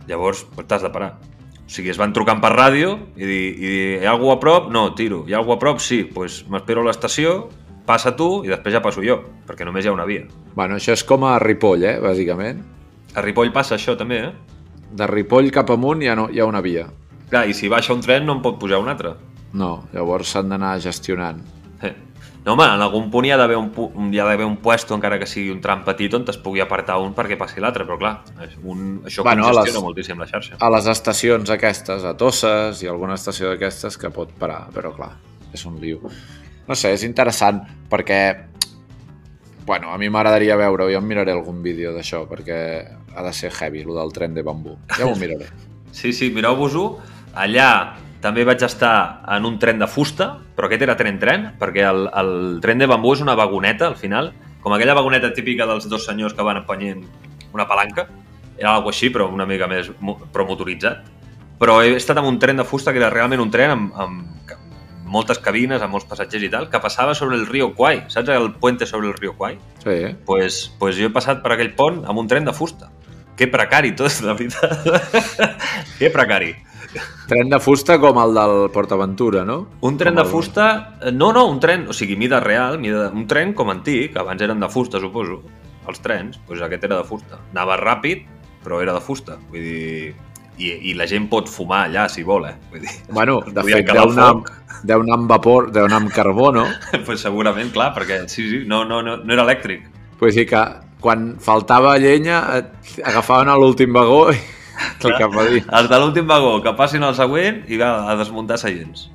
Llavors, 0.08 0.46
pues, 0.54 0.70
t'has 0.70 0.86
de 0.86 0.94
parar. 0.94 1.16
O 1.68 1.70
sigui, 1.70 1.92
es 1.92 1.98
van 2.00 2.14
trucant 2.16 2.40
per 2.40 2.54
ràdio 2.54 2.94
i 3.18 3.26
dir, 3.28 3.46
i 3.52 3.72
dir 3.74 3.88
hi 3.98 4.06
ha 4.08 4.14
algú 4.14 4.30
a 4.32 4.38
prop? 4.40 4.70
No, 4.72 4.86
tiro. 4.96 5.26
Hi 5.28 5.36
ha 5.36 5.42
algú 5.42 5.52
a 5.52 5.60
prop? 5.60 5.82
Sí. 5.84 6.06
Doncs 6.06 6.16
pues 6.16 6.38
m'espero 6.48 6.86
a 6.86 6.88
l'estació, 6.88 7.34
passa 7.88 8.12
tu 8.16 8.44
i 8.46 8.52
després 8.52 8.76
ja 8.76 8.82
passo 8.84 9.02
jo, 9.06 9.22
perquè 9.48 9.66
només 9.66 9.86
hi 9.86 9.90
ha 9.90 9.96
una 9.96 10.06
via. 10.06 10.26
Bueno, 10.54 10.76
això 10.76 10.94
és 10.94 11.04
com 11.08 11.24
a 11.26 11.38
Ripoll, 11.40 11.84
eh, 11.88 11.98
bàsicament. 12.04 12.62
A 13.16 13.22
Ripoll 13.24 13.52
passa 13.56 13.76
això 13.80 13.96
també, 13.98 14.20
eh? 14.28 14.32
De 14.92 15.08
Ripoll 15.08 15.50
cap 15.52 15.70
amunt 15.74 16.04
ha, 16.08 16.16
no, 16.16 16.28
hi 16.32 16.40
ha 16.40 16.46
una 16.46 16.62
via. 16.62 16.86
Clar, 17.30 17.48
i 17.50 17.54
si 17.54 17.68
baixa 17.68 17.94
un 17.94 18.02
tren 18.04 18.26
no 18.26 18.38
en 18.38 18.42
pot 18.44 18.60
pujar 18.60 18.80
un 18.80 18.88
altre. 18.92 19.16
No, 19.54 19.88
llavors 19.94 20.30
s'han 20.36 20.50
d'anar 20.52 20.78
gestionant. 20.84 21.40
Eh. 21.82 21.94
No, 22.46 22.54
home, 22.54 22.64
en 22.64 22.80
algun 22.82 23.10
punt 23.12 23.26
hi 23.28 23.32
ha 23.34 23.38
d'haver 23.38 23.58
un, 23.60 23.70
pu- 23.76 23.90
hi 24.14 24.20
ha 24.20 24.26
d'haver 24.26 24.46
un 24.48 24.56
puesto, 24.64 24.96
encara 24.96 25.18
que 25.20 25.26
sigui 25.28 25.50
un 25.52 25.60
tram 25.60 25.82
petit, 25.84 26.14
on 26.16 26.24
es 26.32 26.38
pugui 26.40 26.62
apartar 26.64 26.96
un 27.04 27.12
perquè 27.16 27.36
passi 27.38 27.60
l'altre, 27.60 27.84
però 27.84 27.98
clar, 28.00 28.14
un, 28.64 29.02
això 29.04 29.24
Bueno, 29.28 29.44
congestiona 29.44 29.74
les- 29.80 29.84
moltíssim 29.84 30.20
la 30.20 30.28
xarxa. 30.30 30.56
A 30.60 30.70
les 30.72 30.88
estacions 30.88 31.50
aquestes, 31.50 32.06
a 32.08 32.14
Tosses 32.16 32.84
i 32.84 32.88
alguna 32.88 33.16
estació 33.20 33.50
d'aquestes 33.50 33.98
que 33.98 34.10
pot 34.16 34.32
parar, 34.40 34.70
però 34.74 34.94
clar, 34.96 35.12
és 35.52 35.66
un 35.66 35.76
liu. 35.82 36.00
No 36.68 36.76
sé, 36.76 36.92
és 36.94 37.04
interessant 37.08 37.62
perquè 37.90 38.22
bueno, 39.68 39.92
a 39.92 39.98
mi 40.00 40.08
m'agradaria 40.10 40.56
veure, 40.56 40.86
jo 40.94 41.00
em 41.02 41.08
miraré 41.08 41.34
algun 41.36 41.62
vídeo 41.64 41.92
d'això 41.96 42.22
perquè 42.30 42.58
ha 43.18 43.24
de 43.24 43.34
ser 43.34 43.52
heavy, 43.52 43.84
lo 43.84 43.98
del 43.98 44.14
tren 44.16 44.34
de 44.34 44.44
bambú. 44.44 44.78
Ja 44.98 45.06
m'ho 45.06 45.16
miraré. 45.16 45.48
Sí, 45.98 46.12
sí, 46.14 46.28
mireu-vos-ho. 46.30 47.00
Allà 47.34 47.96
també 48.22 48.44
vaig 48.46 48.62
estar 48.62 49.24
en 49.34 49.46
un 49.48 49.56
tren 49.58 49.80
de 49.80 49.88
fusta, 49.90 50.28
però 50.54 50.68
aquest 50.68 50.84
era 50.86 50.94
tren-tren, 51.00 51.48
perquè 51.58 51.88
el, 51.90 52.04
el 52.12 52.32
tren 52.62 52.78
de 52.78 52.86
bambú 52.86 53.16
és 53.16 53.22
una 53.24 53.34
vagoneta, 53.40 53.88
al 53.88 53.96
final, 53.98 54.30
com 54.62 54.76
aquella 54.76 54.94
vagoneta 54.94 55.32
típica 55.34 55.66
dels 55.66 55.88
dos 55.90 56.06
senyors 56.06 56.36
que 56.38 56.46
van 56.46 56.60
empenyent 56.60 57.02
una 57.56 57.66
palanca. 57.66 58.06
Era 58.60 58.76
alguna 58.76 58.94
així, 58.94 59.10
però 59.10 59.26
una 59.34 59.48
mica 59.50 59.66
més 59.72 59.90
mo- 60.00 60.20
però 61.58 61.80
he 61.82 61.96
estat 61.98 62.20
en 62.22 62.30
un 62.30 62.38
tren 62.38 62.58
de 62.62 62.68
fusta 62.68 62.94
que 62.94 63.02
era 63.02 63.10
realment 63.10 63.42
un 63.42 63.50
tren 63.50 63.74
amb, 63.74 63.96
amb 63.98 64.54
moltes 65.08 65.40
cabines, 65.44 65.82
amb 65.82 65.94
molts 65.96 66.06
passatgers 66.10 66.44
i 66.44 66.50
tal, 66.54 66.70
que 66.70 66.80
passava 66.84 67.16
sobre 67.16 67.36
el 67.40 67.48
riu 67.48 67.74
Kwai. 67.76 68.04
Saps 68.12 68.30
el 68.36 68.52
puente 68.60 68.86
sobre 68.86 69.08
el 69.08 69.16
riu 69.18 69.34
Kwai? 69.38 69.58
Sí, 69.84 69.90
eh? 70.12 70.16
pues, 70.26 70.72
pues 70.80 70.96
jo 71.00 71.08
he 71.10 71.14
passat 71.16 71.42
per 71.44 71.54
aquell 71.56 71.74
pont 71.76 72.04
amb 72.06 72.20
un 72.20 72.28
tren 72.28 72.46
de 72.46 72.54
fusta. 72.54 72.92
Que 73.38 73.48
precari 73.48 73.92
tot, 73.96 74.22
la 74.26 74.34
veritat. 74.34 74.88
que 76.00 76.10
precari. 76.10 76.56
Tren 77.28 77.50
de 77.52 77.60
fusta 77.60 77.98
com 78.02 78.18
el 78.22 78.32
del 78.34 78.70
PortAventura, 78.74 79.44
no? 79.46 79.58
Un 79.86 79.98
tren 80.00 80.16
Com 80.16 80.22
de 80.24 80.26
el- 80.26 80.32
fusta... 80.32 80.68
eh, 81.02 81.12
No, 81.12 81.32
no, 81.36 81.46
un 81.52 81.60
tren, 81.60 81.86
o 81.90 81.94
sigui, 81.94 82.16
mida 82.18 82.40
real, 82.40 82.80
mida, 82.80 83.10
un 83.14 83.28
tren 83.28 83.54
com 83.54 83.70
antic, 83.70 84.16
abans 84.18 84.42
eren 84.42 84.60
de 84.64 84.70
fusta, 84.72 85.00
suposo, 85.04 85.42
els 85.88 86.00
trens, 86.02 86.40
doncs 86.48 86.64
aquest 86.66 86.88
era 86.88 86.98
de 86.98 87.04
fusta. 87.06 87.38
Anava 87.52 87.78
ràpid, 87.78 88.24
però 88.64 88.82
era 88.82 88.96
de 88.98 89.04
fusta. 89.04 89.38
Vull 89.52 89.62
dir... 89.62 90.16
I, 90.58 90.72
i 90.90 90.94
la 90.98 91.06
gent 91.10 91.28
pot 91.30 91.50
fumar 91.52 91.84
allà, 91.88 92.08
si 92.10 92.24
vol, 92.26 92.48
eh? 92.50 92.56
Vull 92.72 92.82
dir, 92.86 92.96
Bueno, 93.14 93.40
de 93.56 93.64
fet, 93.68 93.92
deu 93.92 94.10
anar, 94.10 94.32
deu 94.90 95.06
anar 95.06 95.20
amb 95.20 95.32
vapor, 95.32 95.72
deu 95.76 95.86
anar 95.86 96.02
amb 96.04 96.12
carbó, 96.14 96.52
no? 96.56 96.66
pues 97.08 97.24
segurament, 97.26 97.72
clar, 97.76 97.92
perquè 97.98 98.24
sí, 98.26 98.50
sí, 98.50 98.66
no, 98.68 98.84
no, 98.90 99.02
no, 99.06 99.18
no 99.22 99.38
era 99.38 99.46
elèctric. 99.46 99.88
Vull 100.22 100.34
dir 100.34 100.48
que 100.50 100.64
quan 101.02 101.36
faltava 101.44 101.94
llenya 102.02 102.42
agafaven 103.06 103.52
a 103.54 103.58
l'últim 103.60 103.94
vagó 103.94 104.32
i 104.34 104.40
el 105.06 105.14
que 105.18 105.28
va 105.34 105.46
dir. 105.50 105.62
Els 105.62 105.90
de 105.90 106.00
l'últim 106.02 106.28
vagó, 106.30 106.58
que 106.66 106.74
passin 106.78 107.06
al 107.06 107.16
següent 107.18 107.64
i 107.70 107.78
va 107.82 107.92
a 108.10 108.16
desmuntar 108.18 108.58
seients. 108.62 109.08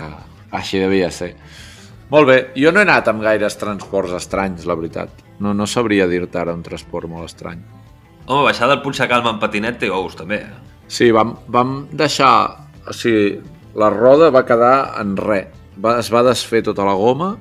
Ah, 0.00 0.20
així 0.56 0.80
devia 0.80 1.10
ser. 1.12 1.34
Molt 2.10 2.26
bé, 2.26 2.38
jo 2.58 2.72
no 2.74 2.80
he 2.80 2.86
anat 2.86 3.08
amb 3.10 3.22
gaires 3.22 3.56
transports 3.58 4.16
estranys, 4.18 4.64
la 4.66 4.74
veritat. 4.78 5.12
No, 5.40 5.54
no 5.54 5.66
sabria 5.70 6.08
dir-te 6.10 6.40
ara 6.40 6.56
un 6.56 6.64
transport 6.66 7.08
molt 7.10 7.28
estrany. 7.30 7.60
Home, 8.30 8.44
baixar 8.46 8.68
del 8.70 8.78
Puigsegalma 8.84 9.32
en 9.34 9.40
patinet 9.42 9.80
té 9.82 9.88
ous, 9.90 10.14
també. 10.14 10.36
eh? 10.46 10.84
Sí, 10.86 11.08
vam, 11.10 11.34
vam 11.50 11.88
deixar... 11.90 12.68
O 12.86 12.94
sigui, 12.94 13.40
la 13.74 13.88
roda 13.90 14.28
va 14.30 14.44
quedar 14.46 15.00
en 15.00 15.16
res. 15.18 15.50
Va, 15.82 15.96
es 15.98 16.10
va 16.14 16.22
desfer 16.22 16.60
tota 16.62 16.84
la 16.86 16.94
goma 16.94 17.32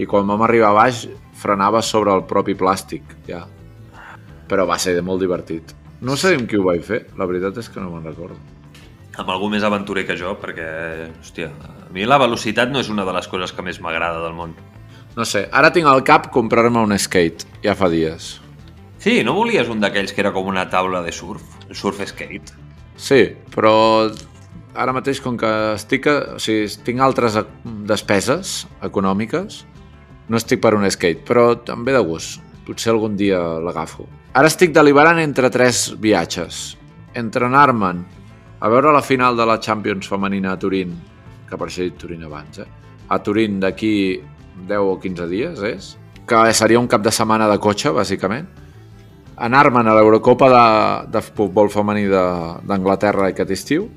i 0.00 0.06
quan 0.08 0.26
vam 0.26 0.42
arribar 0.42 0.72
a 0.72 0.76
baix 0.80 1.04
frenava 1.38 1.82
sobre 1.82 2.10
el 2.16 2.24
propi 2.26 2.56
plàstic, 2.58 3.14
ja. 3.28 3.44
Però 4.50 4.66
va 4.66 4.80
ser 4.82 4.96
molt 5.06 5.22
divertit. 5.22 5.76
No 6.02 6.18
sé 6.18 6.34
amb 6.34 6.50
qui 6.50 6.58
ho 6.58 6.66
vaig 6.66 6.82
fer, 6.82 7.04
la 7.18 7.30
veritat 7.30 7.62
és 7.62 7.70
que 7.70 7.78
no 7.78 7.92
me'n 7.92 8.10
recordo. 8.10 8.40
Amb 9.22 9.30
algú 9.30 9.46
més 9.52 9.62
aventurer 9.62 10.06
que 10.08 10.18
jo, 10.18 10.34
perquè, 10.42 10.68
hòstia, 11.20 11.52
a 11.54 11.90
mi 11.94 12.02
la 12.08 12.18
velocitat 12.18 12.72
no 12.72 12.82
és 12.82 12.90
una 12.90 13.06
de 13.06 13.14
les 13.14 13.30
coses 13.30 13.54
que 13.54 13.62
més 13.62 13.78
m'agrada 13.78 14.24
del 14.26 14.34
món. 14.34 14.58
No 15.14 15.26
sé, 15.28 15.46
ara 15.52 15.70
tinc 15.70 15.86
al 15.86 16.02
cap 16.02 16.32
comprar-me 16.34 16.82
un 16.82 16.98
skate, 16.98 17.46
ja 17.62 17.78
fa 17.78 17.92
dies. 17.92 18.41
Sí, 19.02 19.24
no 19.26 19.32
volies 19.34 19.66
un 19.66 19.80
d'aquells 19.82 20.12
que 20.14 20.20
era 20.22 20.30
com 20.30 20.46
una 20.46 20.68
taula 20.70 21.00
de 21.02 21.10
surf, 21.10 21.42
el 21.66 21.74
surf 21.74 21.98
skate? 22.06 22.52
Sí, 22.94 23.24
però 23.50 23.72
ara 24.78 24.94
mateix 24.94 25.18
com 25.24 25.34
que 25.34 25.50
estic, 25.74 26.06
a, 26.06 26.36
o 26.36 26.38
sigui, 26.38 26.68
tinc 26.86 27.02
altres 27.02 27.34
e- 27.40 27.42
despeses 27.90 28.60
econòmiques, 28.86 29.64
no 30.30 30.38
estic 30.38 30.62
per 30.62 30.76
un 30.78 30.86
skate, 30.86 31.26
però 31.26 31.48
també 31.66 31.96
de 31.96 32.04
gust. 32.06 32.38
Potser 32.62 32.92
algun 32.92 33.18
dia 33.18 33.40
l'agafo. 33.58 34.06
Ara 34.38 34.46
estic 34.46 34.70
deliberant 34.70 35.18
entre 35.18 35.50
tres 35.50 35.88
viatges. 35.98 36.62
Entre 37.18 37.50
anar-me'n 37.50 38.04
a 38.62 38.70
veure 38.70 38.94
la 38.94 39.02
final 39.02 39.34
de 39.34 39.50
la 39.50 39.58
Champions 39.58 40.06
femenina 40.06 40.54
a 40.54 40.62
Turín, 40.62 40.94
que 41.50 41.58
per 41.58 41.66
això 41.66 41.82
he 41.82 41.90
dit 41.90 41.98
Turín 41.98 42.22
abans, 42.30 42.62
eh? 42.62 42.70
a 43.10 43.18
Turín 43.18 43.58
d'aquí 43.58 44.22
10 44.70 44.78
o 44.78 44.98
15 45.02 45.26
dies, 45.26 45.58
és? 45.74 45.94
Que 46.22 46.46
seria 46.54 46.78
un 46.78 46.86
cap 46.86 47.02
de 47.02 47.10
setmana 47.10 47.50
de 47.50 47.58
cotxe, 47.58 47.90
bàsicament 47.90 48.61
anar-me'n 49.42 49.88
a 49.90 49.94
l'Eurocopa 49.98 50.48
de, 50.52 50.64
de 51.16 51.22
futbol 51.26 51.70
femení 51.72 52.06
de- 52.10 52.62
d'Anglaterra 52.68 53.30
aquest 53.32 53.50
estiu 53.50 53.88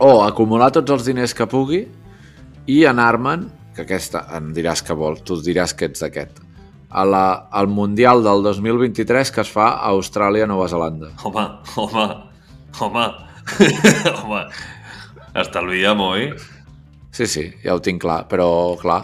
o 0.00 0.10
acumular 0.24 0.70
tots 0.74 0.90
els 0.94 1.04
diners 1.06 1.34
que 1.36 1.46
pugui 1.46 1.82
i 2.70 2.84
anar-me'n, 2.88 3.48
que 3.76 3.84
aquesta 3.84 4.24
em 4.36 4.50
diràs 4.56 4.82
que 4.86 4.94
vols, 4.96 5.22
tu 5.26 5.36
diràs 5.44 5.74
que 5.76 5.86
ets 5.90 6.02
d'aquest, 6.02 6.40
a 6.90 7.04
la, 7.06 7.24
al 7.54 7.68
Mundial 7.70 8.24
del 8.26 8.42
2023 8.42 9.30
que 9.30 9.44
es 9.44 9.50
fa 9.52 9.68
a 9.76 9.92
Austràlia, 9.94 10.46
Nova 10.50 10.66
Zelanda. 10.72 11.12
Home, 11.24 11.44
home, 11.76 12.06
home, 12.80 13.06
home, 14.24 14.42
estalvia, 15.34 15.92
oi? 15.94 16.30
Sí, 17.14 17.26
sí, 17.26 17.44
ja 17.64 17.74
ho 17.76 17.80
tinc 17.84 18.00
clar, 18.02 18.24
però 18.30 18.48
clar, 18.80 19.02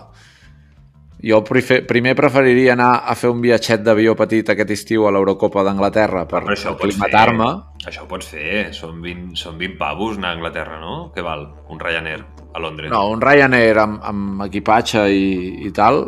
Jo 1.24 1.40
primer 1.44 2.12
preferiria 2.14 2.74
anar 2.74 2.90
a 3.08 3.14
fer 3.16 3.30
un 3.32 3.40
viatget 3.40 3.80
d'avió 3.82 4.12
petit 4.18 4.50
aquest 4.52 4.70
estiu 4.74 5.06
a 5.08 5.12
l'Eurocopa 5.14 5.62
d'Anglaterra 5.64 6.26
per 6.28 6.42
aclimatar-me. 6.44 7.48
Això 7.86 8.04
ho 8.04 8.08
pots 8.10 8.28
fer. 8.34 8.66
Són 8.76 9.00
20, 9.00 9.32
són 9.38 9.56
20 9.58 9.78
pavos 9.80 10.18
anar 10.18 10.34
a 10.34 10.36
Anglaterra, 10.36 10.80
no? 10.80 11.10
Què 11.14 11.24
val? 11.24 11.46
Un 11.72 11.80
Ryanair 11.80 12.20
a 12.52 12.60
Londres. 12.60 12.90
No, 12.92 13.06
un 13.14 13.22
Ryanair 13.24 13.78
amb, 13.80 14.00
amb 14.04 14.42
equipatge 14.48 15.06
i, 15.08 15.28
i 15.66 15.72
tal, 15.72 16.02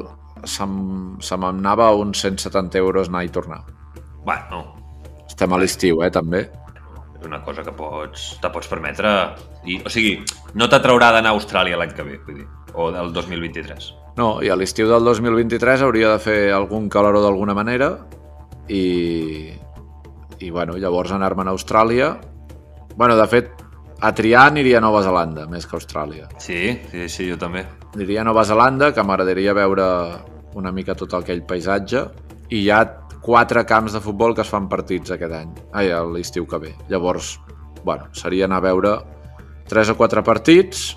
se 0.45 1.37
m'anava 1.41 1.93
uns 1.97 2.21
170 2.27 2.79
euros 2.79 3.09
anar 3.09 3.25
i 3.25 3.33
tornar. 3.33 3.63
Bueno, 4.25 4.67
Estem 5.29 5.53
a 5.55 5.59
l'estiu, 5.61 6.03
eh, 6.03 6.11
també. 6.11 6.49
és 7.19 7.27
una 7.27 7.43
cosa 7.43 7.63
que 7.63 7.73
pots, 7.73 8.39
te 8.43 8.49
pots 8.51 8.69
permetre. 8.71 9.11
I, 9.67 9.81
o 9.85 9.91
sigui, 9.91 10.25
no 10.55 10.69
t'atraurà 10.71 11.13
d'anar 11.13 11.31
a 11.31 11.39
Austràlia 11.39 11.77
l'any 11.79 11.95
que 11.95 12.03
ve, 12.03 12.19
vull 12.27 12.41
dir, 12.41 12.47
o 12.75 12.91
del 12.95 13.13
2023. 13.13 13.95
No, 14.19 14.41
i 14.43 14.51
a 14.51 14.57
l'estiu 14.59 14.89
del 14.91 15.05
2023 15.07 15.85
hauria 15.87 16.11
de 16.16 16.19
fer 16.19 16.39
algun 16.51 16.89
caloró 16.91 17.21
d'alguna 17.23 17.55
manera 17.55 17.93
i, 18.66 19.53
i 20.43 20.51
bueno, 20.51 20.75
llavors 20.75 21.12
anar-me'n 21.14 21.47
a 21.47 21.55
Austràlia. 21.55 22.09
Bueno, 22.99 23.14
de 23.14 23.27
fet, 23.31 23.53
a 24.03 24.11
triar 24.19 24.49
aniria 24.51 24.81
a 24.81 24.83
Nova 24.83 25.05
Zelanda, 25.07 25.47
més 25.47 25.69
que 25.71 25.77
a 25.77 25.79
Austràlia. 25.79 26.27
Sí, 26.43 26.75
sí, 26.91 27.07
sí, 27.07 27.29
jo 27.31 27.39
també. 27.39 27.62
Aniria 27.95 28.25
a 28.25 28.27
Nova 28.27 28.43
Zelanda, 28.49 28.91
que 28.91 29.07
m'agradaria 29.07 29.55
veure 29.55 29.87
una 30.59 30.75
mica 30.75 30.99
tot 30.99 31.14
aquell 31.14 31.45
paisatge, 31.47 32.03
i 32.51 32.64
hi 32.64 32.69
ha 32.75 32.83
quatre 33.23 33.62
camps 33.71 33.95
de 33.95 34.03
futbol 34.03 34.35
que 34.35 34.43
es 34.43 34.51
fan 34.51 34.66
partits 34.66 35.14
aquest 35.14 35.39
any, 35.45 35.55
ai, 35.79 35.93
a 35.95 36.03
l'estiu 36.03 36.47
que 36.51 36.59
ve. 36.59 36.75
Llavors, 36.91 37.37
bueno, 37.85 38.11
seria 38.19 38.51
anar 38.51 38.59
a 38.64 38.66
veure 38.66 38.99
tres 39.71 39.95
o 39.95 39.99
quatre 40.01 40.27
partits 40.27 40.89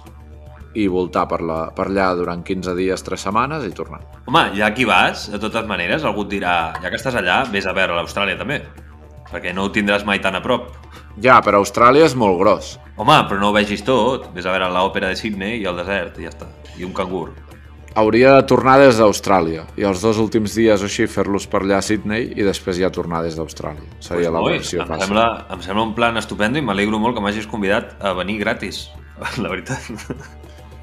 i 0.76 0.88
voltar 0.88 1.26
per, 1.28 1.42
la, 1.42 1.60
per 1.76 1.88
allà 1.90 2.14
durant 2.16 2.44
15 2.48 2.76
dies, 2.78 3.04
3 3.04 3.20
setmanes 3.28 3.66
i 3.68 3.72
tornar. 3.76 4.00
Home, 4.26 4.46
ja 4.56 4.68
aquí 4.72 4.86
vas, 4.86 5.28
de 5.32 5.40
totes 5.40 5.66
maneres, 5.68 6.06
algú 6.08 6.24
et 6.28 6.34
dirà, 6.38 6.56
ja 6.82 6.90
que 6.90 6.96
estàs 7.00 7.16
allà, 7.20 7.42
vés 7.52 7.66
a 7.68 7.74
veure 7.76 7.98
l'Austràlia 7.98 8.38
també, 8.40 8.62
perquè 9.32 9.54
no 9.56 9.66
ho 9.68 9.72
tindràs 9.72 10.06
mai 10.08 10.20
tan 10.24 10.36
a 10.36 10.42
prop. 10.42 10.70
Ja, 11.22 11.42
però 11.44 11.60
Austràlia 11.60 12.06
és 12.08 12.16
molt 12.16 12.40
gros. 12.40 12.78
Home, 12.98 13.16
però 13.28 13.40
no 13.40 13.50
ho 13.50 13.56
vegis 13.56 13.84
tot, 13.84 14.30
vés 14.36 14.46
a 14.46 14.52
veure 14.54 14.70
l'òpera 14.72 15.10
de 15.12 15.16
Sydney 15.20 15.60
i 15.62 15.66
el 15.68 15.76
desert, 15.80 16.20
i 16.20 16.28
ja 16.28 16.32
està, 16.32 16.48
i 16.78 16.86
un 16.88 16.94
cangur. 16.96 17.30
Hauria 18.00 18.38
de 18.38 18.44
tornar 18.48 18.78
des 18.80 18.96
d'Austràlia 19.02 19.66
i 19.76 19.84
els 19.84 20.00
dos 20.00 20.16
últims 20.22 20.54
dies 20.56 20.80
o 20.80 20.88
així 20.88 21.10
fer-los 21.12 21.44
per 21.52 21.60
allà 21.66 21.82
a 21.82 21.84
Sydney 21.84 22.30
i 22.40 22.46
després 22.48 22.78
ja 22.80 22.88
tornar 22.90 23.20
des 23.26 23.36
d'Austràlia. 23.36 23.84
Seria 24.00 24.30
Pues, 24.32 24.38
la 24.38 24.44
versió 24.54 24.82
em 24.86 24.88
fàcil. 24.88 25.04
sembla, 25.10 25.26
em 25.52 25.62
sembla 25.66 25.84
un 25.84 25.94
plan 25.98 26.16
estupendo 26.22 26.58
i 26.58 26.62
m'alegro 26.64 27.00
molt 27.04 27.18
que 27.18 27.22
m'hagis 27.26 27.48
convidat 27.52 27.98
a 28.00 28.14
venir 28.16 28.38
gratis, 28.40 28.86
la 29.44 29.50
veritat. 29.52 29.92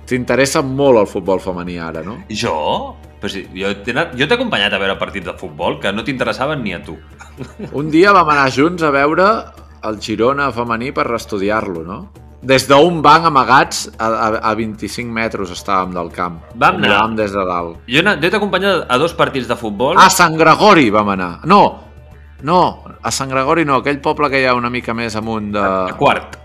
T'interessa 0.08 0.62
molt 0.64 1.02
el 1.02 1.08
futbol 1.10 1.40
femení 1.42 1.76
ara, 1.82 2.02
no? 2.04 2.22
Jo? 2.32 2.96
Però 3.18 3.30
sí, 3.32 3.42
jo 3.52 3.72
t'he 3.84 3.92
jo 4.16 4.28
acompanyat 4.30 4.72
a 4.72 4.80
veure 4.80 4.96
partits 5.00 5.26
de 5.26 5.34
futbol 5.36 5.80
que 5.82 5.92
no 5.92 6.04
t'interessaven 6.06 6.62
ni 6.62 6.72
a 6.72 6.80
tu. 6.84 6.94
Un 7.76 7.90
dia 7.90 8.14
vam 8.16 8.30
anar 8.32 8.48
junts 8.54 8.82
a 8.82 8.92
veure 8.94 9.26
el 9.88 9.98
Girona 10.02 10.48
femení 10.54 10.92
per 10.94 11.06
reestudiar-lo, 11.10 11.82
no? 11.86 11.98
Des 12.48 12.68
d'un 12.70 13.00
banc 13.02 13.26
amagats 13.26 13.88
a, 13.98 14.06
a, 14.08 14.28
a 14.50 14.54
25 14.54 15.10
metres 15.10 15.50
estàvem 15.50 15.90
del 15.96 16.12
camp. 16.14 16.38
Vam 16.54 16.78
anar. 16.78 16.84
miràvem 16.86 17.16
des 17.18 17.34
de 17.34 17.44
dalt. 17.48 17.80
Jo, 17.90 18.04
jo 18.06 18.30
t'he 18.30 18.38
acompanyat 18.38 18.86
a 18.86 18.98
dos 19.02 19.14
partits 19.18 19.50
de 19.50 19.56
futbol. 19.58 19.98
A 19.98 20.06
Sant 20.14 20.38
Gregori 20.38 20.86
vam 20.94 21.10
anar. 21.16 21.32
No, 21.50 21.62
no, 22.46 22.60
a 23.02 23.10
Sant 23.10 23.34
Gregori 23.34 23.66
no, 23.66 23.82
aquell 23.82 23.98
poble 24.00 24.30
que 24.30 24.40
hi 24.40 24.46
ha 24.46 24.54
una 24.54 24.70
mica 24.70 24.94
més 24.94 25.18
amunt 25.18 25.50
de... 25.56 25.64
a 25.64 25.98
quart. 25.98 26.38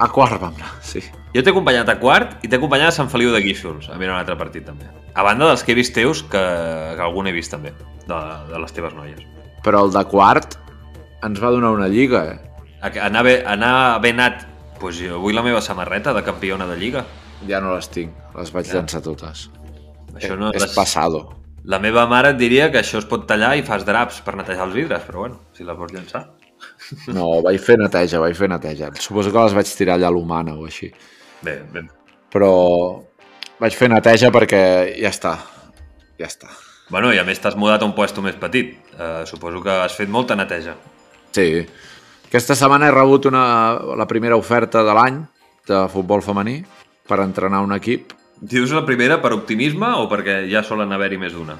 A 0.00 0.08
quart 0.12 0.40
vam 0.40 0.60
anar, 0.60 0.76
sí. 0.84 1.00
Jo 1.34 1.42
t'he 1.46 1.50
acompanyat 1.52 1.88
a 1.92 1.98
quart 2.00 2.40
i 2.44 2.48
t'he 2.50 2.58
acompanyat 2.58 2.88
a 2.90 2.96
Sant 2.96 3.10
Feliu 3.12 3.30
de 3.34 3.40
Guíxols 3.44 3.88
a 3.88 3.98
mirar 4.00 4.16
un 4.16 4.20
altre 4.20 4.34
partit 4.38 4.64
també. 4.66 4.88
A 5.14 5.22
banda 5.22 5.46
dels 5.46 5.62
que 5.62 5.72
he 5.72 5.78
vist 5.78 5.94
teus, 5.94 6.24
que, 6.26 6.40
que 6.96 7.02
algun 7.04 7.28
he 7.30 7.32
vist 7.36 7.52
també, 7.54 7.70
de, 8.08 8.18
de 8.50 8.58
les 8.58 8.72
teves 8.74 8.94
noies. 8.98 9.20
Però 9.62 9.84
el 9.86 9.92
de 9.94 10.02
quart 10.10 10.56
ens 11.22 11.38
va 11.42 11.50
donar 11.54 11.70
una 11.76 11.86
lliga, 11.92 12.24
eh? 12.32 12.38
A- 12.82 12.90
Anar, 13.06 13.22
bé, 13.26 13.34
anar 13.46 14.00
ben 14.02 14.18
anat, 14.18 14.46
doncs 14.80 14.98
jo 15.04 15.20
vull 15.22 15.36
la 15.36 15.42
meva 15.46 15.60
samarreta 15.62 16.14
de 16.16 16.22
campiona 16.26 16.66
de 16.66 16.78
Lliga. 16.80 17.04
Ja 17.46 17.60
no 17.60 17.74
les 17.76 17.86
tinc, 17.92 18.10
les 18.36 18.50
vaig 18.52 18.66
llançar 18.72 19.02
totes. 19.04 19.46
Això 20.16 20.34
no 20.40 20.50
és 20.50 20.62
les- 20.64 20.74
passado. 20.74 21.28
La 21.64 21.78
meva 21.78 22.06
mare 22.08 22.30
et 22.32 22.38
diria 22.40 22.70
que 22.72 22.80
això 22.80 22.98
es 22.98 23.04
pot 23.06 23.26
tallar 23.28 23.52
i 23.58 23.62
fas 23.62 23.84
draps 23.84 24.22
per 24.24 24.34
netejar 24.34 24.64
els 24.66 24.74
vidres, 24.74 25.02
però 25.06 25.26
bueno, 25.26 25.38
si 25.52 25.62
la 25.62 25.74
vols 25.76 25.92
llançar. 25.92 26.24
No, 27.12 27.42
vaig 27.44 27.60
fer 27.60 27.76
neteja, 27.78 28.18
vaig 28.18 28.34
fer 28.36 28.48
neteja. 28.48 28.88
Suposo 28.98 29.30
que 29.32 29.44
les 29.44 29.54
vaig 29.54 29.68
tirar 29.76 29.98
allà 29.98 30.08
a 30.08 30.14
l'humana 30.16 30.54
o 30.56 30.64
així. 30.66 30.88
Bé, 31.44 31.60
bé. 31.72 31.84
Però 32.32 32.50
vaig 33.60 33.76
fer 33.76 33.90
neteja 33.92 34.30
perquè 34.34 34.60
ja 35.00 35.10
està. 35.12 35.36
Ja 36.20 36.28
està. 36.28 36.50
Bueno, 36.90 37.12
i 37.14 37.20
a 37.20 37.24
més 37.24 37.38
t'has 37.40 37.56
mudat 37.56 37.82
a 37.82 37.88
un 37.88 37.94
puesto 37.96 38.22
més 38.22 38.38
petit. 38.38 38.76
Uh, 38.96 39.24
suposo 39.26 39.62
que 39.64 39.80
has 39.84 39.96
fet 39.96 40.10
molta 40.10 40.36
neteja. 40.36 40.76
Sí. 41.32 41.64
Aquesta 42.28 42.54
setmana 42.58 42.88
he 42.88 42.94
rebut 42.94 43.26
una, 43.30 43.44
la 43.98 44.06
primera 44.10 44.38
oferta 44.38 44.84
de 44.86 44.94
l'any 44.94 45.20
de 45.70 45.84
futbol 45.90 46.22
femení 46.22 46.60
per 47.06 47.20
entrenar 47.22 47.60
un 47.62 47.74
equip 47.74 48.14
Dius 48.40 48.70
la 48.72 48.86
primera 48.86 49.18
per 49.20 49.34
optimisme 49.36 49.90
o 50.00 50.06
perquè 50.08 50.46
ja 50.48 50.62
solen 50.64 50.94
haver-hi 50.96 51.18
més 51.20 51.34
d'una? 51.36 51.58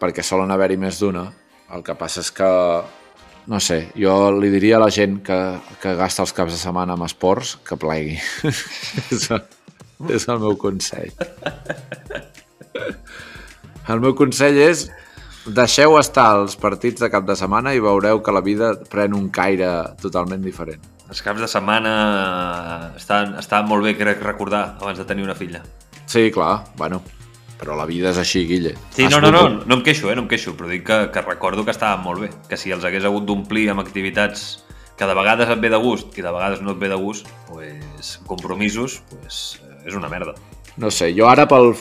perquè 0.00 0.24
solen 0.24 0.50
haver-hi 0.52 0.76
més 0.80 1.00
d'una. 1.00 1.26
El 1.74 1.82
que 1.86 1.96
passa 1.98 2.22
és 2.22 2.30
que, 2.34 2.48
no 3.46 3.60
sé, 3.62 3.92
jo 3.94 4.14
li 4.34 4.50
diria 4.50 4.76
a 4.78 4.82
la 4.82 4.90
gent 4.90 5.20
que, 5.26 5.38
que 5.82 5.94
gasta 5.98 6.24
els 6.24 6.34
caps 6.34 6.54
de 6.56 6.60
setmana 6.60 6.96
amb 6.96 7.06
esports 7.06 7.56
que 7.66 7.78
plegui. 7.78 8.16
és, 9.14 9.28
el, 9.30 9.42
és 10.10 10.26
el 10.28 10.40
meu 10.42 10.56
consell. 10.60 11.12
El 13.86 14.02
meu 14.02 14.16
consell 14.18 14.58
és 14.58 14.88
deixeu 15.46 15.94
estar 16.00 16.26
els 16.40 16.56
partits 16.58 17.02
de 17.02 17.10
cap 17.12 17.26
de 17.26 17.36
setmana 17.38 17.74
i 17.74 17.82
veureu 17.82 18.18
que 18.22 18.34
la 18.34 18.42
vida 18.42 18.72
pren 18.90 19.14
un 19.14 19.28
caire 19.30 19.70
totalment 20.02 20.42
diferent. 20.42 20.82
Els 21.06 21.22
caps 21.22 21.44
de 21.44 21.46
setmana 21.46 21.92
estan, 22.98 23.36
estan 23.38 23.68
molt 23.70 23.86
bé, 23.86 23.94
crec, 23.94 24.24
recordar, 24.26 24.72
abans 24.80 24.98
de 24.98 25.06
tenir 25.06 25.22
una 25.22 25.38
filla. 25.38 25.62
Sí, 26.10 26.32
clar, 26.34 26.64
bueno, 26.78 26.98
però 27.60 27.76
la 27.78 27.86
vida 27.88 28.10
és 28.12 28.18
així, 28.20 28.44
Guille. 28.48 28.74
Sí, 28.94 29.06
no, 29.08 29.20
no, 29.20 29.30
no, 29.32 29.42
no 29.64 29.78
em 29.78 29.82
queixo, 29.86 30.10
eh, 30.10 30.16
no 30.18 30.24
em 30.24 30.28
queixo, 30.30 30.54
però 30.58 30.68
dic 30.70 30.84
que, 30.86 30.98
que 31.12 31.24
recordo 31.24 31.64
que 31.64 31.74
estaven 31.74 32.04
molt 32.04 32.24
bé, 32.24 32.30
que 32.50 32.58
si 32.60 32.72
els 32.74 32.84
hagués 32.84 33.04
hagut 33.08 33.26
d'omplir 33.28 33.68
amb 33.72 33.80
activitats 33.84 34.46
que 34.96 35.08
de 35.08 35.14
vegades 35.16 35.50
et 35.52 35.60
ve 35.60 35.70
de 35.72 35.80
gust 35.80 36.16
i 36.16 36.24
de 36.24 36.32
vegades 36.32 36.62
no 36.64 36.72
et 36.72 36.80
ve 36.80 36.88
de 36.88 36.96
gust, 37.00 37.28
pues, 37.50 38.16
compromisos, 38.26 39.02
pues, 39.10 39.60
eh, 39.62 39.88
és 39.90 39.96
una 39.96 40.08
merda. 40.12 40.34
No 40.76 40.90
sé, 40.90 41.12
jo 41.16 41.28
ara 41.28 41.48
pel... 41.48 41.74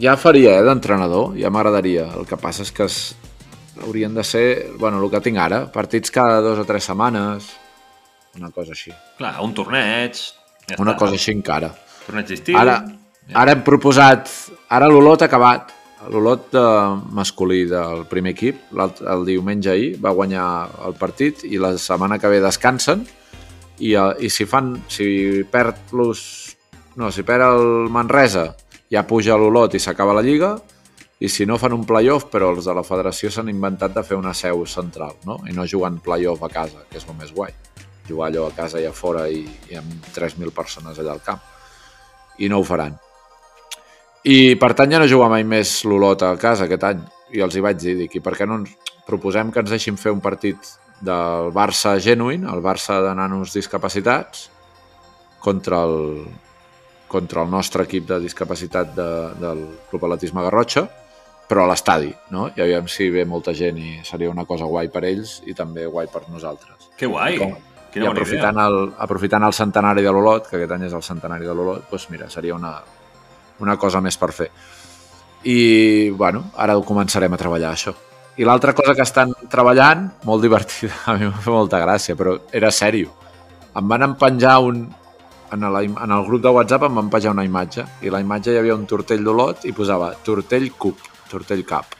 Ja 0.00 0.16
faria, 0.20 0.58
eh, 0.58 0.64
d'entrenador, 0.66 1.32
ja 1.40 1.50
m'agradaria. 1.50 2.10
El 2.18 2.26
que 2.28 2.36
passa 2.36 2.66
és 2.66 2.72
que 2.74 2.84
es... 2.84 2.98
haurien 3.82 4.14
de 4.14 4.24
ser, 4.24 4.72
bueno, 4.80 5.02
el 5.02 5.10
que 5.12 5.20
tinc 5.20 5.36
ara, 5.36 5.66
partits 5.72 6.10
cada 6.10 6.40
dos 6.40 6.58
o 6.58 6.64
tres 6.64 6.84
setmanes, 6.88 7.50
una 8.36 8.50
cosa 8.50 8.72
així. 8.72 8.92
Clar, 9.18 9.36
un 9.44 9.54
torneig... 9.56 10.18
Ja 10.66 10.76
Una 10.82 10.96
està. 10.96 10.98
cosa 11.04 11.14
així 11.14 11.30
encara. 11.30 11.70
Torneig 12.06 12.26
d'estiu... 12.26 12.56
Ara, 12.58 12.80
ara 13.34 13.54
hem 13.54 13.64
proposat... 13.66 14.30
Ara 14.66 14.88
l'Olot 14.90 15.22
ha 15.22 15.28
acabat. 15.30 15.72
L'Olot 16.10 16.48
de 16.52 16.64
masculí 17.14 17.64
del 17.70 18.04
primer 18.10 18.32
equip, 18.34 18.58
el 18.74 19.24
diumenge 19.26 19.70
ahir, 19.70 19.92
va 20.02 20.14
guanyar 20.14 20.46
el 20.86 20.96
partit 20.98 21.44
i 21.46 21.58
la 21.58 21.76
setmana 21.78 22.18
que 22.18 22.30
ve 22.30 22.40
descansen. 22.42 23.04
I, 23.78 23.94
eh, 23.94 24.26
i 24.26 24.30
si 24.30 24.46
fan, 24.46 24.72
si 24.90 25.44
perd 25.50 25.94
los, 25.94 26.20
no, 26.96 27.12
si 27.12 27.22
perd 27.26 27.46
el 27.46 27.90
Manresa 27.92 28.48
ja 28.90 29.04
puja 29.06 29.38
l'Olot 29.38 29.74
i 29.74 29.82
s'acaba 29.82 30.16
la 30.16 30.24
Lliga. 30.26 30.56
I 31.16 31.30
si 31.32 31.46
no 31.48 31.56
fan 31.56 31.72
un 31.72 31.86
playoff, 31.88 32.26
però 32.28 32.50
els 32.52 32.66
de 32.68 32.74
la 32.76 32.84
federació 32.84 33.30
s'han 33.32 33.48
inventat 33.48 33.94
de 33.94 34.02
fer 34.04 34.18
una 34.18 34.34
seu 34.36 34.66
central 34.68 35.14
no? 35.24 35.38
i 35.48 35.54
no 35.56 35.64
jugant 35.64 35.96
playoff 36.04 36.44
a 36.44 36.52
casa, 36.52 36.84
que 36.90 37.00
és 37.00 37.08
el 37.08 37.16
més 37.16 37.32
guai. 37.32 37.54
Jugar 38.06 38.28
allò 38.28 38.44
a 38.50 38.54
casa 38.54 38.82
i 38.82 38.84
a 38.86 38.92
fora 38.92 39.24
i, 39.30 39.46
i 39.70 39.80
amb 39.80 40.12
3.000 40.12 40.52
persones 40.52 41.00
allà 41.00 41.16
al 41.16 41.24
camp. 41.24 41.40
I 42.36 42.52
no 42.52 42.60
ho 42.60 42.68
faran 42.68 42.98
i 44.26 44.56
per 44.58 44.72
tant 44.74 44.90
ja 44.92 44.98
no 45.02 45.06
jugar 45.10 45.28
mai 45.32 45.44
més 45.46 45.78
l'Olot 45.86 46.22
a 46.26 46.32
casa 46.40 46.66
aquest 46.66 46.84
any 46.88 47.02
i 47.36 47.42
els 47.44 47.54
hi 47.56 47.62
vaig 47.64 47.78
dir, 47.82 47.94
dic, 47.98 48.16
i 48.18 48.22
per 48.24 48.34
què 48.38 48.46
no 48.48 48.60
ens 48.62 48.72
proposem 49.06 49.52
que 49.54 49.62
ens 49.62 49.70
deixin 49.70 49.96
fer 49.98 50.12
un 50.14 50.20
partit 50.24 50.58
del 51.04 51.50
Barça 51.54 51.96
genuïn, 52.02 52.46
el 52.48 52.62
Barça 52.64 53.00
de 53.04 53.12
nanos 53.14 53.52
discapacitats 53.54 54.48
contra 55.42 55.82
el, 55.84 56.24
contra 57.10 57.42
el 57.44 57.50
nostre 57.52 57.84
equip 57.86 58.06
de 58.08 58.18
discapacitat 58.24 58.94
de, 58.96 59.08
del 59.42 59.60
Club 59.90 60.06
Atletisme 60.08 60.42
Garrotxa 60.46 60.86
però 61.46 61.62
a 61.62 61.68
l'estadi, 61.70 62.08
no? 62.34 62.48
I 62.58 62.62
aviam 62.64 62.88
si 62.90 63.06
ve 63.14 63.22
molta 63.28 63.52
gent 63.54 63.76
i 63.78 64.00
seria 64.02 64.32
una 64.32 64.42
cosa 64.48 64.66
guai 64.66 64.88
per 64.90 65.04
ells 65.06 65.36
i 65.46 65.54
també 65.54 65.84
guai 65.86 66.08
per 66.10 66.24
nosaltres. 66.32 66.88
Que 66.98 67.06
guai! 67.06 67.36
Com- 67.38 67.52
Quina 67.94 68.08
I 68.08 68.10
aprofitant 68.10 68.58
idea. 68.58 68.64
el, 68.66 68.78
aprofitant 69.06 69.46
el 69.46 69.54
centenari 69.54 70.02
de 70.02 70.10
l'Olot, 70.12 70.48
que 70.50 70.56
aquest 70.58 70.72
any 70.74 70.82
és 70.88 70.96
el 70.98 71.04
centenari 71.06 71.46
de 71.46 71.54
l'Olot, 71.54 71.84
doncs 71.92 72.08
mira, 72.10 72.26
seria 72.28 72.56
una, 72.58 72.72
una 73.64 73.76
cosa 73.80 74.00
més 74.04 74.16
per 74.20 74.32
fer. 74.32 74.50
I, 75.46 76.10
bueno, 76.10 76.50
ara 76.58 76.76
ho 76.76 76.82
començarem 76.84 77.32
a 77.32 77.38
treballar, 77.40 77.72
això. 77.76 77.94
I 78.36 78.44
l'altra 78.44 78.74
cosa 78.76 78.94
que 78.94 79.04
estan 79.06 79.32
treballant, 79.48 80.08
molt 80.28 80.42
divertida, 80.44 80.92
a 81.06 81.14
mi 81.16 81.28
m'ha 81.28 81.38
fet 81.40 81.54
molta 81.54 81.80
gràcia, 81.80 82.16
però 82.18 82.36
era 82.52 82.70
sèrio. 82.74 83.12
Em 83.76 83.88
van 83.88 84.02
empenjar 84.10 84.58
un... 84.64 84.86
En, 85.54 85.62
im- 85.62 85.94
en 86.02 86.10
el 86.10 86.24
grup 86.26 86.42
de 86.42 86.50
WhatsApp 86.50 86.88
em 86.88 86.96
van 86.98 87.08
penjar 87.08 87.30
una 87.30 87.44
imatge 87.46 87.84
i 88.02 88.10
la 88.10 88.18
imatge 88.18 88.50
hi 88.50 88.56
havia 88.58 88.74
un 88.74 88.82
tortell 88.90 89.22
d'Olot 89.22 89.62
i 89.70 89.72
posava 89.72 90.08
tortell 90.26 90.72
cup. 90.74 90.98
Tortell 91.30 91.62
Cup. 91.66 91.94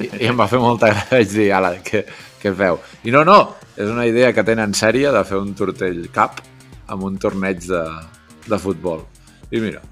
I, 0.00 0.06
i 0.24 0.28
em 0.30 0.38
va 0.40 0.46
fer 0.48 0.58
molta 0.60 0.88
gràcia, 0.92 1.18
vaig 1.18 1.28
dir, 1.34 1.50
ala, 1.52 1.74
què, 1.84 2.00
què 2.40 2.52
feu? 2.56 2.78
I 3.04 3.12
no, 3.12 3.26
no, 3.28 3.36
és 3.76 3.90
una 3.92 4.06
idea 4.08 4.32
que 4.32 4.44
tenen 4.48 4.72
sèria 4.76 5.12
de 5.12 5.20
fer 5.28 5.36
un 5.36 5.52
Tortell 5.58 6.06
Cup 6.14 6.40
amb 6.92 7.04
un 7.10 7.18
torneig 7.20 7.60
de, 7.68 7.82
de 8.48 8.58
futbol. 8.60 9.04
I 9.52 9.60
mira, 9.60 9.82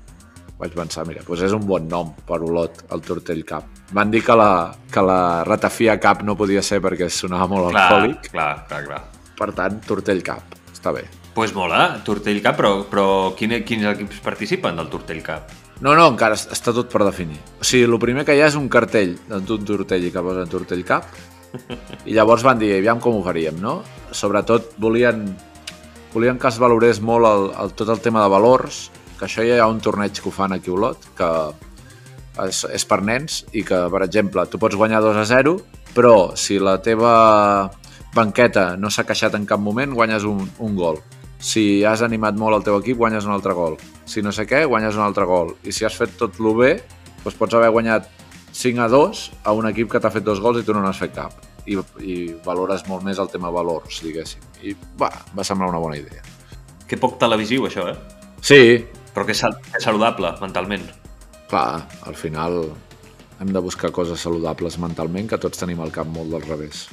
vaig 0.61 0.75
pensar, 0.77 1.07
mira, 1.09 1.23
doncs 1.27 1.43
és 1.47 1.53
un 1.57 1.65
bon 1.67 1.87
nom 1.89 2.11
per 2.29 2.39
Olot, 2.45 2.83
el 2.93 3.01
Tortell 3.07 3.45
Cup. 3.49 3.65
Van 3.97 4.11
dir 4.13 4.21
que 4.25 4.37
la, 4.37 4.51
que 4.93 5.03
la 5.03 5.21
ratafia 5.49 5.97
Cup 6.01 6.23
no 6.29 6.37
podia 6.37 6.63
ser 6.63 6.83
perquè 6.85 7.09
sonava 7.11 7.49
molt 7.49 7.71
Clar, 7.73 7.87
alcohòlic, 7.89 8.29
clar, 8.35 8.51
clar, 8.69 8.83
clar. 8.87 9.01
per 9.41 9.51
tant, 9.57 9.81
Tortell 9.89 10.23
Cup. 10.27 10.59
Està 10.75 10.93
bé. 10.93 11.07
Pues 11.35 11.55
mola, 11.55 12.01
Tortell 12.05 12.43
Cup, 12.45 12.57
però, 12.59 12.75
però 12.91 13.07
quin, 13.39 13.57
quins 13.65 13.87
equips 13.95 14.21
participen 14.25 14.77
del 14.77 14.89
Tortell 14.93 15.23
Cup? 15.25 15.51
No, 15.81 15.95
no, 15.97 16.11
encara 16.13 16.37
es- 16.37 16.49
està 16.53 16.75
tot 16.77 16.91
per 16.93 17.05
definir. 17.07 17.39
O 17.61 17.65
sigui, 17.65 17.87
el 17.89 17.99
primer 18.03 18.27
que 18.29 18.35
hi 18.37 18.43
ha 18.45 18.49
és 18.51 18.57
un 18.59 18.69
cartell 18.69 19.15
d'un 19.31 19.65
tortell 19.65 20.11
que 20.13 20.21
posa 20.27 20.45
Tortell 20.51 20.85
Cup 20.85 21.07
i 22.07 22.13
llavors 22.13 22.45
van 22.45 22.59
dir, 22.61 22.75
aviam 22.77 23.01
com 23.01 23.17
ho 23.17 23.23
faríem, 23.25 23.57
no? 23.63 23.79
Sobretot 24.13 24.75
volien, 24.79 25.23
volien 26.13 26.37
que 26.39 26.51
es 26.53 26.59
valorés 26.61 27.01
molt 27.01 27.25
el, 27.31 27.47
el, 27.65 27.73
tot 27.79 27.89
el 27.95 28.03
tema 28.05 28.21
de 28.27 28.29
valors, 28.35 28.91
que 29.21 29.29
això 29.29 29.45
ja 29.45 29.59
hi 29.59 29.61
ha 29.61 29.69
un 29.69 29.83
torneig 29.85 30.17
que 30.17 30.31
ho 30.31 30.33
fan 30.33 30.57
aquí 30.57 30.73
a 30.73 30.79
Olot, 30.79 31.05
que 31.19 31.29
és, 32.47 32.65
és 32.73 32.87
per 32.89 33.03
nens 33.05 33.43
i 33.53 33.63
que, 33.67 33.83
per 33.93 34.01
exemple, 34.07 34.47
tu 34.49 34.59
pots 34.63 34.79
guanyar 34.81 35.03
2 35.05 35.19
a 35.21 35.27
0, 35.29 35.57
però 35.93 36.33
si 36.41 36.57
la 36.63 36.79
teva 36.81 37.13
banqueta 38.15 38.77
no 38.81 38.91
s'ha 38.91 39.05
queixat 39.07 39.37
en 39.37 39.45
cap 39.47 39.61
moment, 39.61 39.93
guanyes 39.95 40.25
un, 40.25 40.47
un 40.59 40.79
gol. 40.79 41.01
Si 41.41 41.83
has 41.89 42.03
animat 42.05 42.37
molt 42.41 42.59
el 42.59 42.65
teu 42.65 42.79
equip, 42.81 42.99
guanyes 43.01 43.29
un 43.29 43.35
altre 43.37 43.53
gol. 43.57 43.77
Si 44.09 44.25
no 44.25 44.33
sé 44.33 44.47
què, 44.49 44.65
guanyes 44.69 44.97
un 44.97 45.05
altre 45.05 45.25
gol. 45.29 45.55
I 45.65 45.73
si 45.73 45.87
has 45.89 45.97
fet 45.97 46.17
tot 46.21 46.41
lo 46.41 46.55
bé, 46.57 46.75
doncs 47.23 47.37
pots 47.39 47.57
haver 47.57 47.71
guanyat 47.73 48.09
5 48.57 48.83
a 48.83 48.89
2 48.93 49.23
a 49.45 49.55
un 49.57 49.69
equip 49.71 49.93
que 49.93 50.01
t'ha 50.03 50.13
fet 50.13 50.27
dos 50.27 50.41
gols 50.43 50.61
i 50.61 50.67
tu 50.67 50.77
no 50.77 50.83
n'has 50.85 51.01
fet 51.01 51.15
cap. 51.17 51.37
I, 51.69 51.77
I 52.03 52.17
valores 52.45 52.87
molt 52.89 53.05
més 53.07 53.21
el 53.21 53.29
tema 53.33 53.53
valors, 53.53 54.01
diguéssim. 54.05 54.45
I 54.65 54.75
va, 55.01 55.13
va 55.37 55.45
semblar 55.47 55.71
una 55.71 55.81
bona 55.83 56.01
idea. 56.01 56.25
Que 56.89 56.99
poc 56.99 57.21
televisiu, 57.21 57.69
això, 57.69 57.87
eh? 57.93 57.97
Sí, 58.43 58.61
Però 59.15 59.27
que 59.27 59.35
és 59.35 59.43
saludable, 59.83 60.35
mentalment. 60.41 60.87
clar, 61.51 61.83
al 62.07 62.15
final 62.15 62.61
hem 63.41 63.53
de 63.53 63.59
buscar 63.59 63.91
coses 63.91 64.21
saludables 64.21 64.79
mentalment, 64.79 65.29
que 65.31 65.39
tots 65.41 65.59
tenim 65.59 65.81
el 65.83 65.91
cap 65.91 66.07
molt 66.07 66.31
del 66.31 66.45
revés. 66.47 66.87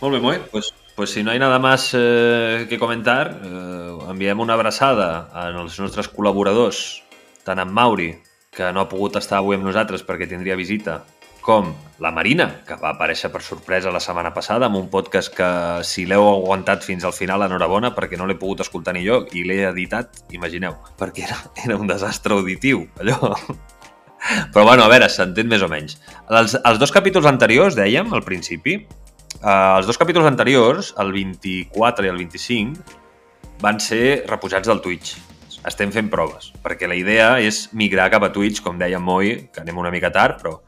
Molt 0.00 0.14
bé, 0.14 0.20
Moy. 0.20 0.38
Pues, 0.52 0.72
pues 0.94 1.10
si 1.10 1.24
no 1.24 1.32
hay 1.32 1.38
nada 1.38 1.58
más 1.58 1.90
eh, 1.94 2.66
que 2.68 2.78
comentar, 2.78 3.40
eh, 3.42 3.98
enviem 4.10 4.40
una 4.40 4.54
abraçada 4.54 5.28
als 5.32 5.78
nostres 5.80 6.10
col·laboradors, 6.12 7.02
tant 7.44 7.58
en 7.58 7.72
Mauri, 7.72 8.12
que 8.54 8.70
no 8.72 8.84
ha 8.84 8.88
pogut 8.90 9.16
estar 9.18 9.40
avui 9.40 9.58
amb 9.58 9.66
nosaltres 9.66 10.04
perquè 10.06 10.28
tindria 10.30 10.58
visita, 10.58 11.02
com 11.48 11.70
la 12.04 12.10
Marina, 12.12 12.46
que 12.68 12.76
va 12.76 12.90
aparèixer 12.92 13.30
per 13.32 13.40
sorpresa 13.40 13.90
la 13.94 14.02
setmana 14.04 14.34
passada 14.36 14.68
amb 14.68 14.76
un 14.76 14.90
podcast 14.92 15.32
que, 15.32 15.48
si 15.88 16.04
l'heu 16.04 16.26
aguantat 16.28 16.84
fins 16.84 17.06
al 17.08 17.14
final, 17.16 17.42
enhorabona, 17.46 17.94
perquè 17.96 18.18
no 18.20 18.28
l'he 18.28 18.36
pogut 18.36 18.60
escoltar 18.66 18.92
ni 18.92 19.06
jo 19.06 19.22
i 19.32 19.46
l'he 19.48 19.62
editat, 19.70 20.20
imagineu, 20.36 20.76
perquè 21.00 21.24
era, 21.24 21.40
era 21.64 21.80
un 21.80 21.88
desastre 21.88 22.36
auditiu, 22.36 22.84
allò... 23.00 23.32
Però 24.52 24.64
bueno, 24.66 24.82
a 24.82 24.90
veure, 24.90 25.06
s'entén 25.08 25.46
més 25.48 25.62
o 25.62 25.68
menys. 25.70 25.94
Els, 26.34 26.56
els 26.58 26.80
dos 26.82 26.92
capítols 26.92 27.26
anteriors, 27.30 27.76
dèiem, 27.78 28.10
al 28.12 28.24
principi, 28.26 28.74
eh, 29.38 29.48
els 29.48 29.86
dos 29.88 29.96
capítols 29.96 30.26
anteriors, 30.28 30.90
el 31.00 31.14
24 31.14 32.04
i 32.04 32.10
el 32.10 32.18
25, 32.26 32.98
van 33.62 33.78
ser 33.80 34.24
reposats 34.28 34.68
del 34.68 34.82
Twitch. 34.84 35.14
Estem 35.70 35.94
fent 35.94 36.10
proves, 36.10 36.50
perquè 36.64 36.90
la 36.90 36.98
idea 36.98 37.36
és 37.40 37.68
migrar 37.78 38.10
cap 38.12 38.26
a 38.26 38.34
Twitch, 38.34 38.60
com 38.66 38.76
deia 38.76 39.00
Moi, 39.00 39.38
que 39.54 39.62
anem 39.62 39.78
una 39.80 39.94
mica 39.94 40.10
tard, 40.12 40.42
però 40.42 40.58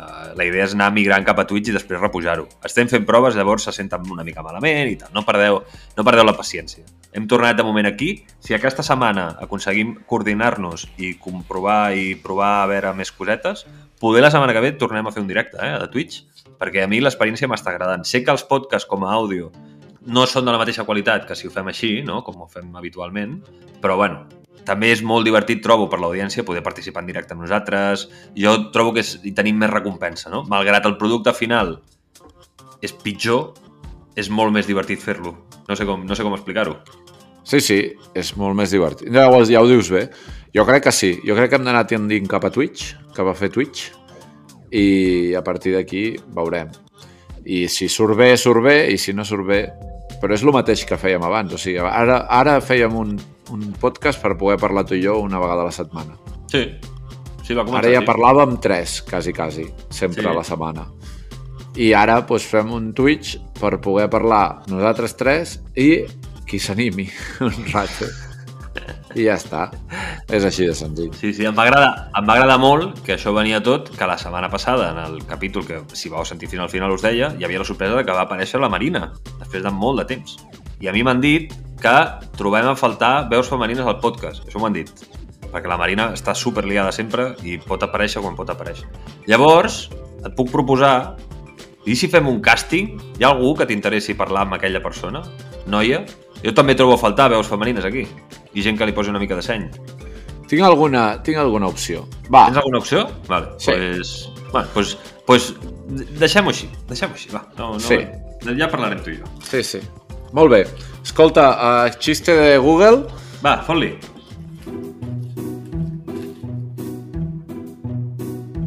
Uh, 0.00 0.30
la 0.32 0.46
idea 0.48 0.64
és 0.64 0.72
anar 0.72 0.86
migrant 0.96 1.26
cap 1.26 1.42
a 1.42 1.44
Twitch 1.44 1.68
i 1.68 1.74
després 1.74 2.00
repujar-ho. 2.00 2.46
Estem 2.64 2.88
fent 2.88 3.04
proves, 3.04 3.34
llavors 3.36 3.66
se 3.66 3.74
senten 3.76 4.06
una 4.08 4.24
mica 4.24 4.40
malament 4.40 4.88
i 4.88 4.96
tal. 4.96 5.10
No 5.12 5.26
perdeu, 5.28 5.58
no 5.98 6.04
perdeu 6.06 6.24
la 6.24 6.32
paciència. 6.38 6.86
Hem 7.12 7.26
tornat 7.28 7.58
de 7.58 7.66
moment 7.66 7.90
aquí. 7.90 8.14
Si 8.40 8.56
aquesta 8.56 8.86
setmana 8.86 9.26
aconseguim 9.44 9.92
coordinar-nos 10.08 10.86
i 10.96 11.12
comprovar 11.20 11.92
i 11.92 12.14
provar 12.16 12.54
a 12.62 12.70
veure 12.70 12.94
més 12.96 13.12
cosetes, 13.12 13.66
poder 14.00 14.24
la 14.24 14.32
setmana 14.32 14.56
que 14.56 14.64
ve 14.64 14.72
tornem 14.80 15.04
a 15.04 15.12
fer 15.12 15.20
un 15.20 15.28
directe 15.28 15.60
eh, 15.60 15.76
de 15.82 15.92
Twitch, 15.92 16.22
perquè 16.56 16.86
a 16.86 16.88
mi 16.88 17.02
l'experiència 17.04 17.50
m'està 17.50 17.74
agradant. 17.74 18.08
Sé 18.08 18.24
que 18.24 18.32
els 18.32 18.46
podcasts 18.48 18.88
com 18.88 19.04
a 19.04 19.12
àudio 19.12 19.52
no 20.08 20.24
són 20.24 20.48
de 20.48 20.54
la 20.54 20.62
mateixa 20.62 20.88
qualitat 20.88 21.28
que 21.28 21.36
si 21.36 21.44
ho 21.44 21.52
fem 21.52 21.68
així, 21.68 21.98
no? 22.06 22.22
com 22.24 22.40
ho 22.40 22.48
fem 22.48 22.72
habitualment, 22.80 23.42
però 23.84 24.00
bueno, 24.00 24.24
també 24.66 24.90
és 24.94 25.02
molt 25.06 25.26
divertit, 25.26 25.62
trobo, 25.64 25.88
per 25.90 26.00
l'audiència 26.02 26.44
poder 26.46 26.62
participar 26.66 27.04
en 27.04 27.10
directe 27.10 27.36
amb 27.36 27.44
nosaltres. 27.44 28.08
Jo 28.36 28.56
trobo 28.74 28.94
que 28.96 29.04
és, 29.04 29.16
hi 29.24 29.34
tenim 29.36 29.58
més 29.60 29.72
recompensa, 29.72 30.30
no? 30.32 30.44
Malgrat 30.50 30.86
el 30.88 30.98
producte 31.00 31.34
final 31.36 31.78
és 32.80 32.94
pitjor, 32.96 33.54
és 34.16 34.30
molt 34.32 34.52
més 34.54 34.68
divertit 34.68 35.00
fer-lo. 35.02 35.34
No 35.68 35.76
sé 35.76 35.86
com, 35.86 36.02
no 36.06 36.16
sé 36.16 36.26
com 36.26 36.34
explicar-ho. 36.36 36.78
Sí, 37.46 37.60
sí, 37.64 37.78
és 38.14 38.34
molt 38.38 38.56
més 38.58 38.72
divertit. 38.72 39.08
Llavors, 39.12 39.50
ja 39.50 39.62
ho 39.62 39.68
dius 39.68 39.90
bé. 39.90 40.06
Jo 40.54 40.66
crec 40.68 40.84
que 40.86 40.92
sí. 40.94 41.14
Jo 41.26 41.36
crec 41.38 41.50
que 41.50 41.58
hem 41.60 41.66
d'anar 41.66 41.86
tendint 41.90 42.28
cap 42.30 42.44
a 42.46 42.50
Twitch, 42.54 42.94
cap 43.16 43.30
a 43.30 43.34
fer 43.38 43.50
Twitch, 43.54 43.90
i 44.70 45.34
a 45.34 45.42
partir 45.46 45.74
d'aquí 45.74 46.04
veurem. 46.36 46.70
I 47.44 47.64
si 47.72 47.88
surt 47.88 48.18
bé, 48.18 48.34
surt 48.38 48.62
bé, 48.64 48.76
i 48.92 48.98
si 49.00 49.16
no 49.16 49.26
surt 49.26 49.48
bé... 49.48 49.62
Però 50.20 50.34
és 50.36 50.42
el 50.44 50.52
mateix 50.52 50.84
que 50.84 50.98
fèiem 51.00 51.22
abans. 51.24 51.54
O 51.56 51.58
sigui, 51.58 51.78
ara, 51.80 52.26
ara 52.28 52.58
fèiem 52.60 52.94
un, 52.96 53.14
un 53.54 53.62
podcast 53.80 54.20
per 54.20 54.34
poder 54.36 54.58
parlar 54.60 54.84
tu 54.86 54.94
i 54.94 55.02
jo 55.04 55.18
una 55.24 55.40
vegada 55.40 55.64
a 55.64 55.70
la 55.70 55.74
setmana. 55.74 56.18
Sí. 56.52 56.66
Sí, 57.46 57.54
va 57.56 57.64
començar 57.64 57.86
Ara 57.86 57.94
ja 57.96 58.02
parlàvem 58.06 58.58
tres, 58.62 59.00
quasi, 59.08 59.32
quasi, 59.34 59.64
sempre 59.90 60.22
Sí. 60.22 60.28
a 60.28 60.34
la 60.36 60.44
setmana. 60.44 60.84
I 61.80 61.92
ara 61.94 62.20
doncs, 62.26 62.44
fem 62.50 62.72
un 62.74 62.92
Twitch 62.94 63.38
per 63.60 63.78
poder 63.80 64.08
parlar 64.10 64.62
nosaltres 64.68 65.16
tres 65.16 65.56
i 65.76 66.04
qui 66.46 66.58
s'animi 66.58 67.08
un 67.46 67.56
rato. 67.72 68.06
I 69.18 69.24
ja 69.26 69.34
està. 69.38 69.64
És 70.30 70.44
així 70.46 70.66
de 70.68 70.74
senzill. 70.76 71.10
Sí, 71.18 71.32
sí, 71.34 71.46
em 71.48 71.56
va, 71.56 71.64
agradar, 71.66 72.10
em 72.16 72.26
va 72.28 72.36
agradar 72.36 72.58
molt 72.62 73.00
que 73.06 73.16
això 73.16 73.32
venia 73.34 73.58
tot, 73.64 73.90
que 73.96 74.08
la 74.08 74.18
setmana 74.20 74.50
passada, 74.52 74.90
en 74.92 75.00
el 75.02 75.24
capítol 75.26 75.66
que, 75.66 75.80
si 75.98 76.12
vau 76.12 76.24
sentir 76.26 76.50
fins 76.50 76.62
al 76.62 76.70
final, 76.72 76.94
us 76.94 77.02
deia, 77.02 77.32
hi 77.38 77.46
havia 77.46 77.62
la 77.62 77.66
sorpresa 77.66 77.98
de 77.98 78.04
que 78.06 78.14
va 78.14 78.26
aparèixer 78.28 78.60
la 78.62 78.70
Marina, 78.70 79.08
després 79.40 79.64
de 79.66 79.72
molt 79.74 80.02
de 80.02 80.06
temps. 80.12 80.36
I 80.80 80.88
a 80.88 80.94
mi 80.94 81.02
m'han 81.06 81.22
dit 81.22 81.50
que 81.80 81.96
trobem 82.38 82.68
a 82.70 82.76
faltar 82.76 83.28
veus 83.32 83.50
femenines 83.50 83.86
al 83.86 83.98
podcast. 84.00 84.46
Això 84.46 84.60
m'ho 84.60 84.68
han 84.68 84.76
dit. 84.76 84.92
Perquè 85.50 85.66
la 85.66 85.80
Marina 85.80 86.12
està 86.14 86.36
super 86.36 86.62
liada 86.68 86.92
sempre 86.94 87.32
i 87.42 87.58
pot 87.58 87.82
aparèixer 87.82 88.22
quan 88.22 88.38
pot 88.38 88.52
aparèixer. 88.52 88.86
Llavors, 89.26 89.88
et 90.20 90.32
puc 90.36 90.52
proposar 90.52 91.16
i 91.88 91.96
si 91.96 92.10
fem 92.12 92.26
un 92.28 92.42
càsting? 92.44 92.92
Hi 93.18 93.24
ha 93.24 93.30
algú 93.32 93.54
que 93.56 93.66
t'interessi 93.66 94.14
parlar 94.14 94.44
amb 94.44 94.58
aquella 94.58 94.82
persona? 94.84 95.22
Noia? 95.66 96.02
Jo 96.44 96.52
també 96.56 96.74
trobo 96.74 96.94
a 96.94 96.98
faltar 96.98 97.28
veus 97.30 97.46
femenines 97.48 97.84
aquí. 97.84 98.06
I 98.54 98.62
gent 98.62 98.78
que 98.78 98.86
li 98.86 98.92
posi 98.96 99.10
una 99.12 99.18
mica 99.20 99.36
de 99.36 99.42
seny. 99.42 99.68
Tinc 100.48 100.62
alguna, 100.66 101.22
tinc 101.22 101.36
alguna 101.38 101.68
opció. 101.68 102.06
Va, 102.32 102.46
Tens 102.46 102.56
alguna 102.58 102.78
opció? 102.78 103.06
Vale, 103.28 103.52
Sí. 103.58 103.70
pues, 103.72 104.28
bueno, 104.52 104.68
pues, 104.74 104.96
pues 105.26 105.54
deixem-ho 106.18 106.50
així, 106.50 106.68
deixem-ho 106.88 107.14
així, 107.14 107.28
va. 107.30 107.44
No, 107.58 107.72
no, 107.74 107.80
Sí. 107.80 107.98
Ja 108.58 108.70
parlarem 108.70 109.02
tu 109.04 109.10
i 109.10 109.18
jo. 109.18 109.24
sí, 109.42 109.62
sí. 109.62 109.80
Molt 110.32 110.50
bé. 110.50 110.66
Escolta, 111.04 111.84
uh, 111.86 111.98
xiste 112.00 112.32
de 112.34 112.56
Google. 112.58 113.04
Va, 113.44 113.62
fot-li. 113.66 113.98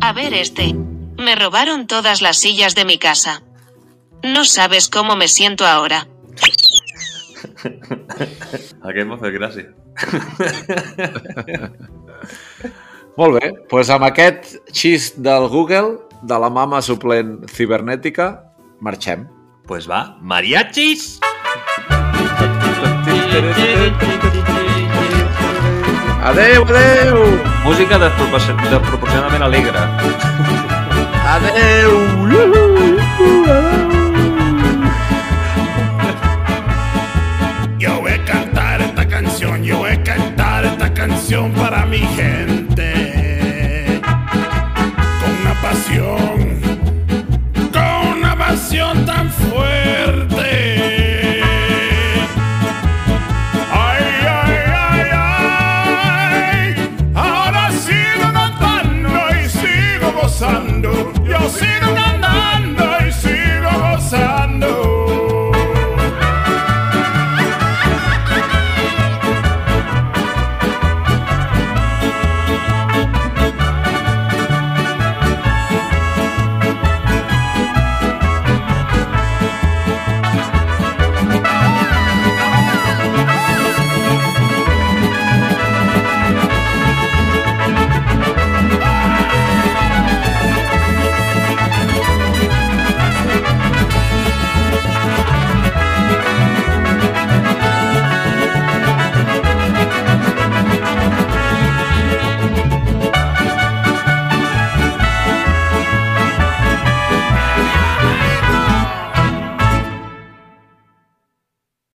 A 0.02 0.14
ver 0.14 0.34
este. 0.34 0.74
Me 1.18 1.36
robaron 1.36 1.88
todas 1.88 2.22
las 2.22 2.38
sillas 2.38 2.76
de 2.76 2.86
mi 2.86 2.98
casa. 2.98 3.42
No 4.24 4.44
sabes 4.46 4.90
cómo 4.90 5.16
me 5.16 5.28
siento 5.28 5.66
ahora. 5.66 6.08
Aquest 8.90 9.08
m'ha 9.10 9.18
fet 9.22 9.34
gràcia. 9.38 9.68
Molt 13.20 13.32
bé. 13.38 13.46
Doncs 13.52 13.68
pues 13.70 13.88
amb 13.94 14.06
aquest 14.08 14.56
xist 14.74 15.20
del 15.22 15.46
Google, 15.54 15.90
de 16.24 16.38
la 16.40 16.50
mama 16.50 16.82
suplent 16.82 17.44
cibernètica, 17.52 18.32
marxem. 18.82 19.28
Pues 19.68 19.88
va, 19.90 20.18
mariachis! 20.22 21.20
Adeu, 26.24 26.64
adeu! 26.64 27.18
Música 27.64 27.98
despropor- 28.00 28.70
desproporcionadament 28.70 29.44
alegre. 29.44 29.80
Adeu! 31.36 31.92
Yo 32.34 32.44
para 41.42 41.86
mi 41.88 41.98
gente. 41.98 42.92
Con 45.20 45.32
una 45.42 45.62
pasión, 45.62 46.33